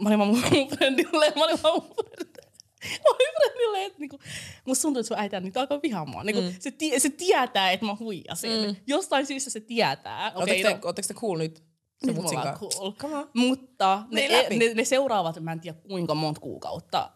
mä 0.00 0.08
olin 0.08 0.18
vaan 0.18 0.30
mun 0.30 0.68
friendille, 0.76 1.32
mä 1.36 1.44
olin 1.44 1.58
vaan 1.62 1.82
mun 1.82 1.94
friendille. 1.94 2.50
Mä 2.82 3.10
olin 3.10 3.34
friendille, 3.36 3.84
että 3.84 3.98
niinku, 3.98 4.18
musta 4.64 4.82
tuntuu, 4.82 5.00
että 5.00 5.08
sun 5.08 5.18
äiti 5.18 5.40
nyt 5.40 5.56
alkaa 5.56 5.82
vihaamaan. 5.82 6.26
Niinku, 6.26 6.42
mm. 6.42 6.54
se, 6.58 6.98
se 6.98 7.10
tietää, 7.10 7.70
että 7.70 7.86
mä 7.86 7.96
huijasin. 8.00 8.50
Mm. 8.50 8.76
Jostain 8.86 9.26
syystä 9.26 9.50
se 9.50 9.60
tietää. 9.60 10.24
Ootteko 10.24 10.42
Okei, 10.42 10.62
te, 10.62 10.80
no, 10.84 10.92
te 10.92 11.14
cool 11.14 11.38
nyt? 11.38 11.69
Se 12.04 12.12
nyt 12.12 12.22
me 12.22 12.28
ollaan 12.28 12.58
kanssa? 12.58 12.92
cool. 12.92 13.24
Mutta 13.34 14.02
ne, 14.10 14.22
Mene 14.22 14.42
läpi. 14.42 14.58
ne, 14.58 14.74
ne, 14.74 14.84
seuraavat, 14.84 15.40
mä 15.40 15.52
en 15.52 15.60
tiedä 15.60 15.78
kuinka 15.88 16.14
monta 16.14 16.40
kuukautta. 16.40 17.10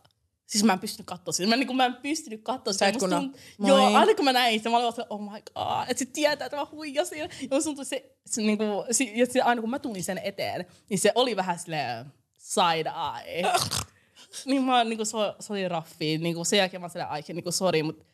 Siis 0.46 0.64
mä 0.64 0.72
en 0.72 0.78
pystynyt 0.78 1.06
katsoa 1.06 1.32
sitä. 1.32 1.48
Mä, 1.48 1.56
niin 1.56 1.66
kuin, 1.66 1.76
mä 1.76 1.84
en 1.84 1.94
pystynyt 1.94 2.40
katsoa 2.42 2.72
sitä. 2.72 2.92
Kun 2.92 3.12
tunt- 3.12 3.14
on, 3.14 3.34
Joo, 3.68 3.96
aina 3.96 4.14
kun 4.14 4.24
mä 4.24 4.32
näin 4.32 4.58
sitä, 4.60 4.70
mä 4.70 4.76
olin 4.76 4.94
vaan 4.96 5.06
oh 5.10 5.20
my 5.20 5.40
god. 5.54 5.84
Että 5.88 5.98
se 5.98 6.04
tietää, 6.04 6.46
että 6.46 6.56
mä 6.56 6.66
huijasin. 6.72 7.18
Ja 7.18 7.28
musta 7.50 7.64
tuntui 7.64 7.84
se, 7.84 8.16
se, 8.26 8.42
niin 8.42 8.58
kuin, 8.58 8.68
se, 8.90 9.04
ja 9.04 9.26
se, 9.26 9.40
aina 9.40 9.60
kun 9.60 9.70
mä 9.70 9.78
tulin 9.78 10.04
sen 10.04 10.18
eteen, 10.18 10.66
niin 10.90 10.98
se 10.98 11.12
oli 11.14 11.36
vähän 11.36 11.58
silleen 11.58 12.06
side 12.38 12.92
eye. 13.26 13.52
niin 14.46 14.62
mä 14.62 14.84
niin 14.84 14.96
kuin, 14.96 15.06
se, 15.06 15.16
se 15.40 15.52
oli 15.52 15.68
raffi. 15.68 16.18
Niin 16.18 16.34
kuin, 16.34 16.46
sen 16.46 16.56
jälkeen 16.56 16.80
mä 16.80 16.84
olin 16.84 16.90
silleen, 16.92 17.10
ai, 17.10 17.22
niin 17.28 17.42
kuin, 17.42 17.52
sorry, 17.52 17.82
mutta 17.82 18.04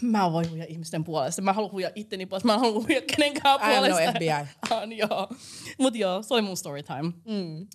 mä 0.00 0.26
en 0.26 0.32
voi 0.32 0.46
huijaa 0.46 0.66
ihmisten 0.68 1.04
puolesta. 1.04 1.42
Mä 1.42 1.52
haluan 1.52 1.72
huijaa 1.72 1.90
itteni 1.94 2.26
puolesta. 2.26 2.46
Mä 2.46 2.54
en 2.54 2.60
halua 2.60 2.80
huijaa 2.82 3.02
kenenkään 3.16 3.60
I 3.60 3.76
am 3.76 3.82
no 3.84 3.88
puolesta. 3.88 4.12
FBI. 4.12 4.74
On, 4.82 4.92
joo. 5.02 5.28
Mut 5.78 5.96
joo, 5.96 6.22
se 6.22 6.34
oli 6.34 6.42
mun 6.42 6.56
story 6.56 6.82
time. 6.82 7.12
Mm. 7.24 7.66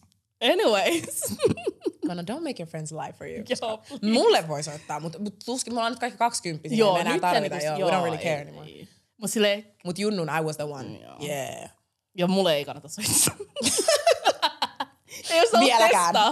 Anyways. 0.51 1.21
Gonna 2.07 2.23
don't 2.23 2.41
make 2.43 2.55
your 2.63 2.69
friends 2.69 2.91
lie 2.91 3.13
for 3.13 3.27
you. 3.27 3.43
joo, 3.61 3.77
please. 3.77 4.05
Mulle 4.13 4.47
voi 4.47 4.63
soittaa, 4.63 4.99
mutta 4.99 5.19
mut 5.19 5.35
tuskin 5.45 5.73
me 5.73 5.77
ollaan 5.79 5.91
nyt 5.91 5.99
kaikki 5.99 6.17
20 6.17 6.67
joo, 6.71 6.93
me 6.93 6.99
enää 6.99 7.13
nyt 7.13 7.21
tarvita. 7.21 7.55
niinku- 7.55 7.79
Joo, 7.79 7.89
we 7.89 7.95
don't 7.97 8.03
really 8.03 8.17
care 8.17 8.35
ei, 8.35 8.41
anymore. 8.41 8.67
ei. 8.67 8.87
Mut 9.17 9.31
silleen, 9.31 9.65
Mut 9.85 9.99
Junnun, 9.99 10.29
I 10.39 10.41
was 10.43 10.55
the 10.57 10.63
one. 10.63 10.99
Joo. 11.01 11.17
Yeah. 11.23 11.71
joo, 12.15 12.27
mulle 12.27 12.55
ei 12.55 12.65
kannata 12.65 12.87
soittaa. 12.87 13.35
ei 15.29 15.37
jos 15.39 15.49
sä 15.51 15.59
Vieläkään. 15.59 16.13
testaa. 16.13 16.31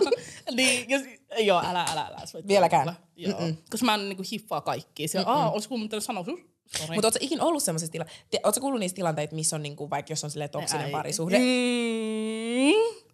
niin, 0.55 0.89
jos, 0.89 1.01
joo, 1.45 1.61
älä, 1.65 1.83
älä, 1.83 2.01
älä. 2.01 2.21
Vieläkään. 2.47 2.97
Joo, 3.15 3.39
koska 3.71 3.85
mä 3.85 3.93
en 3.93 4.09
niinku 4.09 4.23
hiffaa 4.31 4.61
kaikkia. 4.61 5.07
Siellä, 5.07 5.31
aa, 5.31 5.51
olis 5.51 5.67
kuullut 5.67 5.91
sanoa? 5.99 6.23
Sorry. 6.23 6.95
Mutta 6.95 7.07
ootko 7.07 7.19
ikin 7.21 7.41
ollut 7.41 7.63
semmoisessa 7.63 7.91
tilanteessa, 7.91 8.39
ootko 8.43 8.61
kuullut 8.61 8.79
niistä 8.79 8.95
tilanteita, 8.95 9.35
missä 9.35 9.55
on 9.55 9.63
niinku, 9.63 9.89
vaikka 9.89 10.11
jos 10.11 10.23
on 10.23 10.31
silleen 10.31 10.49
toksinen 10.49 10.91
parisuhde? 10.91 11.39
Mm. 11.39 13.07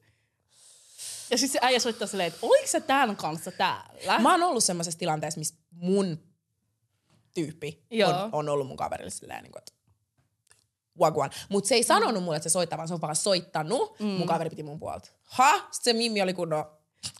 Ja 1.32 1.38
sitten 1.38 1.52
se 1.52 1.60
äijä 1.62 1.80
soittaa 1.80 2.08
silleen, 2.08 2.28
että 2.28 2.40
oliko 2.42 2.68
se 2.68 2.82
tämän 2.82 3.16
kanssa 3.16 3.52
täällä? 3.52 4.20
Mä 4.20 4.32
oon 4.32 4.44
ollut 4.44 4.64
semmoisessa 4.64 5.00
tilanteessa, 5.00 5.40
missä 5.40 5.56
mun 5.72 6.18
tyyppi 7.34 7.86
Joo. 7.92 8.10
on, 8.10 8.30
on, 8.32 8.50
ollut 8.50 8.68
mun 8.68 8.78
kaverille 8.78 9.12
silleen, 9.12 9.44
niin 9.44 9.52
kuin, 9.52 9.60
että 9.60 9.74
wagwan. 11.00 11.30
Mutta 11.50 11.68
se 11.68 11.76
ei 11.76 11.84
sanonut 11.84 12.24
mulle, 12.24 12.38
että 12.38 12.50
se 12.50 12.54
soittaa, 12.54 12.78
vaan 12.78 12.88
se 12.88 12.94
on 12.94 13.02
vaan 13.02 13.16
soittanut. 13.16 14.00
Mm. 14.00 14.06
Mun 14.06 14.28
kaveri 14.28 14.50
piti 14.50 14.64
mun 14.64 14.80
puolta. 14.80 15.10
Ha? 15.24 15.58
Sitten 15.72 15.94
se 15.94 15.94
Mimmi 15.94 16.22
oli 16.22 16.34
kunnon... 16.34 16.66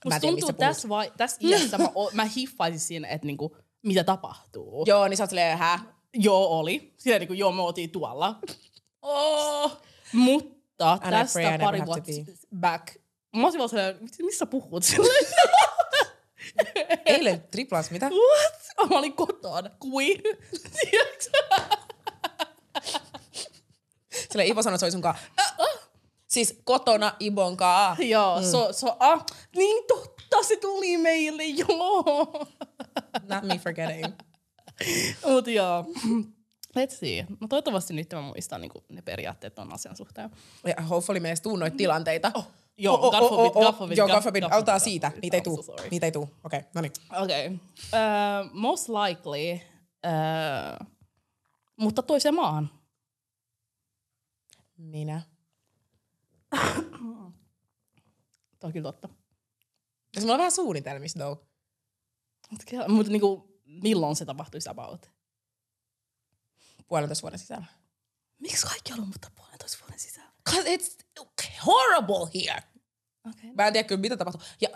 Musta 0.06 0.20
tuntuu, 0.20 0.54
tässä, 0.54 0.90
vai, 0.90 1.12
tässä 1.18 1.38
iässä 1.42 1.78
mä, 1.78 1.90
mä 2.14 2.26
hiffaisin 2.26 2.80
siinä, 2.80 3.08
että 3.08 3.28
niinku, 3.28 3.58
mitä 3.84 4.04
tapahtuu. 4.04 4.84
Joo, 4.88 5.08
niin 5.08 5.18
sä 5.18 5.24
oot 5.24 5.30
silleen, 5.30 5.58
hä? 5.58 5.80
Joo, 6.14 6.48
oli. 6.60 6.94
Silleen 6.98 7.20
niinku, 7.20 7.34
joo, 7.34 7.52
me 7.52 7.62
oltiin 7.62 7.90
tuolla. 7.90 8.40
Oh. 9.02 9.82
Mutta 10.14 10.92
And 10.92 11.12
tästä 11.12 11.40
pray 11.40 11.60
pari 11.60 11.86
vuotta 11.86 12.12
back. 12.60 12.88
Mä 13.36 13.44
olisin 13.44 13.60
vaan 13.60 13.70
silleen, 13.70 13.98
"Mit- 14.02 14.26
missä 14.26 14.46
puhut 14.46 14.84
silleen? 14.84 15.26
Eilen 17.06 17.42
triplas, 17.52 17.92
mitä? 17.92 18.10
What? 18.10 18.90
Mä 18.90 18.98
olin 18.98 19.14
kotona. 19.14 19.70
Kui? 19.80 20.16
Tiedätkö? 20.82 21.32
Silleen 24.32 24.50
Ivo 24.50 24.62
sanoi, 24.64 24.76
että 24.76 24.80
se 24.80 24.86
oli 24.86 24.92
sun 24.92 25.02
kaa. 25.02 25.16
Siis 26.34 26.62
kotona 26.64 27.16
Ibon 27.20 27.58
kaa. 27.58 27.96
Joo, 28.00 28.40
mm. 28.40 28.46
so, 28.46 28.74
so, 28.74 28.96
ah, 29.00 29.26
niin 29.56 29.84
totta, 29.88 30.44
se 30.44 30.56
tuli 30.56 30.98
meille, 30.98 31.44
joo. 31.44 32.48
Not 33.30 33.44
me 33.44 33.58
forgetting. 33.58 34.14
Mut 35.26 35.48
joo. 35.48 35.86
Let's 36.80 36.96
see. 37.00 37.26
No 37.42 37.48
toivottavasti 37.48 37.94
nyt 37.94 38.14
mä 38.14 38.22
muistan 38.22 38.62
niin 38.62 38.72
ne 38.90 39.02
periaatteet 39.02 39.60
on 39.60 39.74
asian 39.74 39.96
suhteen. 39.96 40.30
Ja 40.68 40.84
hopefully 40.84 41.20
me 41.20 41.28
edes 41.28 41.42
tuu 41.42 41.56
noita 41.56 41.78
tilanteita. 41.78 42.32
Oh. 42.34 42.48
Joo, 42.78 42.98
God 42.98 43.30
forbid, 43.30 43.54
God 43.54 43.76
forbid, 43.76 43.98
Joo, 43.98 44.08
God- 44.08 44.14
God 44.14 44.24
forbid. 44.24 44.44
Autaa 44.52 44.80
siitä. 44.80 45.08
God 45.08 45.14
forbid. 45.14 45.22
Niitä 45.22 45.38
ei 45.38 45.42
tuu. 45.42 45.66
Niitä 45.92 46.06
ei 46.06 46.12
tuu. 46.12 46.30
Okei, 46.44 46.60
okay, 46.60 46.70
no 46.76 46.82
niin. 46.82 46.92
Okei. 47.22 47.46
Okay. 47.46 47.58
Uh, 47.94 48.50
most 48.54 48.90
likely, 48.90 49.60
uh, 50.06 50.88
mutta 51.78 52.02
toiseen 52.02 52.36
maahan. 52.36 52.70
Minä. 54.78 55.22
Tämä 57.04 58.68
on 58.68 58.74
kyllä 58.74 58.92
totta. 58.92 59.10
Ja 60.16 60.22
mulla 60.22 60.34
on 60.34 60.38
vähän 60.38 60.52
suunnitelmista, 60.52 61.20
though. 61.20 61.42
Mutta 62.52 62.66
mut, 62.88 63.08
niinku, 63.08 63.62
milloin 63.66 64.16
se 64.16 64.26
tapahtuisi 64.26 64.70
about? 64.70 65.12
Puolentoista 66.88 67.22
vuoden 67.22 67.40
sisällä. 67.40 67.66
Miksi 68.40 68.68
kaikki 68.68 68.92
haluaa 68.92 69.06
muuttaa 69.08 69.32
puolentoista 69.36 69.78
vuoden 69.82 70.00
sisään? 70.00 70.34
Cause 70.50 70.76
it's 70.76 70.98
horrible 71.66 72.32
here. 72.34 72.64
Okay. 73.30 73.52
Mä 73.58 73.68
en 73.68 73.74
tiedä 73.74 73.88
kyllä, 73.88 74.02
mitä 74.02 74.18
tapahtuu. 74.18 74.42
Ja 74.62 74.70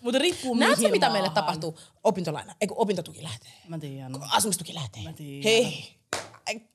Mutta 0.00 0.18
riippuu 0.18 0.54
näetkö, 0.54 0.76
mihin 0.76 0.92
mitä 0.92 1.06
maahan. 1.06 1.22
meille 1.22 1.34
tapahtuu? 1.34 1.78
Opintolaina, 2.04 2.54
eikö 2.60 2.74
opintotuki 2.76 3.22
lähtee? 3.22 3.52
Mä 3.68 3.78
tiedän. 3.78 4.12
Asumistuki 4.30 4.74
lähtee. 4.74 5.02
Mä 5.02 5.12
tiedän. 5.12 5.44
Hei. 5.44 5.98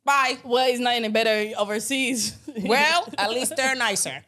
Bye. 0.05 0.39
Well, 0.45 0.67
it's 0.69 0.79
not 0.79 0.93
any 0.93 1.09
better 1.09 1.53
overseas. 1.57 2.33
Well, 2.69 3.03
at 3.17 3.29
least 3.29 3.53
they're 3.55 3.75
nicer. 3.89 4.23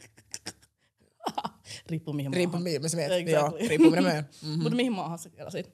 riippuu 1.90 2.14
mihin 2.14 2.34
Riippuu 2.34 2.52
maahan. 2.60 2.64
mihin 2.64 2.82
mä 2.82 2.88
menet. 2.96 3.12
Exactly. 3.12 3.32
Joo, 3.34 3.68
riippuu 3.70 3.90
minä 3.92 4.02
menen. 4.02 4.30
Mutta 4.64 4.76
mihin 4.76 4.94
maahan 4.94 5.20
sä 5.20 5.30
kelasit? 5.30 5.68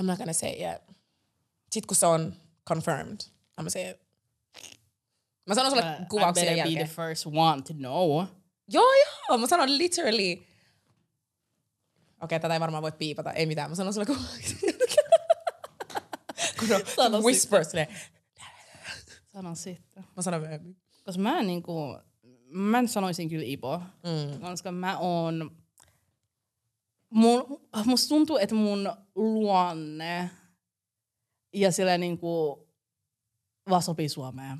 I'm 0.00 0.04
not 0.06 0.18
gonna 0.18 0.32
say 0.32 0.50
it 0.50 0.60
yet. 0.60 0.82
Sitten 1.72 1.86
kun 1.88 1.96
se 1.96 2.06
on 2.06 2.34
confirmed, 2.68 3.20
I'm 3.60 3.70
say 3.70 3.90
it. 3.90 4.00
Mä 5.46 5.54
sanon 5.54 5.70
sulle 5.70 5.82
Uh, 5.82 6.02
I 6.02 6.06
kuvauksia 6.08 6.44
better 6.44 6.56
jälkeen. 6.58 6.78
be 6.78 6.84
the 6.84 6.94
first 6.94 7.26
one 7.26 7.62
to 7.62 7.74
know. 7.74 8.24
Joo, 8.68 8.92
joo. 9.28 9.38
Mä 9.38 9.46
sanon 9.46 9.78
literally. 9.78 10.32
Okei, 10.32 10.46
okay, 12.22 12.40
tätä 12.40 12.54
ei 12.54 12.60
varmaan 12.60 12.82
voi 12.82 12.92
piipata. 12.92 13.32
Ei 13.32 13.46
mitään. 13.46 13.70
Mä 13.70 13.76
sanon 13.76 13.92
sulle 13.94 14.06
kuvauksia. 14.06 14.58
kun 16.58 16.68
on 17.14 17.22
whispers. 17.22 17.68
Silleen, 19.34 19.42
Sano 19.42 19.54
sitten. 19.54 20.04
Mä 20.16 20.22
sanon 20.22 20.40
myöhemmin. 20.40 20.76
Koska 21.04 21.22
mä 21.22 21.38
en 21.38 21.46
niinku, 21.46 21.98
mä 22.48 22.78
en 22.78 22.88
sanoisin 22.88 23.28
kyllä 23.28 23.44
Ibo. 23.46 23.78
Mm. 23.78 24.40
Koska 24.40 24.72
mä 24.72 24.98
oon, 24.98 25.56
mun, 27.10 27.60
musta 27.84 28.08
tuntuu, 28.08 28.36
että 28.36 28.54
mun 28.54 28.92
luonne 29.14 30.30
ja 31.54 31.72
sillä 31.72 31.98
niinku 31.98 32.66
vaan 33.70 33.82
sopii 33.82 34.08
Suomeen. 34.08 34.58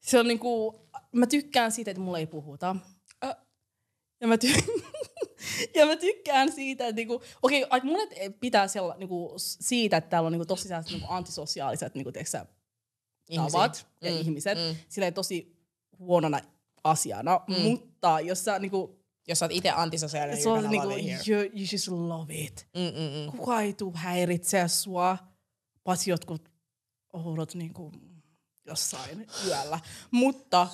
Se 0.00 0.18
on 0.18 0.28
niinku, 0.28 0.80
mä 1.12 1.26
tykkään 1.26 1.72
siitä, 1.72 1.90
että 1.90 2.00
mulla 2.00 2.18
ei 2.18 2.26
puhuta. 2.26 2.76
Ja 4.20 4.26
mä, 4.28 4.34
ty- 4.36 4.82
ja 5.76 5.86
mä 5.86 5.96
tykkään 5.96 6.52
siitä, 6.52 6.86
että 6.86 6.96
niinku, 6.96 7.22
okei, 7.42 7.64
okay, 7.64 7.80
mulle 7.82 8.32
pitää 8.40 8.68
siellä, 8.68 8.94
niinku, 8.98 9.34
siitä, 9.36 9.96
että 9.96 10.10
täällä 10.10 10.26
on 10.26 10.32
niinku, 10.32 10.46
tosi 10.46 10.68
sellaiset 10.68 10.92
niinku, 10.92 11.06
antisosiaaliset 11.10 11.94
niinku, 11.94 12.12
tavat 13.36 13.86
ja 14.00 14.10
mm, 14.10 14.20
ihmiset 14.20 14.58
mm. 14.58 14.76
silleen 14.88 15.14
tosi 15.14 15.56
huonona 15.98 16.40
asiana, 16.84 17.40
mm. 17.48 17.60
mutta 17.62 18.20
jos 18.20 18.44
sä 18.44 18.58
niinku, 18.58 18.98
Jos 19.28 19.38
sä 19.38 19.44
oot 19.44 19.52
itse 19.52 19.70
antisosiaalinen, 19.70 20.42
se 20.42 20.48
you're 20.48 20.68
niinku, 20.68 20.88
you, 21.30 21.40
you 21.40 21.66
just 21.72 21.88
love 21.88 22.34
it. 22.34 22.68
Mm-mm-mm. 22.74 23.38
Kuka 23.38 23.60
ei 23.60 23.72
tuu 23.72 23.92
häiritsee 23.96 24.68
sua, 24.68 25.18
paitsi 25.84 26.10
jotkut 26.10 26.48
oudot 27.12 27.54
niinku 27.54 27.92
jossain 28.66 29.26
yöllä. 29.46 29.80
Mutta 30.10 30.68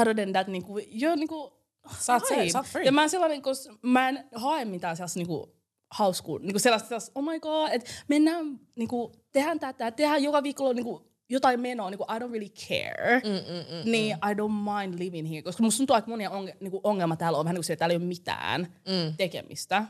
other 0.00 0.14
than 0.14 0.32
that, 0.32 0.46
niinku, 0.46 0.78
jo 0.78 1.16
niinku, 1.16 1.61
Sä 1.98 2.12
oot 2.12 2.26
se- 2.28 2.48
sä 2.52 2.58
oot 2.58 2.66
free. 2.66 2.84
Ja 2.84 2.92
mä 2.92 3.02
en 3.02 3.10
sellainen, 3.10 3.42
koska 3.42 3.74
mä 3.82 4.08
en 4.08 4.24
hae 4.34 4.64
mitään 4.64 4.96
sellaista 4.96 5.18
niinku, 5.20 5.54
hauskuu, 5.90 6.38
niinku 6.38 6.58
sellaista, 6.58 6.88
sellaista, 6.88 7.12
oh 7.14 7.24
my 7.24 7.40
god, 7.40 7.68
että 7.72 7.90
mennään, 8.08 8.60
niinku, 8.76 9.12
tehdään 9.32 9.60
tätä, 9.60 9.90
tehdään 9.90 10.22
joka 10.22 10.42
viikolla 10.42 10.72
niinku, 10.72 11.12
jotain 11.28 11.60
menoa, 11.60 11.90
niinku, 11.90 12.04
I 12.04 12.18
don't 12.18 12.30
really 12.32 12.48
care. 12.48 13.20
Mm, 13.24 13.30
mm, 13.30 13.84
mm, 13.84 13.90
niin 13.90 14.16
I 14.16 14.34
don't 14.34 14.80
mind 14.80 14.98
living 14.98 15.30
here, 15.30 15.42
koska 15.42 15.62
musta 15.62 15.76
tuntuu, 15.78 15.96
että 15.96 16.10
monia 16.10 16.30
onge, 16.30 16.56
niinku, 16.60 16.80
ongelma 16.84 17.16
täällä 17.16 17.38
on 17.38 17.44
vähän 17.44 17.54
niin 17.54 17.58
kuin 17.58 17.64
se, 17.64 17.72
että 17.72 17.78
täällä 17.78 17.92
ei 17.92 17.96
ole 17.96 18.04
mitään 18.04 18.60
mm. 18.88 19.14
tekemistä. 19.16 19.84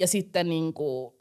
Ja 0.00 0.06
sitten 0.06 0.48
niinku, 0.48 1.14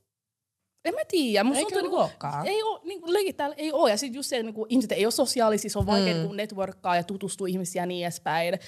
En 0.85 0.93
mä 0.93 0.99
tiedä. 1.07 1.43
Musta 1.43 1.59
Eikö 1.59 1.69
tuntuu, 1.71 1.81
niinku, 1.81 1.97
olekaan? 1.97 2.47
ei 2.47 2.63
oo, 2.63 2.81
niinku, 2.83 3.13
leikit 3.13 3.37
täällä 3.37 3.55
ei 3.55 3.71
oo. 3.71 3.87
Ja 3.87 3.97
sit 3.97 4.13
just 4.13 4.29
se, 4.29 4.43
niinku, 4.43 4.65
ihmiset 4.69 4.91
ei 4.91 5.05
ole 5.05 5.11
sosiaalisia, 5.11 5.69
se 5.69 5.79
on 5.79 5.85
vaikea 5.85 6.13
Mm. 6.13 6.19
niinku, 6.19 6.33
networkkaa 6.33 6.95
ja 6.95 7.03
tutustua 7.03 7.47
ihmisiä 7.47 7.81
ja 7.81 7.85
niin 7.85 8.05
edespäin. 8.05 8.59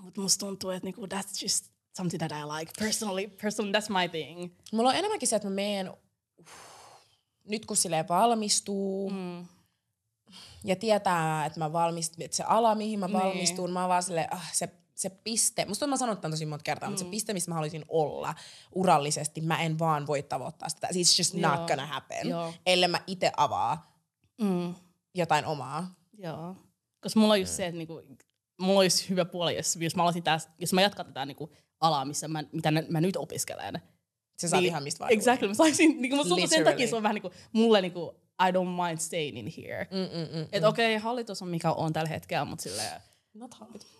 Mutta 0.00 0.20
musta 0.20 0.46
tuntuu, 0.46 0.70
että 0.70 0.86
niinku, 0.86 1.06
that's 1.06 1.42
just 1.42 1.64
something 1.96 2.22
that 2.28 2.32
I 2.42 2.44
like. 2.58 2.72
Personally, 2.78 3.28
personally 3.42 3.72
that's 3.78 3.92
my 4.02 4.08
thing. 4.08 4.52
Mulla 4.72 4.88
on 4.88 4.94
enemmänkin 4.96 5.28
se, 5.28 5.36
että 5.36 5.48
mä 5.48 5.54
meen, 5.54 5.92
nyt 7.48 7.66
kun 7.66 7.76
silleen 7.76 8.08
valmistuu, 8.08 9.10
Mm. 9.10 9.46
ja 10.64 10.76
tietää, 10.76 11.46
että 11.46 11.58
mä 11.60 11.72
valmistun, 11.72 12.22
että 12.24 12.36
se 12.36 12.42
ala, 12.44 12.74
mihin 12.74 13.00
mä 13.00 13.06
Niin. 13.06 13.18
valmistun, 13.18 13.70
mä 13.72 13.80
oon 13.80 13.88
vaan 13.88 14.02
silleen, 14.02 14.32
ah, 14.32 14.52
se, 14.52 14.68
se 14.94 15.10
piste, 15.10 15.64
musta 15.64 15.86
on 15.86 15.90
mä 15.90 15.96
sanonut 15.96 16.20
tämän 16.20 16.32
tosi 16.32 16.46
monta 16.46 16.62
kertaa, 16.62 16.88
mm. 16.88 16.92
mutta 16.92 17.04
se 17.04 17.10
piste, 17.10 17.32
missä 17.32 17.50
mä 17.50 17.54
haluaisin 17.54 17.84
olla 17.88 18.34
urallisesti, 18.74 19.40
mä 19.40 19.62
en 19.62 19.78
vaan 19.78 20.06
voi 20.06 20.22
tavoittaa 20.22 20.68
sitä. 20.68 20.86
It's 20.86 21.18
just 21.18 21.34
not 21.34 21.58
Joo. 21.58 21.66
gonna 21.66 21.86
happen, 21.86 22.28
Joo. 22.28 22.54
ellei 22.66 22.88
mä 22.88 23.00
itse 23.06 23.32
avaa 23.36 23.96
Mm. 24.40 24.74
jotain 25.14 25.46
omaa. 25.46 25.94
Joo. 26.18 26.56
Koska 27.00 27.20
mulla 27.20 27.32
on 27.32 27.40
just 27.40 27.52
se, 27.52 27.66
että 27.66 27.78
niinku, 27.78 28.02
mulla 28.60 28.80
olisi 28.80 29.08
hyvä 29.08 29.24
puoli, 29.24 29.56
jos, 29.56 29.76
jos 29.80 29.96
mä, 29.96 30.02
täs, 30.24 30.48
jos 30.58 30.72
mä 30.72 30.82
jatkan 30.82 31.06
tätä 31.06 31.26
niinku, 31.26 31.52
alaa, 31.80 32.04
missä 32.04 32.28
mä, 32.28 32.44
mitä 32.52 32.70
mä 32.88 33.00
nyt 33.00 33.16
opiskelen. 33.16 33.82
Se 34.38 34.48
saa 34.48 34.60
ihan 34.60 34.82
mistä 34.82 34.98
vaan. 35.00 35.12
Exactly. 35.12 35.48
Mä 35.48 35.54
saisin, 35.54 36.02
niinku, 36.02 36.16
musta 36.16 36.28
tuntuu 36.28 36.48
sen 36.48 36.64
takia 36.64 36.88
se 36.88 36.96
on 36.96 37.02
vähän 37.02 37.14
niinku, 37.14 37.30
mulle 37.52 37.80
niinku, 37.80 38.14
I 38.48 38.50
don't 38.52 38.86
mind 38.86 38.98
staying 38.98 39.38
in 39.38 39.52
here. 39.56 39.86
Mm, 39.90 39.98
Mm, 39.98 40.28
mm, 40.32 40.36
mm. 40.38 40.48
Että 40.52 40.68
okei, 40.68 40.96
okay, 40.96 41.04
hallitus 41.04 41.42
on 41.42 41.48
mikä 41.48 41.72
on 41.72 41.92
tällä 41.92 42.08
hetkellä, 42.08 42.44
mutta 42.44 42.62
silleen, 42.62 43.00
Not 43.34 43.54
hallitus. 43.54 43.96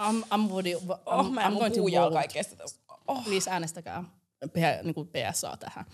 I'm, 0.00 0.24
I'm, 0.34 0.50
voting, 0.50 0.80
I'm, 0.80 0.98
Oh, 1.06 1.30
mä 1.30 1.42
I'm 1.46 1.50
mun 1.50 1.58
going 1.58 1.74
to 1.74 1.82
vote. 1.82 2.14
kaikesta 2.14 2.56
tästä. 2.56 2.80
Oh. 3.08 3.24
Please 3.24 3.50
äänestäkää 3.50 4.04
P, 4.52 4.56
niinku 4.82 5.04
PSA 5.04 5.56
tähän. 5.56 5.84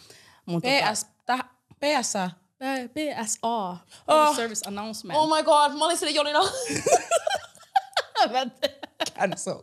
Mut 0.46 0.62
PS, 0.64 1.06
täh. 1.26 1.38
Tota, 1.38 1.48
P- 1.80 2.94
PSA, 2.94 3.40
Oh. 3.42 3.76
oh. 4.08 4.36
Service 4.36 4.68
Announcement. 4.68 5.20
Oh 5.20 5.36
my 5.36 5.42
god, 5.42 5.72
mä 5.78 5.84
olin 5.84 5.98
sille 5.98 6.12
Jolina. 6.12 6.40
Cancel. 9.18 9.62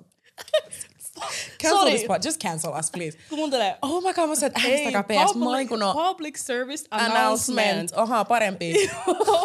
Cancel 1.62 1.80
Sorry. 1.80 1.92
this 1.92 2.08
part. 2.08 2.26
Just 2.26 2.42
cancel 2.42 2.74
us, 2.80 2.92
please. 2.92 3.18
Kuuntele. 3.30 3.78
Oh 3.82 4.02
my 4.04 4.14
god, 4.14 4.30
mä 4.30 4.36
sanoin, 4.36 4.54
että 4.56 4.62
äänestäkää 4.64 5.04
PS. 5.04 5.36
Olin 5.36 5.68
kun 5.68 5.84
on 5.84 5.96
public 5.96 6.38
service 6.38 6.86
announcement. 6.92 7.68
announcement. 7.70 7.92
Oha, 7.98 8.26
parempi. 8.26 8.74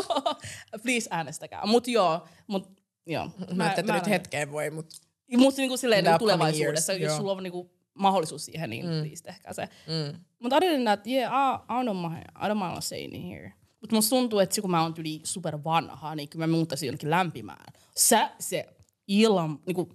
Please 0.83 1.09
äänestäkää. 1.11 1.67
Mut 1.67 1.89
joo, 1.89 2.29
mut 2.47 2.69
joo. 3.07 3.31
Mä 3.55 3.73
että 3.73 3.93
nyt 3.93 4.07
hetkeen 4.07 4.53
voi, 4.53 4.71
mutta 4.71 4.97
Mut 5.37 5.57
niinku 5.57 5.77
silleen 5.77 6.05
niinku 6.05 6.19
tulevaisuudessa, 6.19 6.93
years, 6.93 7.03
jos 7.03 7.11
joo. 7.11 7.19
sulla 7.19 7.33
on 7.33 7.43
niinku 7.43 7.71
mahdollisuus 7.95 8.45
siihen, 8.45 8.71
niin 8.71 8.87
mm. 8.87 9.01
please 9.01 9.23
tehkää 9.23 9.53
se. 9.53 9.69
mm. 9.87 10.21
Mut 10.39 10.53
other 10.53 10.71
than 10.73 10.85
that, 10.85 11.07
yeah, 11.07 11.33
I, 11.33 11.55
I 11.81 11.85
don't 11.87 12.11
mind, 12.11 12.25
I 12.47 12.49
don't 12.49 12.69
mind 12.71 12.83
staying 12.83 13.31
here. 13.31 13.53
Mut 13.81 13.93
musta 13.93 14.11
tuntuu, 14.11 14.39
että 14.39 14.61
kun 14.61 14.71
mä 14.71 14.83
oon 14.83 14.95
yli 14.99 15.21
super 15.25 15.59
vanha, 15.65 16.15
niin 16.15 16.29
kyllä 16.29 16.47
mä 16.47 16.53
muuttaisin 16.53 16.87
jonnekin 16.87 17.11
lämpimään. 17.11 17.73
Sä, 17.97 18.31
se 18.39 18.69
ilman, 19.09 19.59
niinku, 19.67 19.89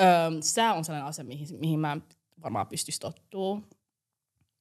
öö, 0.00 0.06
sää 0.40 0.74
on 0.74 0.84
sellainen 0.84 1.08
asia, 1.08 1.24
mihin, 1.24 1.48
mihin 1.58 1.80
mä 1.80 1.92
en 1.92 2.02
varmaan 2.42 2.66
pystyisi 2.66 3.00
tottuu. 3.00 3.62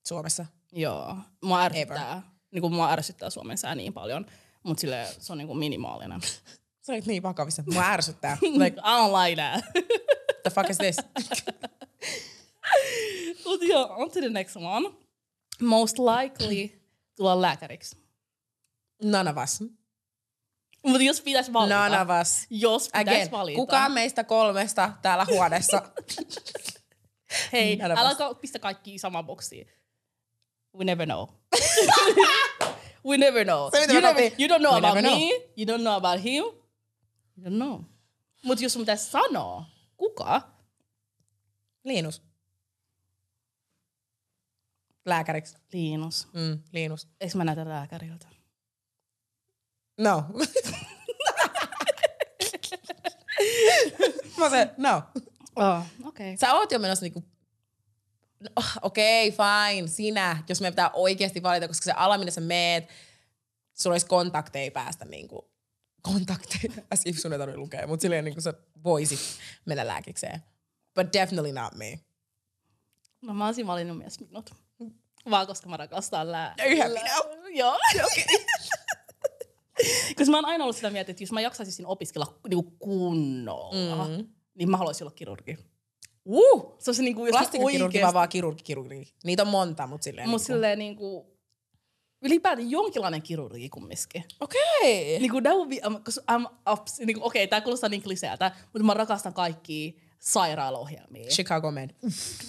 Suomessa. 0.07 0.45
Joo, 0.71 1.17
mua 1.43 1.61
ärsyttää. 1.61 2.31
Niinku, 2.51 2.69
mua 2.69 2.91
ärsyttää 2.91 3.29
Suomen 3.29 3.57
sää 3.57 3.75
niin 3.75 3.93
paljon, 3.93 4.25
mutta 4.63 4.81
sille 4.81 5.07
se 5.19 5.31
on 5.33 5.37
niinku 5.37 5.53
minimaalinen. 5.53 6.21
Sä 6.81 6.93
olit 6.93 7.05
niin 7.05 7.23
vakavissa. 7.23 7.63
Mua 7.73 7.83
ärsyttää. 7.85 8.37
like, 8.41 8.57
Like, 8.63 8.79
I 8.79 8.83
don't 8.83 9.25
like 9.25 9.41
that. 9.41 9.65
the 10.43 10.49
fuck 10.49 10.69
is 10.69 10.77
this? 10.77 10.95
Mut 13.45 13.61
joo, 13.61 13.87
on 13.89 14.11
to 14.11 14.19
the 14.19 14.29
next 14.29 14.55
one. 14.55 14.89
Most 15.61 15.95
likely 15.99 16.81
tulla 17.15 17.41
lääkäriksi. 17.41 17.97
None 19.03 19.29
of 19.29 19.35
us. 19.43 19.63
Mutta 20.87 21.03
jos 21.03 21.21
pitäisi 21.21 21.53
valita. 21.53 21.75
None 21.89 22.01
of 22.01 22.07
us. 22.21 22.45
Jos 22.49 22.85
pitäisi 22.87 23.09
Again, 23.11 23.31
valita. 23.31 23.55
kukaan 23.55 23.91
meistä 23.91 24.23
kolmesta 24.23 24.91
täällä 25.01 25.25
huoneessa. 25.25 25.81
Hei, 27.53 27.75
None 27.75 27.93
älä 27.97 28.15
ka- 28.15 28.33
pistä 28.33 28.59
kaikki 28.59 28.99
samaan 28.99 29.25
boksiin. 29.25 29.67
We 30.77 30.83
never 30.85 31.07
know. 31.07 31.27
We 33.07 33.17
never 33.17 33.45
know. 33.45 33.71
Se, 33.71 33.79
mitä 33.79 33.93
you, 33.93 34.01
never, 34.01 34.23
you 34.23 34.47
don't 34.49 34.59
know 34.59 34.73
We 34.73 34.77
about 34.89 35.03
me. 35.03 35.29
You 35.57 35.65
don't 35.77 35.81
know 35.81 35.93
about 35.93 36.23
him. 36.23 36.43
You 37.37 37.45
don't 37.45 37.55
know. 37.55 37.81
Mutta 38.43 38.63
jos 38.63 38.73
sun 38.73 38.81
pitäisi 38.81 39.11
sanoa, 39.11 39.65
kuka? 39.97 40.41
Liinus. 41.83 42.21
Lääkäriksi. 45.05 45.57
Liinus. 45.73 46.27
Mm, 46.33 46.59
Liinus. 46.73 47.07
Eikö 47.21 47.37
mä 47.37 47.43
näytä 47.43 47.69
lääkäriltä? 47.69 48.27
No. 49.97 50.23
mä 54.37 54.49
sanoin, 54.49 54.69
no. 54.77 55.03
Oh, 55.55 55.83
okei. 56.03 56.33
Okay. 56.33 56.37
Sä 56.37 56.53
oot 56.53 56.71
jo 56.71 56.79
menossa 56.79 57.05
niinku, 57.05 57.23
okei, 58.81 59.27
okay, 59.29 59.47
fine, 59.71 59.87
sinä, 59.87 60.43
jos 60.49 60.61
me 60.61 60.71
pitää 60.71 60.89
oikeasti 60.93 61.43
valita, 61.43 61.67
koska 61.67 61.83
se 61.83 61.91
ala, 61.91 62.17
minne 62.17 62.31
sä 62.31 62.41
meet, 62.41 62.89
sulla 63.73 63.93
olisi 63.93 64.05
kontakteja 64.05 64.71
päästä 64.71 65.05
niinku, 65.05 65.51
kontakteja, 66.01 66.73
as 66.91 67.01
if 67.05 67.17
sun 67.17 67.33
ei 67.33 67.39
tarvitse 67.39 67.57
lukea, 67.57 67.87
mutta 67.87 68.01
silleen 68.01 68.25
niinku 68.25 68.41
sä 68.41 68.53
voisit 68.83 69.19
mennä 69.65 69.87
lääkikseen. 69.87 70.43
But 70.95 71.13
definitely 71.13 71.53
not 71.53 71.75
me. 71.75 71.99
No 73.21 73.33
mä 73.33 73.45
olisin 73.45 73.67
valinnut 73.67 73.97
myös 73.97 74.19
minut. 74.19 74.53
Vaan 75.29 75.47
koska 75.47 75.69
mä 75.69 75.77
rakastan 75.77 76.31
lää... 76.31 76.55
Yhä 76.65 76.87
minä. 76.87 77.09
Joo. 77.53 77.79
Koska 80.17 80.31
mä 80.31 80.37
oon 80.37 80.45
aina 80.45 80.63
ollut 80.63 80.75
sitä 80.75 80.89
mieltä, 80.89 81.11
että 81.11 81.23
jos 81.23 81.31
mä 81.31 81.41
jaksaisin 81.41 81.85
opiskella 81.85 82.39
niinku 82.49 82.71
kunnolla, 82.79 84.07
mm. 84.07 84.27
niin 84.53 84.69
mä 84.69 84.77
haluaisin 84.77 85.03
olla 85.03 85.15
kirurgi. 85.15 85.57
Uh! 86.25 86.75
Se 86.79 86.91
on 86.91 86.95
se 86.95 87.03
niinku, 87.03 87.25
jos 87.25 87.37
Plastikkakirurgi 87.37 88.01
vai 88.01 88.13
vaan 88.13 88.29
kirurgi, 88.29 88.63
kirurgi? 88.63 89.13
Niitä 89.23 89.43
on 89.43 89.47
monta, 89.47 89.87
mutta 89.87 90.03
silleen 90.03 90.29
Mut 90.29 90.41
niinku. 90.41 90.53
silleen 90.53 90.79
niinku... 90.79 91.37
Ylipäätään 92.21 92.71
jonkinlainen 92.71 93.21
kirurgi 93.21 93.69
kumminkin. 93.69 94.23
Okei. 94.39 95.19
Niinku 95.19 95.41
that 95.41 95.53
would 95.53 95.69
be... 95.69 95.79
Um, 95.87 96.03
cause 96.03 96.21
I'm 96.31 96.71
ups, 96.71 96.99
niinku, 96.99 97.25
okei, 97.25 97.43
okay, 97.43 97.47
tää 97.47 97.61
kuulostaa 97.61 97.89
niin 97.89 98.03
kliseeltä, 98.03 98.51
mutta 98.63 98.83
mä 98.83 98.93
rakastan 98.93 99.33
kaikkia 99.33 99.91
sairaalaohjelmia. 100.19 101.29
Chicago 101.29 101.71
Man. 101.71 101.89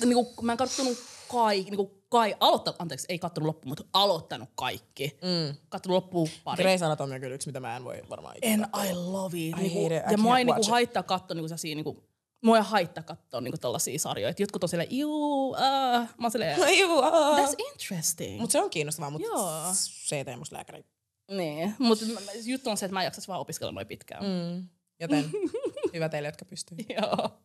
niinku, 0.04 0.42
mä 0.42 0.52
en 0.52 0.58
kattonut 0.58 0.98
kaikki, 1.32 1.70
niinku, 1.70 1.97
kai, 2.08 2.34
aloittanut, 2.40 2.80
anteeksi, 2.80 3.06
ei 3.08 3.18
kattonut 3.18 3.46
loppuun, 3.46 3.68
mutta 3.70 3.84
aloittanut 3.92 4.48
kaikki. 4.54 5.18
Mm. 5.22 5.56
Kattonut 5.68 5.94
loppuun 5.94 6.28
pari. 6.44 6.64
Grey's 6.64 6.84
Anatomy 6.84 7.14
on 7.14 7.20
kyllä 7.20 7.34
yksi, 7.34 7.48
mitä 7.48 7.60
mä 7.60 7.76
en 7.76 7.84
voi 7.84 8.02
varmaan 8.10 8.36
ikinä 8.36 8.68
And 8.74 8.86
I 8.88 8.92
love 8.94 9.38
it. 9.38 9.58
I 9.58 9.60
Niinku, 9.60 9.82
hate 9.82 9.96
it. 9.96 10.02
I 10.08 10.12
ja 10.12 10.18
mua 10.18 10.38
ei 10.38 10.44
niinku 10.44 10.70
haittaa 10.70 11.02
katsoa 11.02 11.34
niinku 11.34 11.48
sellaisia, 11.48 11.74
niinku, 11.74 12.04
mua 12.44 12.56
ei 12.56 12.62
haittaa 12.66 13.02
katsoa 13.04 13.40
niinku 13.40 13.58
tällaisia 13.58 13.98
sarjoja. 13.98 14.30
Et 14.30 14.40
jotkut 14.40 14.62
on 14.62 14.68
silleen, 14.68 14.96
juu, 14.98 15.50
uh, 15.50 15.56
mä 15.58 16.06
oon 16.22 16.30
silleen, 16.30 16.56
Juu, 16.80 16.98
aa. 17.02 17.36
that's 17.38 17.54
interesting. 17.72 18.40
Mut 18.40 18.50
se 18.50 18.62
on 18.62 18.70
kiinnostavaa, 18.70 19.10
mutta 19.10 19.28
se 19.74 20.16
ei 20.16 20.24
tee 20.24 20.36
musta 20.36 20.56
lääkäri. 20.56 20.84
niin, 21.30 21.74
mutta 21.78 22.04
juttu 22.44 22.70
on 22.70 22.76
se, 22.76 22.86
että 22.86 22.92
mä 22.94 23.00
en 23.00 23.04
jaksais 23.04 23.28
vaan 23.28 23.40
opiskella 23.40 23.72
noin 23.72 23.86
pitkään. 23.86 24.24
Mm. 24.24 24.68
Joten 25.00 25.30
hyvä 25.94 26.08
teille, 26.08 26.28
jotka 26.28 26.44
pystyy. 26.44 26.78
Joo. 26.88 27.28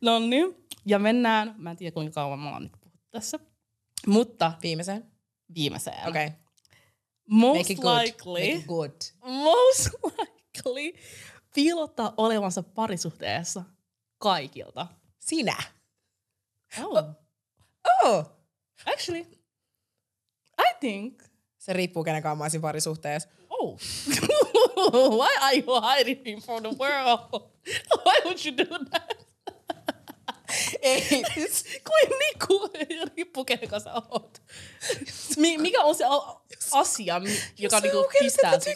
No 0.00 0.18
niin, 0.18 0.66
ja 0.86 0.98
mennään, 0.98 1.54
mä 1.58 1.70
en 1.70 1.76
tiedä 1.76 1.94
kuinka 1.94 2.12
kauan 2.14 2.38
mä 2.38 2.52
oon 2.52 2.62
nyt 2.62 2.72
puhuttu 2.80 2.98
tässä, 3.10 3.38
mutta 4.06 4.52
Viimeiseen. 4.62 5.12
viimeiseen. 5.54 6.08
Okei. 6.08 6.26
Okay. 6.26 6.38
Most 7.28 7.58
Make 7.58 7.72
it 7.72 7.78
good. 7.80 8.02
likely, 8.04 8.40
Make 8.40 8.60
it 8.60 8.66
good. 8.66 8.90
most 9.24 9.88
likely 10.18 10.92
piilottaa 11.54 12.14
olevansa 12.16 12.62
parisuhteessa 12.62 13.64
kaikilta. 14.18 14.86
Sinä. 15.18 15.56
Oh. 16.84 17.04
Oh. 18.04 18.24
Actually, 18.86 19.26
I 20.58 20.74
think. 20.80 21.22
Se 21.58 21.72
riippuu 21.72 22.04
kenen 22.04 22.22
kanssa 22.22 22.36
mä 22.36 22.44
olisin 22.44 22.60
parisuhteessa. 22.60 23.28
Oh. 23.50 23.78
Why 25.18 25.36
are 25.40 25.56
you 25.56 25.80
hiding 25.80 26.22
me 26.24 26.40
from 26.40 26.62
the 26.62 26.76
world? 26.78 27.50
Why 28.04 28.14
would 28.24 28.38
you 28.44 28.56
do 28.56 28.84
that? 28.90 29.26
Ei. 30.82 31.08
Kuin 31.84 32.18
Niku, 32.18 32.70
riippuu 33.16 33.44
kenen 33.44 33.68
kanssa 33.68 33.92
oot. 34.10 34.42
Mi- 35.36 35.58
mikä 35.58 35.80
on 35.80 35.94
se 35.94 36.04
asia, 36.72 37.20
joka 37.58 37.80
niinku 37.80 37.98
on 37.98 38.04
oikein, 38.04 38.24
pistää 38.24 38.52
sut? 38.52 38.74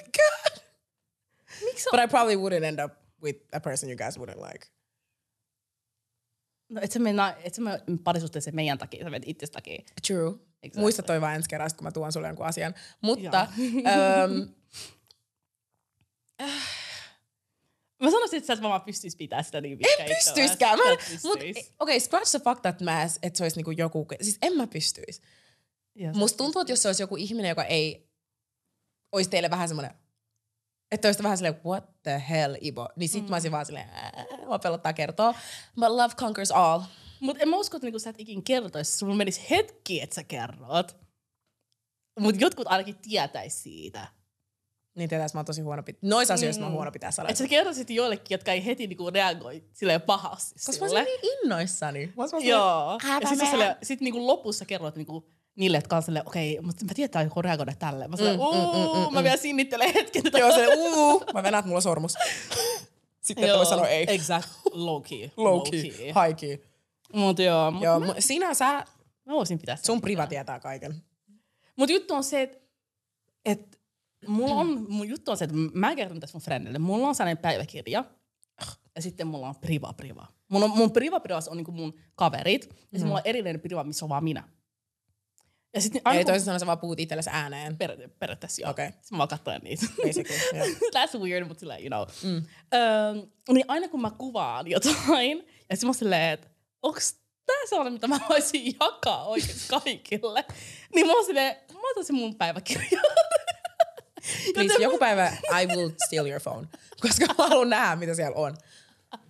Miksi 1.64 1.88
But 1.90 2.00
I 2.04 2.08
probably 2.08 2.36
wouldn't 2.36 2.64
end 2.64 2.80
up 2.84 2.92
with 3.22 3.40
a 3.52 3.60
person 3.60 3.90
you 3.90 3.96
guys 3.96 4.18
wouldn't 4.18 4.52
like. 4.52 4.66
No, 6.68 6.80
et 6.82 6.92
sä 6.92 6.98
mene, 6.98 7.22
et 7.44 7.54
sä 7.54 7.62
mene 7.62 7.82
parisuhteeseen 8.04 8.56
meidän 8.56 8.78
takia, 8.78 9.04
sä 9.04 9.10
menet 9.10 9.28
itsestä 9.28 9.54
takia. 9.54 9.82
True. 10.06 10.34
Exactly. 10.62 10.80
Muista 10.80 11.02
toi 11.02 11.20
vaan 11.20 11.34
ensi 11.34 11.48
kerran, 11.48 11.70
kun 11.76 11.84
mä 11.84 11.90
tuon 11.90 12.12
sulle 12.12 12.26
jonkun 12.26 12.46
asian. 12.46 12.74
Mutta 13.00 13.46
um, 14.28 14.54
Mä 18.02 18.10
sanoisin, 18.10 18.36
että 18.36 18.46
sä 18.46 18.52
et 18.52 18.62
vaan 18.62 18.80
pystyis 18.82 19.16
pitää 19.16 19.42
sitä 19.42 19.60
niin 19.60 19.78
pitkään. 19.78 20.08
en 20.10 20.16
pystyiskään. 20.16 20.78
Mä, 20.78 20.84
mut, 21.24 21.38
okei, 21.38 21.64
okay, 21.80 22.00
scratch 22.00 22.30
the 22.30 22.38
fact 22.38 22.62
that 22.62 22.80
mä, 22.80 23.02
että 23.22 23.36
se 23.38 23.44
olisi 23.44 23.56
niinku 23.56 23.70
joku, 23.70 24.06
siis 24.20 24.38
en 24.42 24.56
mä 24.56 24.66
pystyis. 24.66 25.22
Ja 25.94 26.12
Musta 26.12 26.36
tuntuu, 26.36 26.60
että 26.60 26.72
jos 26.72 26.82
se 26.82 26.88
olisi 26.88 27.02
joku 27.02 27.16
ihminen, 27.16 27.48
joka 27.48 27.64
ei 27.64 28.10
olisi 29.12 29.30
teille 29.30 29.50
vähän 29.50 29.68
semmoinen, 29.68 29.94
että 30.90 31.08
olisi 31.08 31.22
vähän 31.22 31.38
silleen, 31.38 31.60
what 31.64 32.02
the 32.02 32.22
hell, 32.30 32.54
Ibo, 32.60 32.88
niin 32.96 33.08
sit 33.08 33.22
mm. 33.24 33.30
mä 33.30 33.36
olisin 33.36 33.52
vaan 33.52 33.66
silleen, 33.66 33.88
"Ää, 33.92 34.24
mä 34.48 34.58
pelottaa 34.58 34.92
kertoa. 34.92 35.34
But 35.80 35.88
love 35.88 36.14
conquers 36.14 36.50
all. 36.50 36.80
Mutta 37.20 37.42
en 37.42 37.48
mä 37.48 37.56
usko, 37.56 37.76
että 37.76 37.86
niinku 37.86 37.98
sä 37.98 38.10
et 38.10 38.20
ikin 38.20 38.42
kertoisi. 38.44 38.98
Sulla 38.98 39.14
menisi 39.14 39.46
hetki, 39.50 40.00
että 40.00 40.14
sä 40.14 40.24
kerrot. 40.24 40.96
Mutta 42.20 42.44
jotkut 42.44 42.66
ainakin 42.66 42.96
tietäis 42.98 43.62
siitä. 43.62 44.06
Niin 44.96 45.08
tietäis, 45.08 45.34
mä 45.34 45.38
oon 45.40 45.44
tosi 45.46 45.62
huono 45.62 45.82
pitää. 45.82 46.00
Noissa 46.02 46.34
asioissa 46.34 46.60
mä 46.60 46.66
oon 46.66 46.74
huono 46.74 46.92
pitää 46.92 47.08
Että 47.08 47.16
salaisuutta. 47.16 47.44
sä 47.44 47.48
kertoisit 47.48 47.90
joillekin, 47.90 48.34
jotka 48.34 48.52
ei 48.52 48.64
heti 48.64 48.86
niinku 48.86 49.10
reagoi 49.10 49.64
silleen 49.72 50.02
pahasti 50.02 50.54
Koska 50.66 50.84
mä 50.84 50.88
sulle. 50.88 51.00
olisin 51.00 51.20
niin 51.22 51.38
innoissani. 51.44 52.06
Mä 52.06 52.24
vaan 52.32 52.44
Joo. 52.44 52.98
Ja 53.22 53.28
sit, 53.28 53.38
sä 53.38 53.44
"Älä 53.44 53.50
sille, 53.50 53.76
sit 53.82 54.00
niinku 54.00 54.26
lopussa 54.26 54.64
kerrot 54.64 54.96
niinku 54.96 55.28
niille, 55.56 55.76
jotka 55.76 55.96
on 55.96 56.02
silleen, 56.02 56.28
okei, 56.28 56.60
mutta 56.60 56.84
mä 56.84 56.94
tiedän, 56.94 57.26
että 57.26 57.42
reagoida 57.42 57.74
tälleen. 57.78 58.10
Mä 58.10 58.16
silleen, 58.16 58.38
Mm, 58.38 58.44
mm, 58.44 58.78
mm, 58.78 59.06
mm, 59.08 59.14
mä 59.14 59.20
mm. 59.20 59.24
vielä 59.24 59.36
sinnittelen 59.36 59.94
hetken. 59.94 60.22
tätä. 60.22 60.38
Joo, 60.38 60.52
se 60.52 60.66
uu, 60.76 61.24
mä 61.34 61.42
venän, 61.42 61.58
että 61.58 61.66
mulla 61.66 61.78
on 61.78 61.82
sormus. 61.82 62.14
Sitten 63.20 63.44
et 63.50 63.56
voi 63.56 63.66
sanoa 63.66 63.88
ei. 63.88 64.04
Exact. 64.08 64.48
Low 64.72 65.02
key. 65.02 65.30
Low 65.36 65.62
key, 65.70 65.80
high 65.82 66.36
key. 66.40 66.64
Mut 67.12 67.38
joo, 67.38 67.70
mut 67.70 67.82
Joo, 67.82 68.00
mä, 68.00 68.14
sinä 68.18 68.54
sä, 68.54 68.84
mä 69.26 69.32
voisin 69.34 69.58
pitää 69.58 69.76
sitä. 69.76 69.86
sun 69.86 70.00
priva 70.00 70.26
tietää 70.26 70.60
kaiken. 70.60 71.02
Mut 71.76 71.90
juttu 71.90 72.14
on 72.14 72.24
se, 72.24 72.42
että 72.42 72.58
et 73.44 73.78
mulla 74.26 74.54
on, 74.54 74.86
mun 74.88 75.08
juttu 75.08 75.30
on 75.30 75.36
se, 75.36 75.44
että 75.44 75.56
mä 75.74 75.94
kerron 75.96 76.20
tässä 76.20 76.34
mun 76.38 76.42
friendille. 76.42 76.78
Mulla 76.78 77.08
on 77.08 77.14
sellainen 77.14 77.38
päiväkirja 77.42 78.04
ja 78.96 79.02
sitten 79.02 79.26
mulla 79.26 79.48
on 79.48 79.56
priva 79.56 79.92
priva. 79.92 80.26
Mun, 80.48 80.62
on, 80.62 80.70
mun 80.70 80.92
priva 80.92 81.20
priva 81.20 81.40
on 81.50 81.56
niinku 81.56 81.72
mun 81.72 81.94
kaverit 82.14 82.64
ja 82.64 82.74
sitten 82.74 83.06
mulla 83.06 83.18
on 83.18 83.26
erillinen 83.26 83.60
priva, 83.60 83.84
missä 83.84 84.04
on 84.04 84.08
vaan 84.08 84.24
minä. 84.24 84.48
Ja 85.74 85.80
sitten 85.80 86.02
aina 86.04 86.16
Eli 86.16 86.24
kun- 86.24 86.32
toisin 86.32 86.44
sanoen 86.44 86.60
sä 86.60 86.66
vaan 86.66 86.78
puhut 86.78 87.00
itsellesi 87.00 87.30
ääneen. 87.32 87.76
Per, 87.76 88.08
periaatteessa 88.18 88.62
joo. 88.62 88.70
Okei. 88.70 88.86
Sitten 88.86 89.06
mä 89.10 89.18
vaan 89.18 89.28
katsoin 89.28 89.60
niitä. 89.62 89.86
Basically, 90.06 90.38
joo. 90.58 90.66
That's 90.66 91.18
weird, 91.20 91.46
mutta 91.48 91.60
silleen, 91.60 91.80
you 91.80 91.88
know. 91.88 92.32
Mm. 92.32 92.42
Öö, 92.74 93.14
niin 93.52 93.64
aina 93.68 93.88
kun 93.88 94.00
mä 94.00 94.10
kuvaan 94.10 94.66
jotain, 94.70 95.38
ja 95.70 95.76
sitten 95.76 95.86
mä 95.86 95.88
oon 95.88 95.94
silleen, 95.94 96.32
että 96.34 96.48
onks 96.82 97.14
tää 97.46 97.56
sellainen, 97.68 97.92
mitä 97.92 98.08
mä 98.08 98.18
voisin 98.28 98.74
jakaa 98.80 99.24
oikeesti 99.24 99.68
kaikille, 99.68 100.44
niin 100.94 101.06
mä 101.06 101.12
oon 101.12 101.24
silleen, 101.24 101.56
mä 101.72 101.90
otan 101.90 102.04
sen 102.04 102.16
mun 102.16 102.34
päiväkirjaan. 102.34 103.04
Please, 104.54 104.82
joku 104.82 104.98
päivä 104.98 105.36
I 105.62 105.66
will 105.66 105.90
steal 106.06 106.26
your 106.26 106.40
phone. 106.42 106.68
Koska 107.00 107.26
mä 107.38 107.48
haluan 107.48 107.70
nähdä, 107.70 107.96
mitä 107.96 108.14
siellä 108.14 108.36
on. 108.36 108.56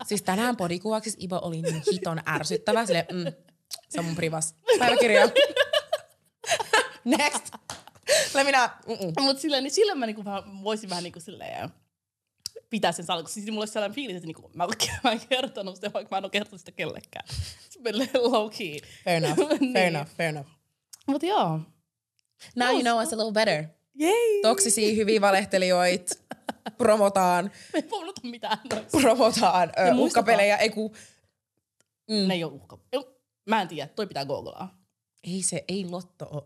Siis 0.07 0.23
tänään 0.23 0.57
podikuvauksessa 0.57 1.19
Ibo 1.23 1.39
oli 1.43 1.63
niin 1.63 1.83
hiton 1.93 2.21
ärsyttävä. 2.29 2.87
Sille, 2.87 3.07
mm, 3.13 3.33
se 3.89 3.99
on 3.99 4.05
mun 4.05 4.17
privas 4.17 4.55
päiväkirja. 4.79 5.29
Next. 7.05 7.55
Let 8.35 8.47
minä. 8.47 8.71
Mutta 9.21 9.43
silleen, 9.43 9.63
niin 9.63 9.71
silleen 9.75 9.99
mä 9.99 10.07
niinku 10.07 10.25
vähän, 10.25 10.63
voisin 10.63 10.91
vähän 10.91 11.05
niinku 11.05 11.21
silleen 11.21 11.71
pitää 12.71 12.93
sen 12.93 13.05
salkussa. 13.05 13.35
Siis 13.35 13.47
mulla 13.47 13.61
olisi 13.61 13.73
sellainen 13.73 13.95
fiilis, 13.95 14.17
että 14.17 14.27
niinku, 14.27 14.51
mä, 14.55 14.67
mä 15.05 15.13
en 15.13 15.21
kertonut 15.29 15.75
sitä, 15.75 15.93
vaikka 15.93 16.15
mä 16.15 16.19
en 16.19 16.25
ole 16.25 16.31
kertonut 16.31 16.61
sitä 16.61 16.73
kellekään. 16.73 17.29
Se 17.71 17.81
menee 17.81 18.11
low 18.15 18.51
key. 18.59 18.77
Fair 19.05 19.25
enough, 19.25 19.39
fair 19.49 19.61
Niin. 19.61 19.77
enough, 19.77 20.11
fair 20.17 20.29
enough. 20.29 20.49
Mut 21.07 21.23
joo. 21.23 21.61
Now 22.57 22.69
you 22.69 22.81
know 22.83 23.03
us 23.03 23.13
a 23.13 23.17
little 23.17 23.33
better. 23.33 23.65
Jei! 23.99 24.43
Toksisia 24.43 24.95
hyviä 24.95 25.21
valehtelijoita. 25.21 26.15
Promotaan, 26.79 27.45
Me 27.73 27.79
ei 27.79 27.83
puhuta 27.83 28.21
mitään 28.23 28.59
noista. 28.73 28.99
promotaan 29.01 29.73
ö, 29.79 29.95
uhkapelejä. 29.95 30.57
Ei, 30.57 30.71
ku, 30.71 30.95
Ne 32.27 32.35
ei 32.35 32.45
ole 32.45 32.53
uhka. 32.53 32.79
Ei- 32.93 33.17
Mä 33.49 33.63
en 33.63 33.69
tiedä, 33.69 33.89
toi 33.89 34.07
pitää 34.07 34.25
googlaa. 34.25 34.79
ei 35.25 35.43
se, 35.43 35.65
ei 35.69 35.85
lotto 35.91 36.29
ole. 36.31 36.43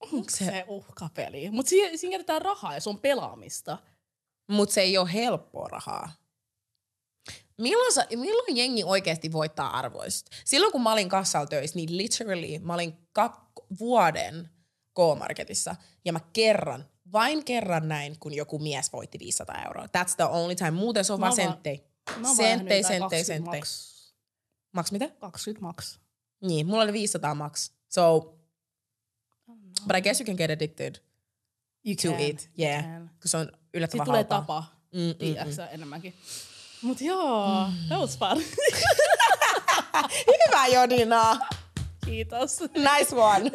Onko 0.00 0.30
se, 0.30 0.44
se 0.44 0.64
uhkapeli? 0.68 1.50
Mutta 1.50 1.70
siinä, 1.70 1.96
siinä 1.96 2.10
käytetään 2.12 2.42
rahaa 2.42 2.74
ja 2.74 2.80
se 2.80 2.90
on 2.90 2.98
pelaamista. 3.00 3.78
Mutta 4.50 4.72
se 4.72 4.80
ei 4.80 4.98
ole 4.98 5.12
helppoa 5.12 5.68
rahaa. 5.68 6.12
Milloin, 7.58 7.92
sä, 7.92 8.06
milloin 8.16 8.56
jengi 8.56 8.84
oikeasti 8.84 9.32
voittaa 9.32 9.78
arvoista? 9.78 10.30
Silloin 10.44 10.72
kun 10.72 10.82
mä 10.82 10.92
olin 10.92 11.08
kassalla 11.08 11.46
töissä, 11.46 11.76
niin 11.76 11.96
literally 11.96 12.58
mä 12.58 12.74
olin 12.74 12.92
kak- 13.18 13.64
vuoden 13.80 14.50
K-Marketissa 15.00 15.76
ja 16.04 16.12
mä 16.12 16.20
kerran, 16.32 16.88
vain 17.12 17.44
kerran 17.44 17.88
näin, 17.88 18.18
kun 18.20 18.34
joku 18.34 18.58
mies 18.58 18.92
voitti 18.92 19.18
500 19.18 19.62
euroa. 19.64 19.84
That's 19.86 20.14
the 20.16 20.24
only 20.24 20.54
time. 20.54 20.70
Muuten 20.70 21.04
se 21.04 21.12
on 21.12 21.20
vaan 21.20 21.36
senttei. 21.36 21.84
Senttei, 22.36 22.82
senttei, 22.82 23.00
20 23.00 23.24
senttei. 23.24 23.60
Maks. 24.72 24.92
Mitä? 24.92 25.08
20 25.18 25.60
maks. 25.66 26.00
Niin, 26.40 26.66
mulla 26.66 26.82
oli 26.82 26.92
500 26.92 27.34
maks. 27.34 27.72
So, 27.88 28.20
but 29.86 29.96
I 29.96 30.02
guess 30.02 30.20
you 30.20 30.26
can 30.26 30.36
get 30.36 30.50
addicted 30.50 30.94
You 31.86 31.94
to 32.02 32.08
can, 32.08 32.20
it. 32.20 32.50
Yeah. 32.58 32.84
Kun 32.84 33.08
se 33.24 33.36
on 33.36 33.44
Sitten 33.46 33.60
yllättävän 33.74 34.04
tulee 34.06 34.18
halpaa. 34.18 34.40
tapa. 34.40 34.64
Mm, 34.92 35.00
mm, 35.00 35.14
Tiedätkö 35.14 35.64
enemmänkin. 35.66 36.14
Mut 36.82 37.00
joo, 37.00 37.66
that 37.88 38.00
was 38.00 38.18
fun. 38.18 38.42
Hyvä 40.46 40.66
Jodina! 40.66 41.38
Kiitos. 42.10 42.60
Nice 42.60 43.16
one. 43.16 43.50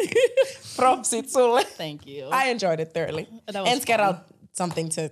Propsit 0.76 1.30
sulle. 1.30 1.66
Thank 1.66 2.08
you. 2.08 2.30
I 2.30 2.50
enjoyed 2.50 2.80
it 2.80 2.94
thoroughly. 2.94 3.28
Ensi 3.66 3.86
kerralla 3.86 4.26
something 4.58 4.90
to... 4.90 5.02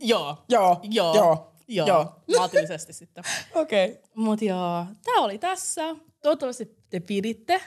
joo. 0.00 0.44
Joo. 0.48 0.80
Joo. 0.82 1.14
Joo. 1.14 1.52
Joo. 1.68 1.86
Joo. 1.86 2.22
Maltillisesti 2.36 2.92
sitten. 2.92 3.24
Okei. 3.54 3.90
Okay. 3.90 4.02
Mut 4.14 4.42
joo, 4.42 4.86
tää 5.04 5.14
oli 5.14 5.38
tässä. 5.38 5.96
Toivottavasti 6.22 6.76
te 6.90 7.00
piditte. 7.00 7.62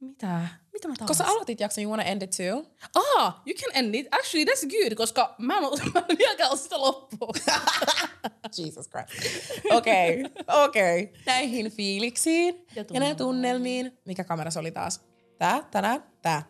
Mitä? 0.00 0.48
Mitä 0.72 0.88
mä 0.88 0.94
taas? 0.98 1.18
Sä 1.18 1.26
aloitit 1.26 1.60
jakson, 1.60 1.84
you 1.84 1.90
wanna 1.90 2.04
end 2.04 2.22
it 2.22 2.30
too? 2.30 2.64
Ah, 2.94 3.42
you 3.46 3.54
can 3.56 3.70
end 3.74 3.94
it. 3.94 4.06
Actually, 4.10 4.44
that's 4.44 4.66
good, 4.68 4.94
koska 4.94 5.34
mä 5.38 5.56
en, 5.56 5.62
mä 5.94 6.04
en 6.08 6.18
vieläkään 6.18 6.58
sitä 6.58 6.80
loppuun. 6.80 7.34
Jesus 8.58 8.88
Christ. 8.88 9.50
Okei, 9.70 10.24
okay. 10.24 10.64
okei. 10.64 11.02
Okay. 11.02 11.22
Näihin 11.26 11.70
fiiliksiin 11.70 12.66
Ja 12.76 12.84
ja, 12.92 13.00
näihin 13.00 13.16
tunnelmiin. 13.16 13.98
Mikä 14.04 14.24
kamera 14.24 14.50
se 14.50 14.58
oli 14.58 14.70
taas? 14.70 15.00
Tää, 15.38 15.62
tänään, 15.70 16.04
tää. 16.22 16.42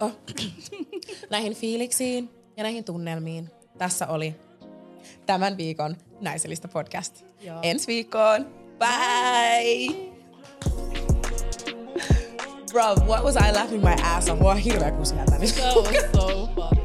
Oh. 0.00 0.12
näihin 1.30 1.54
fiiliksiin 1.54 2.30
ja 2.56 2.62
näihin 2.62 2.84
tunnelmiin. 2.84 3.50
Tässä 3.78 4.06
oli 4.06 4.34
tämän 5.26 5.56
viikon 5.56 5.96
Naisellista 6.20 6.68
podcast. 6.68 7.24
Joo. 7.40 7.58
Ensi 7.62 7.86
viikkoon. 7.86 8.44
Bye! 8.78 10.13
Bro, 12.74 12.96
what 13.06 13.22
was 13.22 13.36
I 13.36 13.52
laughing 13.52 13.80
my 13.80 13.92
ass 14.02 14.28
off? 14.28 14.40
Mua 14.40 14.50
on 14.50 14.56
hirveä 14.56 14.90
kusia 14.90 15.24
tänne. 15.24 15.46
That 15.46 15.76
was 15.86 16.10
so 16.12 16.48
fun. 16.56 16.83